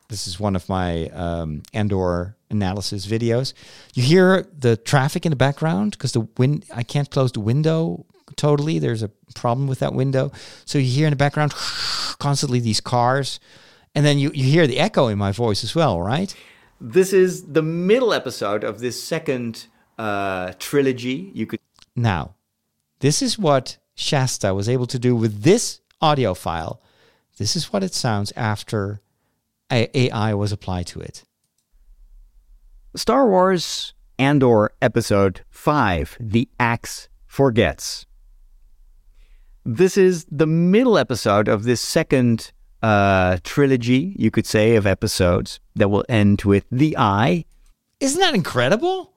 This 0.09 0.27
is 0.27 0.39
one 0.39 0.55
of 0.55 0.69
my 0.69 1.09
um, 1.09 1.63
Andor 1.73 2.37
analysis 2.51 3.07
videos. 3.07 3.55
You 3.95 4.03
hear 4.03 4.47
the 4.57 4.77
traffic 4.77 5.25
in 5.25 5.31
the 5.31 5.37
background 5.37 5.93
because 5.93 6.13
the 6.13 6.29
wind. 6.37 6.67
I 6.75 6.83
can't 6.83 7.11
close 7.11 7.33
the 7.33 7.41
window 7.41 8.05
totally. 8.37 8.79
There's 8.79 9.03
a 9.03 9.11
problem 9.35 9.67
with 9.67 9.79
that 9.79 9.95
window, 9.95 10.31
so 10.65 10.79
you 10.79 10.91
hear 10.91 11.07
in 11.07 11.11
the 11.11 11.17
background 11.17 11.53
constantly 12.19 12.61
these 12.61 12.81
cars, 12.81 13.41
and 13.95 14.05
then 14.05 14.19
you 14.19 14.31
you 14.35 14.45
hear 14.45 14.67
the 14.67 14.79
echo 14.79 15.09
in 15.09 15.19
my 15.19 15.33
voice 15.33 15.65
as 15.65 15.75
well, 15.75 16.01
right? 16.01 16.35
This 16.81 17.13
is 17.13 17.53
the 17.53 17.63
middle 17.63 18.13
episode 18.13 18.63
of 18.63 18.81
this 18.81 19.03
second 19.03 19.67
uh, 19.99 20.53
trilogy. 20.59 21.31
You 21.35 21.47
could 21.47 21.61
now. 21.97 22.35
This 23.01 23.23
is 23.23 23.39
what 23.39 23.79
Shasta 23.95 24.55
was 24.55 24.69
able 24.69 24.87
to 24.87 24.99
do 24.99 25.15
with 25.15 25.43
this 25.43 25.81
audio 26.01 26.35
file. 26.35 26.81
This 27.39 27.57
is 27.57 27.73
what 27.73 27.83
it 27.83 27.95
sounds 27.95 28.33
after 28.37 29.01
AI 29.71 30.35
was 30.35 30.53
applied 30.53 30.87
to 30.89 31.01
it. 31.01 31.25
Star 32.95 33.29
Wars 33.29 33.93
Andor 34.19 34.71
Episode 34.81 35.41
5 35.51 36.17
The 36.21 36.49
Axe 36.61 37.09
Forgets. 37.27 38.07
This 39.65 39.97
is 39.97 40.27
the 40.31 40.47
middle 40.47 40.99
episode 40.99 41.49
of 41.49 41.65
this 41.65 41.81
second 41.81 42.53
uh, 42.83 43.39
trilogy, 43.43 44.15
you 44.19 44.31
could 44.31 44.47
say, 44.47 44.77
of 44.77 44.87
episodes 44.87 45.59
that 45.75 45.89
will 45.89 46.05
end 46.09 46.43
with 46.43 46.67
The 46.71 46.97
Eye. 46.99 47.47
Isn't 47.99 48.21
that 48.21 48.35
incredible? 48.35 49.14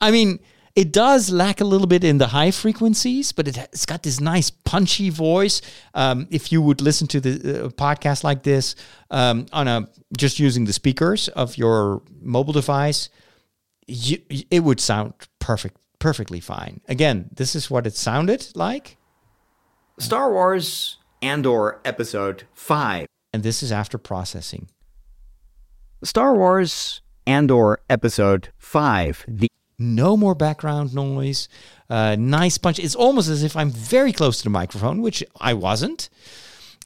I 0.00 0.10
mean, 0.10 0.40
it 0.76 0.92
does 0.92 1.30
lack 1.30 1.60
a 1.60 1.64
little 1.64 1.86
bit 1.86 2.04
in 2.04 2.18
the 2.18 2.28
high 2.28 2.52
frequencies, 2.52 3.32
but 3.32 3.48
it, 3.48 3.56
has 3.56 3.86
got 3.86 4.02
this 4.02 4.20
nice 4.20 4.50
punchy 4.50 5.10
voice. 5.10 5.60
Um, 5.94 6.28
if 6.30 6.52
you 6.52 6.62
would 6.62 6.80
listen 6.80 7.06
to 7.08 7.20
the 7.20 7.64
uh, 7.64 7.68
podcast 7.70 8.22
like 8.24 8.44
this 8.44 8.76
um, 9.10 9.46
on 9.52 9.66
a 9.68 9.88
just 10.16 10.38
using 10.38 10.64
the 10.64 10.72
speakers 10.72 11.28
of 11.28 11.56
your 11.56 12.02
mobile 12.20 12.52
device, 12.52 13.08
you, 13.86 14.18
it 14.50 14.60
would 14.60 14.80
sound 14.80 15.14
perfect, 15.40 15.76
perfectly 15.98 16.40
fine. 16.40 16.80
Again, 16.88 17.30
this 17.34 17.56
is 17.56 17.70
what 17.70 17.86
it 17.86 17.96
sounded 17.96 18.46
like. 18.54 18.96
Star 19.98 20.32
Wars 20.32 20.98
Andor 21.20 21.80
Episode 21.84 22.44
Five, 22.54 23.06
and 23.32 23.42
this 23.42 23.62
is 23.62 23.72
after 23.72 23.98
processing. 23.98 24.68
Star 26.02 26.34
Wars 26.34 27.02
Andor 27.26 27.80
Episode 27.90 28.48
Five. 28.56 29.24
The 29.28 29.50
no 29.80 30.16
more 30.16 30.34
background 30.34 30.94
noise, 30.94 31.48
uh, 31.88 32.16
nice 32.18 32.58
punch. 32.58 32.78
It's 32.78 32.94
almost 32.94 33.28
as 33.28 33.42
if 33.42 33.56
I'm 33.56 33.70
very 33.70 34.12
close 34.12 34.38
to 34.38 34.44
the 34.44 34.50
microphone, 34.50 35.00
which 35.00 35.24
I 35.40 35.54
wasn't. 35.54 36.08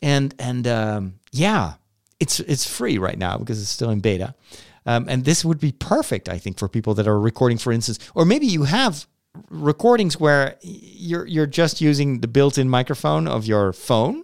And 0.01 0.35
and 0.39 0.67
um, 0.67 1.15
yeah, 1.33 1.75
it's 2.21 2.41
it's 2.41 2.67
free 2.67 2.99
right 2.99 3.19
now 3.19 3.39
because 3.39 3.61
it's 3.61 3.71
still 3.71 3.91
in 3.91 4.01
beta. 4.01 4.35
Um, 4.87 5.07
and 5.09 5.25
this 5.25 5.45
would 5.45 5.61
be 5.61 5.73
perfect, 5.73 6.29
I 6.29 6.39
think, 6.39 6.59
for 6.59 6.69
people 6.69 6.95
that 6.95 7.09
are 7.09 7.19
recording, 7.19 7.59
for 7.59 7.73
instance, 7.73 7.99
or 8.15 8.25
maybe 8.25 8.47
you 8.47 8.65
have 8.65 9.07
recordings 9.51 10.21
where 10.21 10.57
you're 10.63 11.27
you're 11.27 11.47
just 11.47 11.81
using 11.81 12.21
the 12.21 12.29
built-in 12.29 12.69
microphone 12.69 13.27
of 13.27 13.47
your 13.47 13.73
phone 13.73 14.24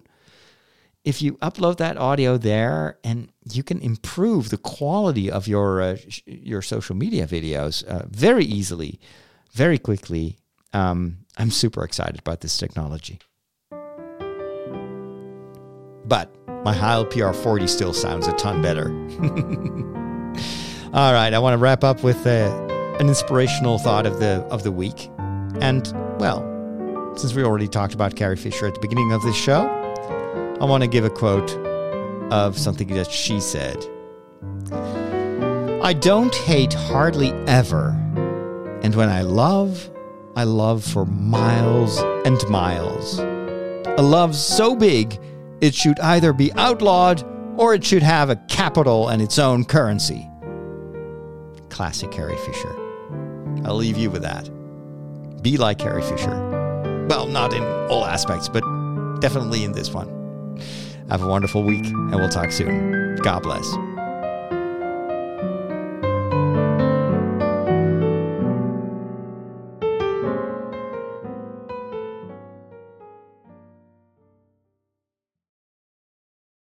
if 1.05 1.23
you 1.23 1.35
upload 1.37 1.79
that 1.79 1.97
audio 1.97 2.37
there 2.37 2.99
and 3.03 3.33
you 3.51 3.63
can 3.63 3.81
improve 3.81 4.51
the 4.51 4.59
quality 4.59 5.31
of 5.31 5.49
your 5.49 5.81
uh, 5.81 5.97
sh- 5.97 6.23
your 6.27 6.63
social 6.63 6.95
media 6.95 7.27
videos 7.27 7.85
uh, 7.85 8.05
very 8.11 8.45
easily 8.45 9.01
very 9.53 9.79
quickly 9.79 10.37
um, 10.73 11.19
i'm 11.39 11.51
super 11.51 11.85
excited 11.85 12.19
about 12.19 12.41
this 12.41 12.59
technology 12.59 13.19
but 16.05 16.35
my 16.65 16.75
Heil 16.75 17.07
PR40 17.07 17.69
still 17.69 17.93
sounds 17.93 18.27
a 18.27 18.33
ton 18.33 18.61
better. 18.61 18.91
All 20.93 21.13
right, 21.13 21.33
I 21.33 21.39
want 21.39 21.55
to 21.55 21.59
wrap 21.59 21.85
up 21.85 22.03
with 22.03 22.27
uh, 22.27 22.67
an 22.99 23.09
inspirational 23.09 23.79
thought 23.79 24.07
of 24.07 24.19
the 24.19 24.43
of 24.51 24.63
the 24.63 24.73
week. 24.73 25.09
And 25.61 25.87
well, 26.19 26.43
since 27.17 27.33
we 27.33 27.45
already 27.45 27.69
talked 27.69 27.95
about 27.95 28.17
Carrie 28.17 28.37
Fisher 28.37 28.67
at 28.67 28.75
the 28.75 28.81
beginning 28.81 29.13
of 29.13 29.23
this 29.23 29.37
show, 29.37 29.80
I 30.61 30.65
want 30.65 30.83
to 30.83 30.89
give 30.89 31.07
a 31.07 31.11
quote 31.11 31.51
of 32.31 32.59
something 32.59 32.89
that 32.89 33.11
she 33.11 33.41
said. 33.41 33.83
I 35.83 35.95
don't 35.95 36.35
hate 36.35 36.75
hardly 36.75 37.31
ever, 37.47 37.91
and 38.83 38.95
when 38.95 39.09
I 39.09 39.23
love, 39.23 39.91
I 40.37 40.45
love 40.45 40.85
for 40.85 41.07
miles 41.07 41.99
and 42.27 42.47
miles. 42.51 43.19
A 43.19 44.03
love 44.03 44.37
so 44.37 44.77
big, 44.77 45.19
it 45.63 45.75
should 45.75 45.99
either 46.01 46.35
be 46.35 46.53
outlawed 46.53 47.25
or 47.57 47.73
it 47.73 47.83
should 47.83 48.03
have 48.03 48.29
a 48.29 48.37
capital 48.37 49.09
and 49.09 49.23
its 49.23 49.39
own 49.39 49.65
currency. 49.65 50.29
Classic 51.71 52.11
Carrie 52.11 52.37
Fisher. 52.37 52.77
I'll 53.65 53.77
leave 53.77 53.97
you 53.97 54.11
with 54.11 54.23
that. 54.23 54.51
Be 55.43 55.57
like 55.57 55.79
Carrie 55.79 56.03
Fisher. 56.03 57.07
Well, 57.09 57.27
not 57.27 57.55
in 57.55 57.63
all 57.63 58.05
aspects, 58.05 58.49
but 58.49 58.63
definitely 59.21 59.65
in 59.65 59.73
this 59.73 59.91
one. 59.91 60.20
Have 61.11 61.23
a 61.23 61.27
wonderful 61.27 61.65
week, 61.65 61.87
and 61.87 62.15
we'll 62.15 62.29
talk 62.29 62.53
soon. 62.53 63.17
God 63.17 63.43
bless. 63.43 63.67